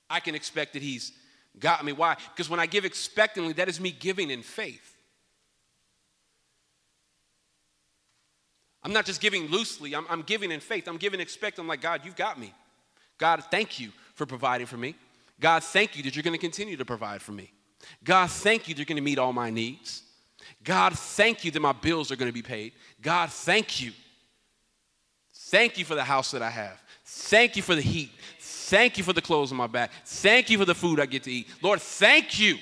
I 0.09 0.19
can 0.19 0.33
expect 0.33 0.73
that 0.73 0.81
He's 0.81 1.11
got 1.59 1.85
me. 1.85 1.91
Why? 1.91 2.15
Because 2.33 2.49
when 2.49 2.59
I 2.59 2.65
give 2.65 2.85
expectantly, 2.85 3.53
that 3.53 3.69
is 3.69 3.79
me 3.79 3.91
giving 3.91 4.31
in 4.31 4.41
faith. 4.41 4.95
I'm 8.83 8.93
not 8.93 9.05
just 9.05 9.19
giving 9.19 9.47
loosely, 9.47 9.95
I'm, 9.95 10.05
I'm 10.09 10.21
giving 10.21 10.51
in 10.51 10.59
faith. 10.59 10.87
I'm 10.87 10.97
giving 10.97 11.19
expect. 11.19 11.57
I'm 11.57 11.67
like, 11.67 11.81
God, 11.81 12.01
you've 12.03 12.15
got 12.15 12.39
me. 12.39 12.53
God, 13.17 13.43
thank 13.49 13.79
you 13.79 13.91
for 14.13 14.25
providing 14.25 14.67
for 14.67 14.77
me. 14.77 14.95
God, 15.39 15.63
thank 15.63 15.97
you 15.97 16.03
that 16.03 16.15
you're 16.15 16.23
going 16.23 16.33
to 16.33 16.39
continue 16.39 16.77
to 16.77 16.85
provide 16.85 17.21
for 17.21 17.31
me. 17.31 17.51
God, 18.03 18.29
thank 18.29 18.67
you 18.67 18.73
that 18.73 18.79
you're 18.79 18.85
going 18.85 18.95
to 18.97 19.03
meet 19.03 19.19
all 19.19 19.33
my 19.33 19.49
needs. 19.49 20.03
God, 20.63 20.97
thank 20.97 21.43
you 21.43 21.51
that 21.51 21.59
my 21.59 21.73
bills 21.73 22.11
are 22.11 22.15
going 22.15 22.29
to 22.29 22.33
be 22.33 22.41
paid. 22.41 22.73
God, 23.01 23.29
thank 23.29 23.81
you. 23.81 23.91
Thank 25.33 25.77
you 25.77 25.85
for 25.85 25.95
the 25.95 26.03
house 26.03 26.31
that 26.31 26.41
I 26.41 26.49
have. 26.49 26.81
Thank 27.05 27.55
you 27.55 27.61
for 27.61 27.75
the 27.75 27.81
heat. 27.81 28.11
Thank 28.39 28.97
you 28.97 29.03
for 29.03 29.13
the 29.13 29.21
clothes 29.21 29.51
on 29.51 29.57
my 29.57 29.67
back. 29.67 29.91
Thank 30.05 30.49
you 30.49 30.57
for 30.57 30.65
the 30.65 30.73
food 30.73 30.99
I 30.99 31.05
get 31.05 31.23
to 31.23 31.31
eat. 31.31 31.47
Lord, 31.61 31.81
thank 31.81 32.39
you. 32.39 32.57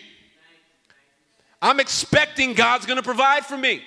I'm 1.62 1.80
expecting 1.80 2.54
God's 2.54 2.86
going 2.86 2.98
to 2.98 3.04
provide 3.04 3.46
for 3.46 3.58
me. 3.58 3.82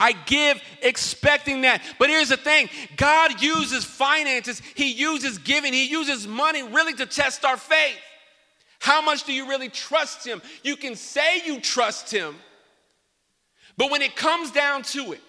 I 0.00 0.12
give 0.12 0.60
expecting 0.80 1.60
that. 1.60 1.82
But 1.98 2.08
here's 2.08 2.30
the 2.30 2.38
thing 2.38 2.70
God 2.96 3.40
uses 3.40 3.84
finances, 3.84 4.60
He 4.74 4.92
uses 4.92 5.38
giving, 5.38 5.72
He 5.72 5.88
uses 5.88 6.26
money 6.26 6.62
really 6.62 6.94
to 6.94 7.06
test 7.06 7.44
our 7.44 7.58
faith. 7.58 7.98
How 8.80 9.02
much 9.02 9.24
do 9.24 9.34
you 9.34 9.46
really 9.46 9.68
trust 9.68 10.26
Him? 10.26 10.40
You 10.64 10.74
can 10.74 10.96
say 10.96 11.42
you 11.44 11.60
trust 11.60 12.10
Him, 12.10 12.34
but 13.76 13.90
when 13.90 14.00
it 14.00 14.16
comes 14.16 14.50
down 14.50 14.82
to 14.84 15.12
it, 15.12 15.20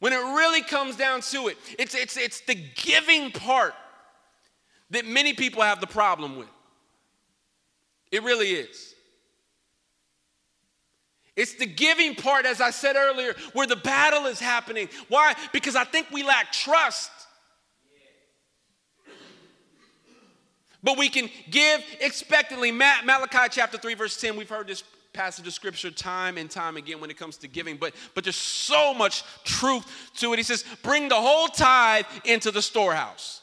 when 0.00 0.12
it 0.12 0.16
really 0.16 0.60
comes 0.60 0.96
down 0.96 1.20
to 1.22 1.48
it, 1.48 1.56
it's, 1.78 1.94
it's, 1.94 2.16
it's 2.16 2.40
the 2.40 2.56
giving 2.74 3.30
part 3.30 3.74
that 4.90 5.06
many 5.06 5.32
people 5.32 5.62
have 5.62 5.80
the 5.80 5.86
problem 5.86 6.36
with. 6.36 6.48
It 8.10 8.22
really 8.22 8.50
is. 8.50 8.93
It's 11.36 11.54
the 11.54 11.66
giving 11.66 12.14
part, 12.14 12.46
as 12.46 12.60
I 12.60 12.70
said 12.70 12.96
earlier, 12.96 13.34
where 13.52 13.66
the 13.66 13.76
battle 13.76 14.26
is 14.26 14.38
happening. 14.38 14.88
Why? 15.08 15.34
Because 15.52 15.74
I 15.74 15.84
think 15.84 16.06
we 16.12 16.22
lack 16.22 16.52
trust. 16.52 17.10
But 20.82 20.98
we 20.98 21.08
can 21.08 21.30
give 21.50 21.82
expectantly. 22.00 22.70
Malachi 22.70 23.48
chapter 23.50 23.78
3, 23.78 23.94
verse 23.94 24.20
10, 24.20 24.36
we've 24.36 24.48
heard 24.48 24.68
this 24.68 24.84
passage 25.14 25.46
of 25.46 25.54
scripture 25.54 25.90
time 25.90 26.36
and 26.36 26.50
time 26.50 26.76
again 26.76 27.00
when 27.00 27.08
it 27.08 27.16
comes 27.16 27.38
to 27.38 27.48
giving, 27.48 27.76
but, 27.76 27.94
but 28.14 28.24
there's 28.24 28.36
so 28.36 28.92
much 28.92 29.22
truth 29.44 29.86
to 30.16 30.32
it. 30.32 30.36
He 30.36 30.42
says, 30.42 30.64
Bring 30.82 31.08
the 31.08 31.14
whole 31.14 31.46
tithe 31.46 32.04
into 32.24 32.50
the 32.50 32.60
storehouse, 32.60 33.40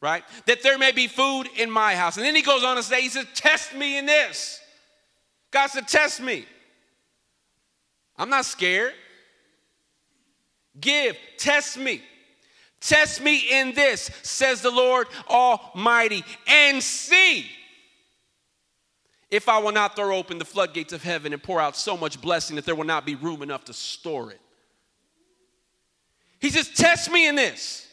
right? 0.00 0.24
That 0.46 0.62
there 0.62 0.78
may 0.78 0.92
be 0.92 1.08
food 1.08 1.48
in 1.56 1.70
my 1.70 1.94
house. 1.94 2.16
And 2.16 2.24
then 2.24 2.34
he 2.34 2.42
goes 2.42 2.64
on 2.64 2.76
to 2.76 2.82
say, 2.82 3.02
He 3.02 3.10
says, 3.10 3.26
Test 3.34 3.74
me 3.74 3.98
in 3.98 4.06
this. 4.06 4.60
God 5.50 5.66
said, 5.66 5.88
Test 5.88 6.22
me. 6.22 6.46
I'm 8.22 8.30
not 8.30 8.44
scared. 8.44 8.92
Give, 10.80 11.16
test 11.38 11.76
me. 11.76 12.00
Test 12.80 13.20
me 13.20 13.48
in 13.50 13.74
this, 13.74 14.12
says 14.22 14.60
the 14.60 14.70
Lord 14.70 15.08
Almighty, 15.28 16.24
and 16.46 16.80
see 16.80 17.50
if 19.28 19.48
I 19.48 19.58
will 19.58 19.72
not 19.72 19.96
throw 19.96 20.16
open 20.16 20.38
the 20.38 20.44
floodgates 20.44 20.92
of 20.92 21.02
heaven 21.02 21.32
and 21.32 21.42
pour 21.42 21.60
out 21.60 21.76
so 21.76 21.96
much 21.96 22.20
blessing 22.20 22.54
that 22.54 22.64
there 22.64 22.76
will 22.76 22.84
not 22.84 23.04
be 23.04 23.16
room 23.16 23.42
enough 23.42 23.64
to 23.64 23.72
store 23.72 24.30
it. 24.30 24.40
He 26.38 26.50
says, 26.50 26.68
Test 26.68 27.10
me 27.10 27.26
in 27.26 27.34
this. 27.34 27.88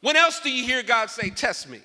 When 0.00 0.16
else 0.16 0.40
do 0.40 0.50
you 0.50 0.64
hear 0.64 0.82
God 0.82 1.08
say, 1.08 1.30
Test 1.30 1.68
me? 1.68 1.78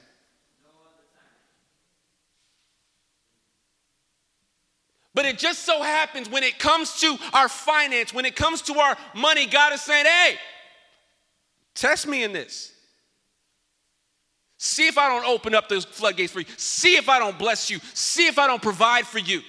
But 5.14 5.26
it 5.26 5.38
just 5.38 5.64
so 5.64 5.84
happens 5.84 6.30
when 6.30 6.44
it 6.44 6.58
comes 6.58 7.00
to 7.02 7.18
our 7.34 7.48
finance, 7.48 8.14
when 8.14 8.26
it 8.26 8.36
comes 8.36 8.62
to 8.64 8.80
our 8.80 8.98
money, 9.14 9.46
God 9.46 9.74
is 9.74 9.82
saying, 9.82 10.06
Hey, 10.06 10.38
Test 11.76 12.08
me 12.08 12.24
in 12.24 12.34
this. 12.34 12.72
See 14.58 14.88
if 14.88 14.98
I 14.98 15.10
don't 15.10 15.26
open 15.26 15.56
up 15.56 15.68
those 15.68 15.86
floodgates 15.86 16.32
for 16.32 16.40
you. 16.40 16.46
See 16.58 16.96
if 16.96 17.10
I 17.10 17.20
don't 17.20 17.38
bless 17.38 17.70
you. 17.70 17.80
See 17.94 18.28
if 18.28 18.40
I 18.40 18.48
don't 18.48 18.62
provide 18.62 19.06
for 19.06 19.20
you. 19.20 19.42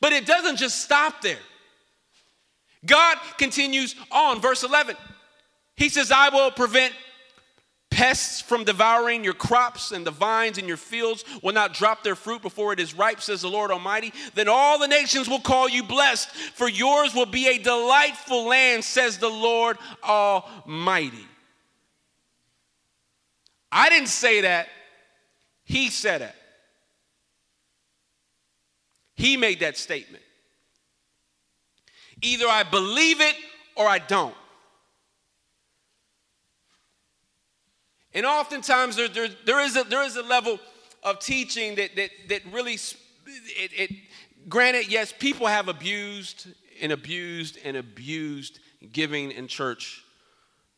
But 0.00 0.12
it 0.12 0.26
doesn't 0.26 0.56
just 0.56 0.80
stop 0.80 1.20
there. 1.20 1.38
God 2.86 3.18
continues 3.36 3.94
on, 4.10 4.40
verse 4.40 4.64
11. 4.64 4.96
He 5.76 5.88
says, 5.88 6.10
I 6.10 6.30
will 6.30 6.50
prevent 6.50 6.94
Pests 7.92 8.40
from 8.40 8.64
devouring 8.64 9.22
your 9.22 9.34
crops 9.34 9.92
and 9.92 10.06
the 10.06 10.10
vines 10.10 10.56
in 10.56 10.66
your 10.66 10.78
fields 10.78 11.26
will 11.42 11.52
not 11.52 11.74
drop 11.74 12.02
their 12.02 12.14
fruit 12.14 12.40
before 12.40 12.72
it 12.72 12.80
is 12.80 12.94
ripe, 12.94 13.20
says 13.20 13.42
the 13.42 13.50
Lord 13.50 13.70
Almighty. 13.70 14.14
Then 14.34 14.48
all 14.48 14.78
the 14.78 14.88
nations 14.88 15.28
will 15.28 15.40
call 15.40 15.68
you 15.68 15.82
blessed, 15.82 16.30
for 16.30 16.70
yours 16.70 17.14
will 17.14 17.26
be 17.26 17.48
a 17.48 17.58
delightful 17.58 18.46
land, 18.46 18.82
says 18.82 19.18
the 19.18 19.28
Lord 19.28 19.76
Almighty. 20.02 21.26
I 23.70 23.90
didn't 23.90 24.08
say 24.08 24.40
that, 24.40 24.68
He 25.64 25.90
said 25.90 26.22
it. 26.22 26.34
He 29.16 29.36
made 29.36 29.60
that 29.60 29.76
statement. 29.76 30.22
Either 32.22 32.46
I 32.48 32.62
believe 32.62 33.20
it 33.20 33.36
or 33.76 33.86
I 33.86 33.98
don't. 33.98 34.34
And 38.14 38.26
oftentimes 38.26 38.96
there, 38.96 39.08
there, 39.08 39.28
there, 39.46 39.60
is, 39.60 39.76
a, 39.76 39.84
there 39.84 40.02
is 40.02 40.16
a 40.16 40.22
level 40.22 40.58
of 41.02 41.18
teaching 41.18 41.76
that, 41.76 41.96
that, 41.96 42.10
that 42.28 42.42
really, 42.52 42.74
it, 42.74 43.70
it, 43.72 43.90
granted, 44.48 44.90
yes, 44.90 45.12
people 45.18 45.46
have 45.46 45.68
abused 45.68 46.48
and 46.80 46.92
abused 46.92 47.58
and 47.64 47.76
abused 47.76 48.58
giving 48.92 49.30
in 49.30 49.46
church 49.46 50.04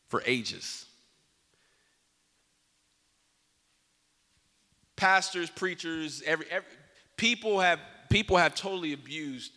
for 0.07 0.23
ages. 0.25 0.85
Pastors, 4.95 5.49
preachers, 5.49 6.23
every, 6.25 6.45
every 6.49 6.69
people 7.17 7.59
have 7.59 7.79
people 8.09 8.37
have 8.37 8.55
totally 8.55 8.93
abused 8.93 9.51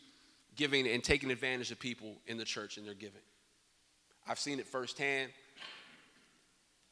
giving 0.57 0.89
and 0.89 1.05
taking 1.05 1.31
advantage 1.31 1.70
of 1.70 1.79
people 1.79 2.16
in 2.26 2.37
the 2.37 2.45
church 2.45 2.76
and 2.76 2.87
their 2.87 2.95
giving. 2.95 3.20
I've 4.26 4.39
seen 4.39 4.59
it 4.59 4.66
firsthand. 4.66 5.31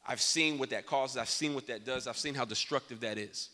I've 0.07 0.21
seen 0.21 0.57
what 0.57 0.69
that 0.69 0.85
causes, 0.85 1.17
I've 1.17 1.29
seen 1.29 1.53
what 1.53 1.67
that 1.67 1.85
does, 1.85 2.07
I've 2.07 2.17
seen 2.17 2.33
how 2.33 2.45
destructive 2.45 3.01
that 3.01 3.17
is. 3.17 3.49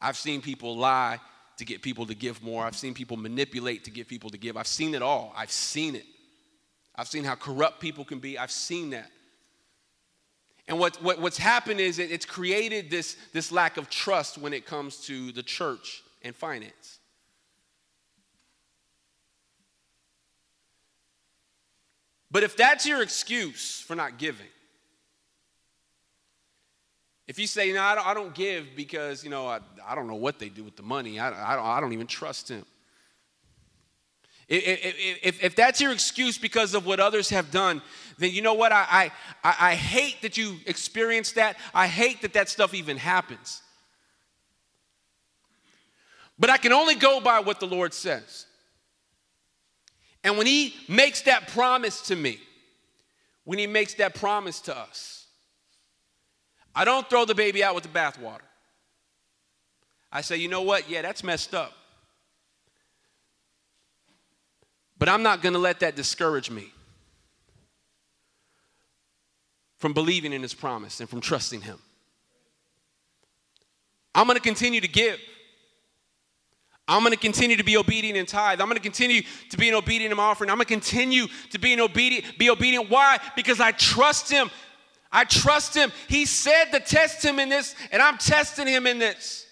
I've 0.00 0.16
seen 0.16 0.40
people 0.40 0.76
lie 0.76 1.20
to 1.58 1.64
get 1.64 1.82
people 1.82 2.06
to 2.06 2.14
give 2.14 2.42
more, 2.42 2.64
I've 2.64 2.76
seen 2.76 2.94
people 2.94 3.16
manipulate 3.16 3.84
to 3.84 3.90
get 3.90 4.08
people 4.08 4.30
to 4.30 4.38
give. 4.38 4.56
I've 4.56 4.66
seen 4.66 4.94
it 4.94 5.02
all. 5.02 5.32
I've 5.36 5.52
seen 5.52 5.94
it. 5.94 6.06
I've 6.94 7.08
seen 7.08 7.24
how 7.24 7.36
corrupt 7.36 7.80
people 7.80 8.04
can 8.04 8.18
be. 8.18 8.38
I've 8.38 8.50
seen 8.50 8.90
that. 8.90 9.10
And 10.66 10.78
what, 10.78 11.02
what, 11.02 11.20
what's 11.20 11.38
happened 11.38 11.80
is 11.80 11.98
it, 11.98 12.10
it's 12.10 12.26
created 12.26 12.90
this, 12.90 13.16
this 13.32 13.50
lack 13.50 13.76
of 13.76 13.88
trust 13.88 14.36
when 14.36 14.52
it 14.52 14.66
comes 14.66 14.98
to 15.06 15.32
the 15.32 15.42
church 15.42 16.02
and 16.22 16.34
finance. 16.36 16.98
But 22.30 22.42
if 22.42 22.56
that's 22.56 22.84
your 22.84 23.02
excuse 23.02 23.80
for 23.80 23.96
not 23.96 24.18
giving, 24.18 24.46
if 27.28 27.38
you 27.38 27.46
say, 27.46 27.72
no, 27.72 27.82
I 27.82 28.14
don't, 28.14 28.34
give 28.34 28.74
because, 28.74 29.22
you 29.22 29.28
know, 29.28 29.46
I, 29.46 29.60
I 29.86 29.94
don't 29.94 30.06
know 30.06 30.14
what 30.14 30.38
they 30.38 30.48
do 30.48 30.64
with 30.64 30.76
the 30.76 30.82
money, 30.82 31.20
I, 31.20 31.28
I, 31.52 31.56
don't, 31.56 31.66
I 31.66 31.80
don't 31.80 31.92
even 31.92 32.06
trust 32.06 32.48
him. 32.48 32.64
If, 34.48 35.18
if, 35.22 35.44
if, 35.44 35.54
that's 35.54 35.78
your 35.78 35.92
excuse 35.92 36.38
because 36.38 36.72
of 36.72 36.86
what 36.86 37.00
others 37.00 37.28
have 37.28 37.50
done, 37.50 37.82
then 38.16 38.30
you 38.30 38.40
know 38.40 38.54
what? 38.54 38.72
I, 38.72 39.12
I, 39.44 39.56
I 39.60 39.74
hate 39.74 40.22
that 40.22 40.38
you 40.38 40.56
experience 40.64 41.32
that. 41.32 41.58
I 41.74 41.86
hate 41.86 42.22
that 42.22 42.32
that 42.32 42.48
stuff 42.48 42.72
even 42.72 42.96
happens. 42.96 43.60
But 46.38 46.48
I 46.48 46.56
can 46.56 46.72
only 46.72 46.94
go 46.94 47.20
by 47.20 47.40
what 47.40 47.60
the 47.60 47.66
Lord 47.66 47.92
says. 47.92 48.46
And 50.24 50.38
when 50.38 50.46
He 50.46 50.74
makes 50.88 51.20
that 51.22 51.48
promise 51.48 52.00
to 52.02 52.16
me, 52.16 52.38
when 53.44 53.58
He 53.58 53.66
makes 53.66 53.94
that 53.94 54.14
promise 54.14 54.60
to 54.60 54.76
us, 54.76 55.17
I 56.78 56.84
don't 56.84 57.10
throw 57.10 57.24
the 57.24 57.34
baby 57.34 57.64
out 57.64 57.74
with 57.74 57.82
the 57.82 57.90
bathwater. 57.90 58.46
I 60.12 60.20
say, 60.20 60.36
you 60.36 60.46
know 60.46 60.62
what? 60.62 60.88
Yeah, 60.88 61.02
that's 61.02 61.24
messed 61.24 61.52
up. 61.52 61.72
But 64.96 65.08
I'm 65.08 65.24
not 65.24 65.42
going 65.42 65.54
to 65.54 65.58
let 65.58 65.80
that 65.80 65.96
discourage 65.96 66.52
me 66.52 66.72
from 69.78 69.92
believing 69.92 70.32
in 70.32 70.40
his 70.40 70.54
promise 70.54 71.00
and 71.00 71.10
from 71.10 71.20
trusting 71.20 71.62
him. 71.62 71.80
I'm 74.14 74.28
going 74.28 74.36
to 74.36 74.42
continue 74.42 74.80
to 74.80 74.88
give. 74.88 75.18
I'm 76.86 77.00
going 77.00 77.12
to 77.12 77.18
continue 77.18 77.56
to 77.56 77.64
be 77.64 77.76
obedient 77.76 78.16
in 78.16 78.24
tithe. 78.24 78.60
I'm 78.60 78.68
going 78.68 78.78
to 78.78 78.82
continue 78.82 79.22
to 79.50 79.56
be 79.56 79.68
an 79.68 79.74
obedient 79.74 80.12
in 80.12 80.16
my 80.16 80.22
offering. 80.22 80.48
I'm 80.48 80.58
going 80.58 80.66
to 80.66 80.72
continue 80.72 81.26
to 81.50 81.58
be 81.58 81.72
an 81.72 81.80
obedient. 81.80 82.38
Be 82.38 82.50
obedient. 82.50 82.88
Why? 82.88 83.18
Because 83.34 83.58
I 83.58 83.72
trust 83.72 84.30
Him 84.30 84.48
I 85.10 85.24
trust 85.24 85.74
him. 85.74 85.90
He 86.08 86.26
said 86.26 86.66
to 86.72 86.80
test 86.80 87.24
him 87.24 87.38
in 87.38 87.48
this, 87.48 87.74
and 87.90 88.02
I'm 88.02 88.18
testing 88.18 88.66
him 88.66 88.86
in 88.86 88.98
this. 88.98 89.46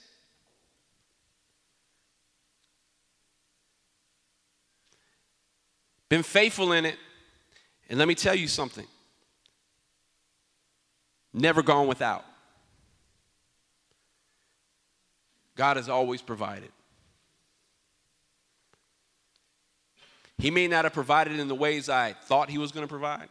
Been 6.08 6.22
faithful 6.22 6.72
in 6.72 6.84
it. 6.84 6.96
And 7.88 7.98
let 7.98 8.08
me 8.08 8.14
tell 8.14 8.34
you 8.34 8.48
something 8.48 8.86
never 11.32 11.62
gone 11.62 11.86
without. 11.86 12.24
God 15.54 15.76
has 15.76 15.88
always 15.88 16.22
provided. 16.22 16.70
He 20.38 20.50
may 20.50 20.68
not 20.68 20.84
have 20.84 20.92
provided 20.92 21.38
in 21.38 21.48
the 21.48 21.54
ways 21.54 21.88
I 21.88 22.12
thought 22.12 22.50
He 22.50 22.58
was 22.58 22.72
going 22.72 22.86
to 22.86 22.90
provide. 22.90 23.28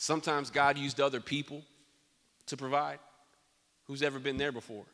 Sometimes 0.00 0.48
God 0.48 0.78
used 0.78 0.98
other 0.98 1.20
people 1.20 1.60
to 2.46 2.56
provide. 2.56 2.98
Who's 3.84 4.02
ever 4.02 4.18
been 4.18 4.38
there 4.38 4.50
before? 4.50 4.86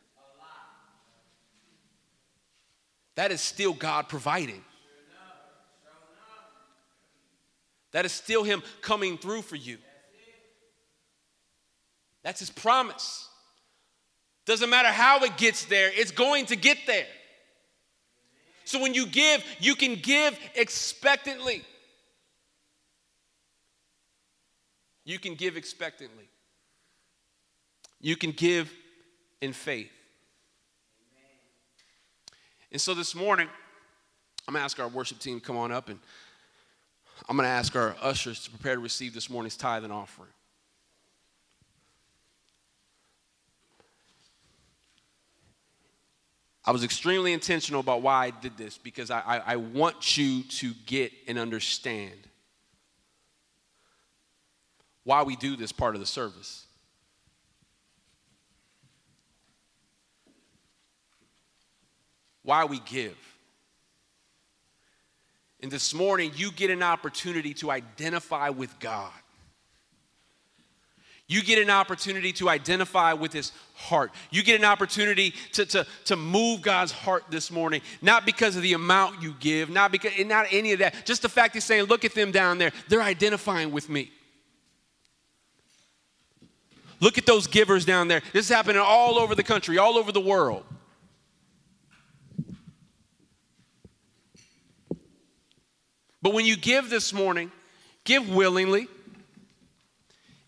That 3.15 3.31
is 3.31 3.41
still 3.41 3.73
God 3.73 4.09
providing. 4.09 4.65
That 7.93 8.05
is 8.05 8.11
still 8.11 8.43
Him 8.43 8.65
coming 8.83 9.17
through 9.17 9.43
for 9.43 9.55
you. 9.55 9.79
That's 12.25 12.41
His 12.41 12.51
promise. 12.51 13.29
Doesn't 14.45 14.69
matter 14.69 14.89
how 14.89 15.23
it 15.23 15.37
gets 15.37 15.67
there, 15.67 15.93
it's 15.95 16.11
going 16.11 16.47
to 16.47 16.57
get 16.57 16.79
there. 16.89 17.07
So 18.65 18.83
when 18.83 18.93
you 18.93 19.07
give, 19.07 19.45
you 19.61 19.77
can 19.77 20.01
give 20.03 20.37
expectantly. 20.57 21.63
You 25.07 25.21
can 25.21 25.37
give 25.37 25.57
expectantly. 25.57 26.29
You 28.01 28.17
can 28.17 28.33
give 28.33 28.71
in 29.41 29.53
faith. 29.53 29.93
And 32.73 32.81
so 32.81 32.93
this 32.93 33.15
morning, 33.15 33.49
I'm 34.47 34.53
going 34.53 34.61
to 34.61 34.65
ask 34.65 34.81
our 34.81 34.89
worship 34.89 35.21
team 35.21 35.39
to 35.39 35.47
come 35.47 35.57
on 35.57 35.71
up 35.71 35.89
and 35.89 36.01
I'm 37.29 37.37
going 37.37 37.47
to 37.47 37.51
ask 37.51 37.75
our 37.77 37.97
ushers 38.03 38.43
to 38.45 38.51
prepare 38.51 38.75
to 38.75 38.81
receive 38.81 39.15
this 39.15 39.31
morning's 39.31 39.57
tithe 39.57 39.85
and 39.85 39.93
offering. 39.93 40.29
I 46.65 46.73
was 46.73 46.83
extremely 46.83 47.33
intentional 47.33 47.79
about 47.79 48.03
why 48.03 48.27
I 48.27 48.31
did 48.31 48.57
this 48.59 48.77
because 48.77 49.13
I, 49.13 49.21
I, 49.21 49.39
I 49.53 49.57
want 49.57 50.19
you 50.19 50.43
to 50.43 50.73
get 50.85 51.13
and 51.29 51.39
understand 51.39 52.26
why 55.07 55.23
we 55.23 55.37
do 55.37 55.55
this 55.55 55.71
part 55.71 55.95
of 55.95 56.01
the 56.01 56.07
service. 56.07 56.67
Why 62.43 62.65
we 62.65 62.81
give. 62.81 63.17
And 65.61 65.71
this 65.71 65.95
morning, 65.95 66.33
you 66.35 66.51
get 66.51 66.71
an 66.71 66.83
opportunity 66.83 67.55
to 67.55 67.71
identify 67.71 68.49
with 68.49 68.77
God. 68.81 69.13
You 71.29 71.41
get 71.41 71.63
an 71.63 71.71
opportunity 71.71 72.33
to 72.35 72.49
identify 72.49 73.13
with 73.13 73.33
his 73.33 73.53
heart. 73.75 74.11
You 74.33 74.43
get 74.43 74.59
an 74.59 74.65
opportunity 74.65 75.35
to, 75.53 75.67
to, 75.67 75.87
to 76.07 76.17
move 76.17 76.63
God's 76.63 76.91
heart 76.91 77.27
this 77.31 77.53
morning, 77.53 77.81
not 78.03 78.27
because 78.27 78.57
of 78.57 78.63
the 78.63 78.73
amount 78.73 79.23
you 79.23 79.37
give, 79.39 79.71
not 79.71 79.93
because 79.93 80.13
not 80.27 80.47
any 80.51 80.73
of 80.73 80.81
that. 80.81 81.07
Just 81.07 81.23
the 81.23 81.29
fact 81.29 81.55
he's 81.55 81.63
saying, 81.65 81.85
look 81.85 82.05
at 82.05 82.13
them 82.15 82.33
down 82.33 82.59
there. 82.59 82.73
They're 82.89 83.03
identifying 83.03 83.71
with 83.71 83.89
me. 83.89 84.11
Look 87.01 87.19
at 87.19 87.27
those 87.27 87.47
givers 87.47 87.85
down 87.85 88.09
there. 88.09 88.23
This 88.33 88.47
is 88.49 88.55
happening 88.55 88.81
all 88.85 89.19
over 89.19 89.35
the 89.35 89.43
country, 89.43 89.79
all 89.79 89.99
over 89.99 90.13
the 90.13 90.21
world. 90.21 90.65
But 96.23 96.33
when 96.33 96.45
you 96.45 96.57
give 96.57 96.91
this 96.91 97.13
morning, 97.13 97.53
give 98.05 98.29
willingly. 98.29 98.89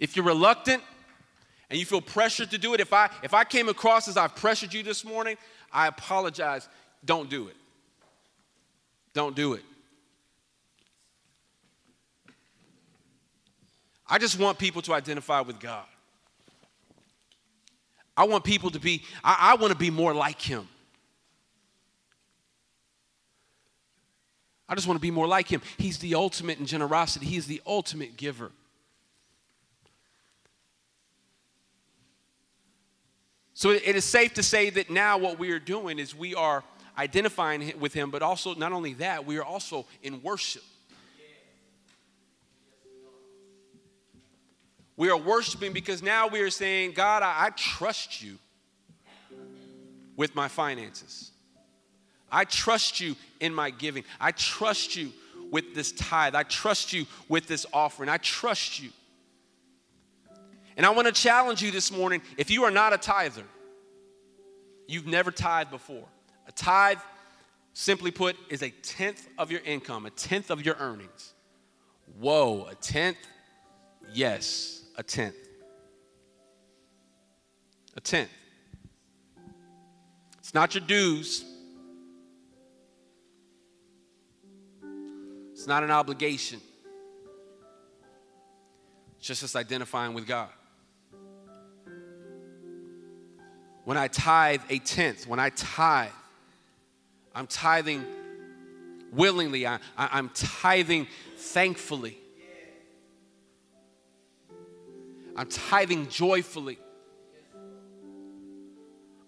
If 0.01 0.16
you're 0.16 0.24
reluctant 0.24 0.82
and 1.70 1.78
you 1.78 1.84
feel 1.84 2.01
pressured 2.01 2.51
to 2.51 2.59
do 2.59 2.74
it, 2.74 2.80
if 2.80 2.92
I 2.92 3.11
if 3.22 3.34
I 3.34 3.44
came 3.44 3.68
across 3.68 4.09
as 4.09 4.16
I've 4.16 4.34
pressured 4.34 4.72
you 4.72 4.82
this 4.82 5.05
morning, 5.05 5.36
I 5.72 5.86
apologize. 5.86 6.68
Don't 7.05 7.28
do 7.28 7.49
it. 7.49 7.57
Don't 9.12 9.36
do 9.36 9.53
it. 9.55 9.62
I 14.07 14.18
just 14.18 14.38
want 14.38 14.59
people 14.59 14.80
to 14.82 14.94
identify 14.94 15.42
with 15.42 15.61
God. 15.61 15.84
I 18.19 18.25
want 18.25 18.45
people 18.45 18.71
to 18.71 18.79
be, 18.79 19.03
I, 19.25 19.53
I 19.53 19.55
want 19.55 19.73
to 19.73 19.79
be 19.79 19.91
more 19.91 20.12
like 20.12 20.43
Him. 20.43 20.69
I 24.69 24.75
just 24.75 24.87
want 24.87 24.97
to 24.97 25.03
be 25.03 25.11
more 25.11 25.27
like 25.27 25.49
him. 25.49 25.62
He's 25.79 25.99
the 25.99 26.14
ultimate 26.14 26.59
in 26.59 26.66
generosity, 26.66 27.27
he's 27.27 27.47
the 27.47 27.62
ultimate 27.66 28.16
giver. 28.16 28.53
So 33.55 33.71
it 33.71 33.97
is 33.97 34.05
safe 34.05 34.35
to 34.35 34.43
say 34.43 34.71
that 34.71 34.89
now 34.89 35.19
what 35.19 35.39
we 35.39 35.51
are 35.51 35.59
doing 35.59 35.99
is 35.99 36.14
we 36.14 36.35
are 36.35 36.62
identifying 36.97 37.73
with 37.81 37.93
him, 37.93 38.11
but 38.11 38.23
also 38.23 38.55
not 38.55 38.71
only 38.71 38.95
that, 38.95 39.27
we 39.27 39.37
are 39.39 39.43
also 39.43 39.87
in 40.03 40.23
worship. 40.23 40.62
We 44.99 45.11
are 45.11 45.16
worshiping 45.16 45.72
because 45.72 46.03
now 46.03 46.26
we 46.26 46.40
are 46.40 46.51
saying, 46.51 46.92
God, 46.92 47.22
I, 47.22 47.46
I 47.46 47.51
trust 47.51 48.20
you 48.20 48.36
with 50.16 50.34
my 50.34 50.49
finances. 50.49 51.30
I 52.30 52.44
trust 52.44 53.01
you 53.01 53.14
in 53.38 53.55
my 53.55 53.70
giving. 53.70 54.03
I 54.20 54.32
trust 54.32 54.96
you 54.96 55.12
with 55.53 55.72
this 55.72 55.92
tithe. 55.92 56.34
I 56.34 56.42
trust 56.42 56.92
you 56.92 57.07
with 57.28 57.46
this 57.46 57.64
offering. 57.72 58.09
I 58.09 58.16
trust 58.16 58.82
you. 58.82 58.90
And 60.76 60.84
I 60.84 60.90
want 60.90 61.07
to 61.07 61.12
challenge 61.12 61.62
you 61.62 61.70
this 61.70 61.92
morning 61.92 62.20
if 62.36 62.51
you 62.51 62.64
are 62.64 62.70
not 62.72 62.92
a 62.92 62.99
tither, 62.99 63.44
you've 64.88 65.07
never 65.07 65.30
tithed 65.30 65.70
before. 65.70 66.07
A 66.49 66.53
tithe, 66.53 66.99
simply 67.72 68.11
put, 68.11 68.34
is 68.49 68.62
a 68.62 68.70
tenth 68.70 69.28
of 69.38 69.53
your 69.53 69.61
income, 69.61 70.07
a 70.07 70.11
tenth 70.11 70.51
of 70.51 70.66
your 70.66 70.74
earnings. 70.80 71.34
Whoa, 72.18 72.66
a 72.68 72.74
tenth? 72.74 73.18
Yes, 74.12 74.78
a 74.99 75.03
tenth. 75.03 75.34
A 77.96 78.01
tenth. 78.01 78.28
It's 80.38 80.53
not 80.53 80.74
your 80.74 80.84
dues, 80.84 81.44
It's 85.59 85.66
not 85.66 85.82
an 85.82 85.90
obligation, 85.90 86.61
it's 89.18 89.26
just 89.26 89.42
us 89.42 89.57
identifying 89.57 90.14
with 90.14 90.24
God. 90.24 90.51
When 93.82 93.96
I 93.96 94.07
tithe 94.07 94.61
a 94.70 94.78
tenth, 94.78 95.26
when 95.26 95.40
I 95.40 95.51
tithe, 95.51 96.11
I'm 97.34 97.49
tithing 97.49 98.05
willingly, 99.12 99.66
I, 99.66 99.80
I, 99.96 100.20
am 100.20 100.30
tithing 100.32 101.09
thankfully, 101.36 102.16
I'm 105.39 105.47
tithing 105.47 106.09
joyfully. 106.09 106.80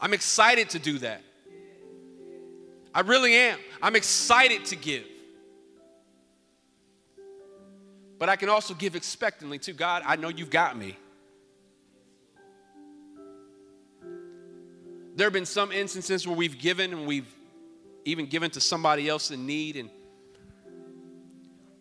I'm 0.01 0.13
excited 0.13 0.71
to 0.71 0.81
do 0.81 0.99
that. 0.99 1.23
I 2.93 3.03
really 3.03 3.37
am. 3.37 3.57
I'm 3.81 3.95
excited 3.95 4.65
to 4.67 4.77
give. 4.77 5.05
But 8.19 8.29
I 8.29 8.35
can 8.35 8.49
also 8.49 8.75
give 8.75 8.97
expectantly 8.97 9.61
to 9.61 9.73
God, 9.73 10.03
I 10.05 10.17
know 10.17 10.29
you've 10.29 10.51
got 10.51 10.77
me. 10.77 10.99
There 15.15 15.27
have 15.27 15.33
been 15.33 15.47
some 15.47 15.71
instances 15.71 16.27
where 16.27 16.37
we've 16.37 16.59
given 16.59 16.93
and 16.93 17.07
we've 17.07 17.33
even 18.05 18.27
given 18.27 18.51
to 18.51 18.61
somebody 18.61 19.09
else 19.09 19.31
in 19.31 19.47
need, 19.47 19.77
and 19.77 19.91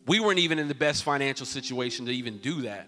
we 0.05 0.19
weren't 0.19 0.39
even 0.39 0.59
in 0.59 0.67
the 0.67 0.75
best 0.75 1.03
financial 1.03 1.47
situation 1.47 2.05
to 2.05 2.11
even 2.11 2.37
do 2.37 2.61
that. 2.61 2.87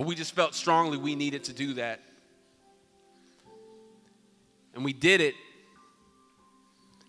But 0.00 0.06
we 0.06 0.14
just 0.14 0.34
felt 0.34 0.54
strongly 0.54 0.96
we 0.96 1.14
needed 1.14 1.44
to 1.44 1.52
do 1.52 1.74
that. 1.74 2.00
And 4.74 4.82
we 4.82 4.94
did 4.94 5.20
it 5.20 5.34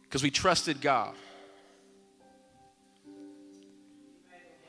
because 0.03 0.21
we 0.21 0.29
trusted 0.29 0.81
God. 0.81 1.15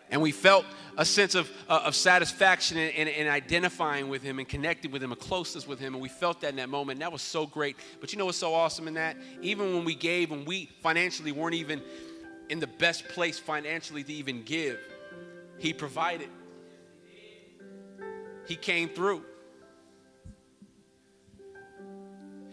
And 0.09 0.23
we 0.23 0.31
felt 0.31 0.65
a 0.97 1.05
sense 1.05 1.35
of, 1.35 1.51
uh, 1.69 1.83
of 1.85 1.97
satisfaction 1.97 2.79
in, 2.79 3.27
identifying 3.27 4.09
with 4.09 4.23
him 4.23 4.39
and 4.39 4.49
connecting 4.49 4.93
with 4.93 5.03
him, 5.03 5.11
a 5.11 5.17
closeness 5.17 5.67
with 5.67 5.81
him. 5.81 5.95
And 5.95 6.01
we 6.01 6.09
felt 6.09 6.43
that 6.43 6.51
in 6.51 6.57
that 6.57 6.69
moment. 6.69 6.99
And 6.99 7.03
that 7.03 7.11
was 7.11 7.23
so 7.23 7.45
great. 7.45 7.75
But 8.01 8.13
you 8.13 8.21
know 8.21 8.27
what's 8.27 8.39
so 8.39 8.55
awesome 8.55 8.87
in 8.87 8.95
that? 8.95 9.17
Even 9.41 9.75
when 9.75 9.85
we 9.85 9.97
gave 9.97 10.31
and 10.31 10.47
we 10.47 10.67
financially 10.81 11.33
weren't 11.33 11.57
even 11.57 11.83
in 12.51 12.61
the 12.61 12.69
best 12.69 13.09
place 13.09 13.41
financially 13.41 14.05
to 14.05 14.13
even 14.13 14.45
give, 14.45 14.79
he 15.59 15.73
provided. 15.73 16.29
He 18.47 18.57
came 18.57 18.89
through. 18.89 19.23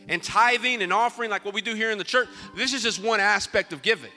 And 0.07 0.23
tithing 0.23 0.81
and 0.81 0.91
offering, 0.91 1.29
like 1.29 1.45
what 1.45 1.53
we 1.53 1.61
do 1.61 1.75
here 1.75 1.91
in 1.91 1.97
the 1.99 2.03
church, 2.03 2.27
this 2.55 2.73
is 2.73 2.81
just 2.81 3.01
one 3.01 3.19
aspect 3.19 3.73
of 3.73 3.81
giving. 3.81 4.11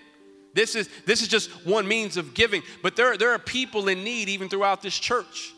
This 0.55 0.75
is, 0.75 0.89
this 1.07 1.23
is 1.23 1.29
just 1.29 1.51
one 1.67 1.87
means 1.87 2.17
of 2.17 2.35
giving, 2.35 2.63
but 2.83 2.97
there, 2.97 3.17
there 3.17 3.31
are 3.31 3.39
people 3.39 3.89
in 3.89 4.05
need 4.05 4.29
even 4.29 4.49
throughout 4.49 4.83
this 4.83 4.99
church. 4.99 5.53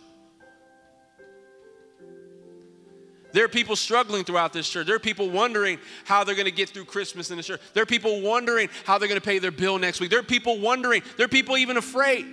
There 3.33 3.45
are 3.45 3.49
people 3.49 3.75
struggling 3.75 4.23
throughout 4.23 4.53
this 4.53 4.69
church. 4.69 4.87
There 4.87 4.95
are 4.95 5.01
people 5.01 5.29
wondering 5.29 5.81
how 6.05 6.23
they're 6.23 6.37
going 6.37 6.45
to 6.45 6.53
get 6.53 6.69
through 6.69 6.85
Christmas 6.85 7.33
in 7.33 7.37
the 7.37 7.43
church. 7.43 7.61
There 7.73 7.83
are 7.83 7.87
people 7.87 8.21
wondering 8.21 8.69
how 8.85 8.99
they're 8.99 9.09
going 9.09 9.21
to 9.21 9.27
pay 9.27 9.41
their 9.41 9.51
bill 9.51 9.77
next 9.77 9.99
week. 9.99 10.11
There 10.11 10.21
are 10.21 10.23
people 10.23 10.61
wondering. 10.61 11.03
There 11.17 11.25
are 11.25 11.29
people 11.29 11.57
even 11.57 11.77
afraid, 11.77 12.27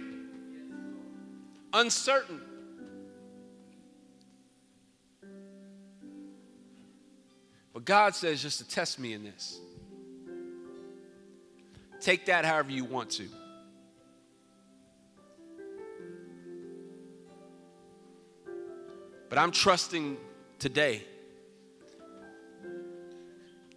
uncertain. 1.73 2.39
But 7.81 7.87
God 7.87 8.13
says 8.13 8.43
just 8.43 8.59
to 8.59 8.67
test 8.67 8.99
me 8.99 9.13
in 9.13 9.23
this. 9.23 9.59
Take 11.99 12.27
that 12.27 12.45
however 12.45 12.69
you 12.69 12.85
want 12.85 13.09
to. 13.11 13.27
But 19.29 19.39
I'm 19.39 19.49
trusting 19.49 20.17
today 20.59 21.03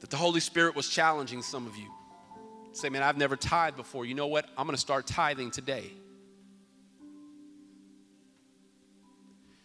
that 0.01 0.11
the 0.11 0.19
Holy 0.19 0.41
Spirit 0.41 0.77
was 0.77 0.87
challenging 0.87 1.41
some 1.41 1.67
of 1.67 1.75
you. 1.75 1.91
Say, 2.73 2.91
man, 2.91 3.03
I've 3.03 3.17
never 3.17 3.37
tithed 3.37 3.79
before. 3.79 4.05
You 4.05 4.15
know 4.15 4.27
what? 4.27 4.45
I'm 4.59 4.67
going 4.67 4.77
to 4.77 4.81
start 4.81 5.07
tithing 5.07 5.51
today. 5.51 5.91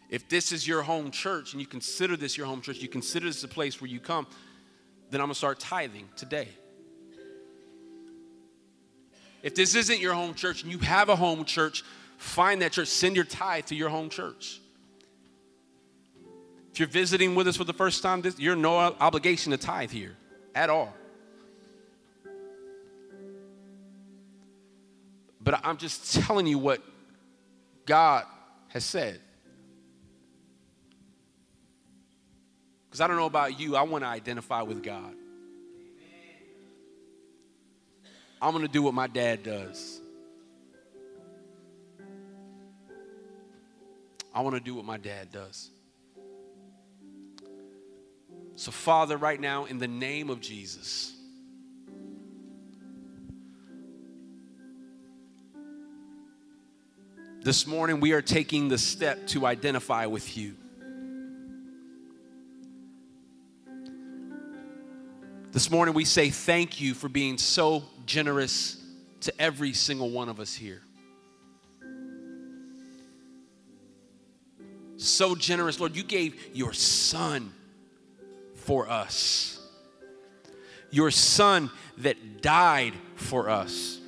If 0.09 0.27
this 0.27 0.51
is 0.51 0.67
your 0.67 0.81
home 0.81 1.11
church 1.11 1.53
and 1.53 1.61
you 1.61 1.67
consider 1.67 2.17
this 2.17 2.35
your 2.35 2.47
home 2.47 2.61
church, 2.61 2.79
you 2.79 2.87
consider 2.87 3.27
this 3.27 3.43
a 3.43 3.47
place 3.47 3.79
where 3.79 3.89
you 3.89 3.99
come, 3.99 4.25
then 5.11 5.21
I'm 5.21 5.27
going 5.27 5.33
to 5.33 5.37
start 5.37 5.59
tithing 5.59 6.09
today. 6.15 6.47
If 9.43 9.55
this 9.55 9.75
isn't 9.75 9.99
your 9.99 10.13
home 10.13 10.33
church 10.33 10.63
and 10.63 10.71
you 10.71 10.79
have 10.79 11.09
a 11.09 11.15
home 11.15 11.45
church, 11.45 11.83
find 12.17 12.61
that 12.61 12.71
church. 12.71 12.87
Send 12.87 13.15
your 13.15 13.25
tithe 13.25 13.65
to 13.65 13.75
your 13.75 13.89
home 13.89 14.09
church. 14.09 14.59
If 16.71 16.79
you're 16.79 16.89
visiting 16.89 17.35
with 17.35 17.47
us 17.47 17.57
for 17.57 17.63
the 17.63 17.73
first 17.73 18.03
time, 18.03 18.23
you're 18.37 18.55
no 18.55 18.75
obligation 18.77 19.51
to 19.51 19.57
tithe 19.57 19.91
here 19.91 20.15
at 20.55 20.69
all. 20.69 20.93
But 25.41 25.61
I'm 25.63 25.77
just 25.77 26.15
telling 26.21 26.47
you 26.47 26.57
what 26.57 26.81
God 27.85 28.25
has 28.69 28.83
said. 28.83 29.19
Because 32.89 33.01
I 33.01 33.07
don't 33.07 33.17
know 33.17 33.27
about 33.27 33.59
you, 33.59 33.75
I 33.75 33.83
want 33.83 34.03
to 34.03 34.07
identify 34.07 34.63
with 34.63 34.81
God. 34.81 35.13
I'm 38.41 38.51
going 38.51 38.65
to 38.65 38.71
do 38.71 38.81
what 38.81 38.95
my 38.95 39.05
dad 39.05 39.43
does. 39.43 40.01
I 44.33 44.41
want 44.41 44.55
to 44.55 44.61
do 44.61 44.73
what 44.73 44.85
my 44.85 44.97
dad 44.97 45.31
does. 45.31 45.69
So, 48.55 48.71
Father, 48.71 49.17
right 49.17 49.39
now, 49.39 49.65
in 49.65 49.77
the 49.77 49.87
name 49.87 50.29
of 50.29 50.41
Jesus, 50.41 51.13
this 57.43 57.67
morning 57.67 57.99
we 57.99 58.13
are 58.13 58.21
taking 58.21 58.67
the 58.67 58.77
step 58.77 59.27
to 59.27 59.45
identify 59.45 60.07
with 60.07 60.37
you. 60.37 60.55
This 65.51 65.71
morning 65.71 65.95
we 65.95 66.05
say 66.05 66.29
thank 66.29 66.79
you 66.79 66.93
for 66.93 67.09
being 67.09 67.39
so 67.39 67.83
generous 68.05 68.77
to 69.21 69.41
every 69.41 69.73
single 69.73 70.11
one 70.11 70.29
of 70.29 70.39
us 70.39 70.53
here. 70.53 70.83
So 74.97 75.33
generous, 75.33 75.79
Lord, 75.79 75.95
you 75.95 76.03
gave 76.03 76.55
your 76.55 76.71
son 76.73 77.51
for 78.53 78.87
us. 78.89 79.59
Your 80.91 81.09
son 81.09 81.71
that 81.97 82.43
died 82.43 82.93
for 83.15 83.49
us. 83.49 83.98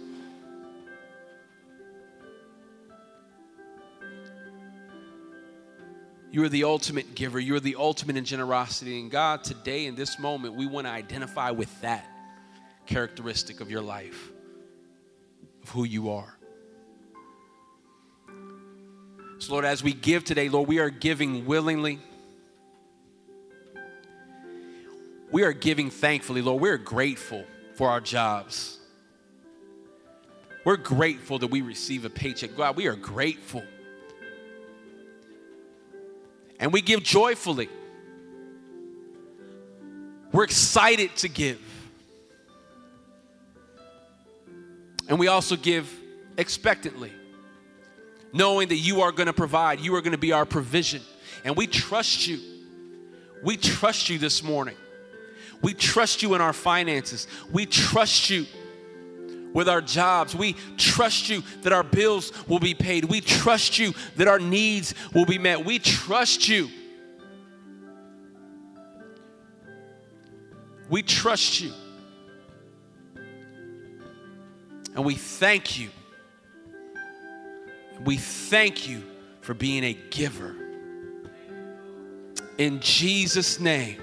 You 6.31 6.43
are 6.43 6.49
the 6.49 6.63
ultimate 6.63 7.13
giver. 7.13 7.39
You 7.39 7.55
are 7.55 7.59
the 7.59 7.75
ultimate 7.75 8.17
in 8.17 8.25
generosity. 8.25 8.99
And 8.99 9.11
God, 9.11 9.43
today 9.43 9.85
in 9.85 9.95
this 9.95 10.17
moment, 10.17 10.55
we 10.55 10.65
want 10.65 10.87
to 10.87 10.91
identify 10.91 11.51
with 11.51 11.81
that 11.81 12.05
characteristic 12.85 13.59
of 13.59 13.69
your 13.69 13.81
life, 13.81 14.31
of 15.61 15.69
who 15.69 15.83
you 15.83 16.11
are. 16.11 16.37
So, 19.39 19.53
Lord, 19.53 19.65
as 19.65 19.83
we 19.83 19.93
give 19.93 20.23
today, 20.23 20.49
Lord, 20.49 20.67
we 20.67 20.79
are 20.79 20.89
giving 20.89 21.45
willingly 21.45 21.99
we 25.31 25.43
are 25.43 25.53
giving 25.53 25.89
thankfully, 25.89 26.41
Lord. 26.41 26.61
We're 26.61 26.77
grateful 26.77 27.45
for 27.75 27.89
our 27.89 28.01
jobs. 28.01 28.79
We're 30.65 30.77
grateful 30.77 31.39
that 31.39 31.47
we 31.47 31.61
receive 31.61 32.05
a 32.05 32.09
paycheck. 32.09 32.55
God, 32.55 32.75
we 32.75 32.87
are 32.87 32.95
grateful. 32.95 33.63
And 36.61 36.71
we 36.71 36.81
give 36.81 37.03
joyfully. 37.03 37.67
We're 40.31 40.43
excited 40.43 41.13
to 41.17 41.27
give. 41.27 41.59
And 45.09 45.19
we 45.19 45.27
also 45.27 45.57
give 45.57 45.91
expectantly, 46.37 47.11
knowing 48.31 48.69
that 48.69 48.77
you 48.77 49.01
are 49.01 49.11
going 49.11 49.27
to 49.27 49.33
provide, 49.33 49.81
you 49.81 49.93
are 49.95 50.01
going 50.01 50.13
to 50.13 50.17
be 50.17 50.31
our 50.31 50.45
provision. 50.45 51.01
And 51.43 51.57
we 51.57 51.67
trust 51.67 52.27
you. 52.27 52.39
We 53.43 53.57
trust 53.57 54.09
you 54.09 54.19
this 54.19 54.43
morning. 54.43 54.77
We 55.61 55.73
trust 55.73 56.21
you 56.21 56.35
in 56.35 56.41
our 56.41 56.53
finances. 56.53 57.27
We 57.51 57.65
trust 57.65 58.29
you 58.29 58.45
with 59.53 59.67
our 59.67 59.81
jobs. 59.81 60.35
We 60.35 60.55
trust 60.77 61.29
you 61.29 61.43
that 61.61 61.73
our 61.73 61.83
bills 61.83 62.31
will 62.47 62.59
be 62.59 62.73
paid. 62.73 63.05
We 63.05 63.21
trust 63.21 63.79
you 63.79 63.93
that 64.17 64.27
our 64.27 64.39
needs 64.39 64.93
will 65.13 65.25
be 65.25 65.37
met. 65.37 65.65
We 65.65 65.79
trust 65.79 66.47
you. 66.47 66.69
We 70.89 71.03
trust 71.03 71.61
you. 71.61 71.71
And 74.95 75.05
we 75.05 75.15
thank 75.15 75.79
you. 75.79 75.89
We 78.03 78.17
thank 78.17 78.89
you 78.89 79.03
for 79.41 79.53
being 79.53 79.83
a 79.83 79.93
giver. 80.09 80.55
In 82.57 82.79
Jesus' 82.81 83.59
name. 83.59 84.01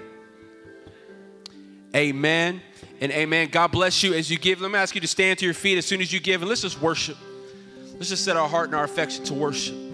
Amen 1.95 2.63
and 3.01 3.13
amen. 3.13 3.49
God 3.51 3.69
bless 3.69 4.03
you 4.03 4.15
as 4.15 4.31
you 4.31 4.39
give. 4.39 4.61
Let 4.61 4.71
me 4.71 4.79
ask 4.79 4.95
you 4.95 5.01
to 5.01 5.09
stand 5.09 5.39
to 5.41 5.45
your 5.45 5.55
feet 5.55 5.79
as 5.79 5.87
soon 5.87 6.01
as 6.01 6.13
you 6.13 6.21
give 6.21 6.43
and 6.43 6.49
let's 6.49 6.63
just 6.63 6.81
worship. 6.81 7.17
Let's 7.95 8.11
just 8.11 8.25
set 8.25 8.37
our 8.37 8.49
heart 8.49 8.67
and 8.67 8.75
our 8.75 8.85
affection 8.85 9.25
to 9.25 9.35
worship. 9.35 9.88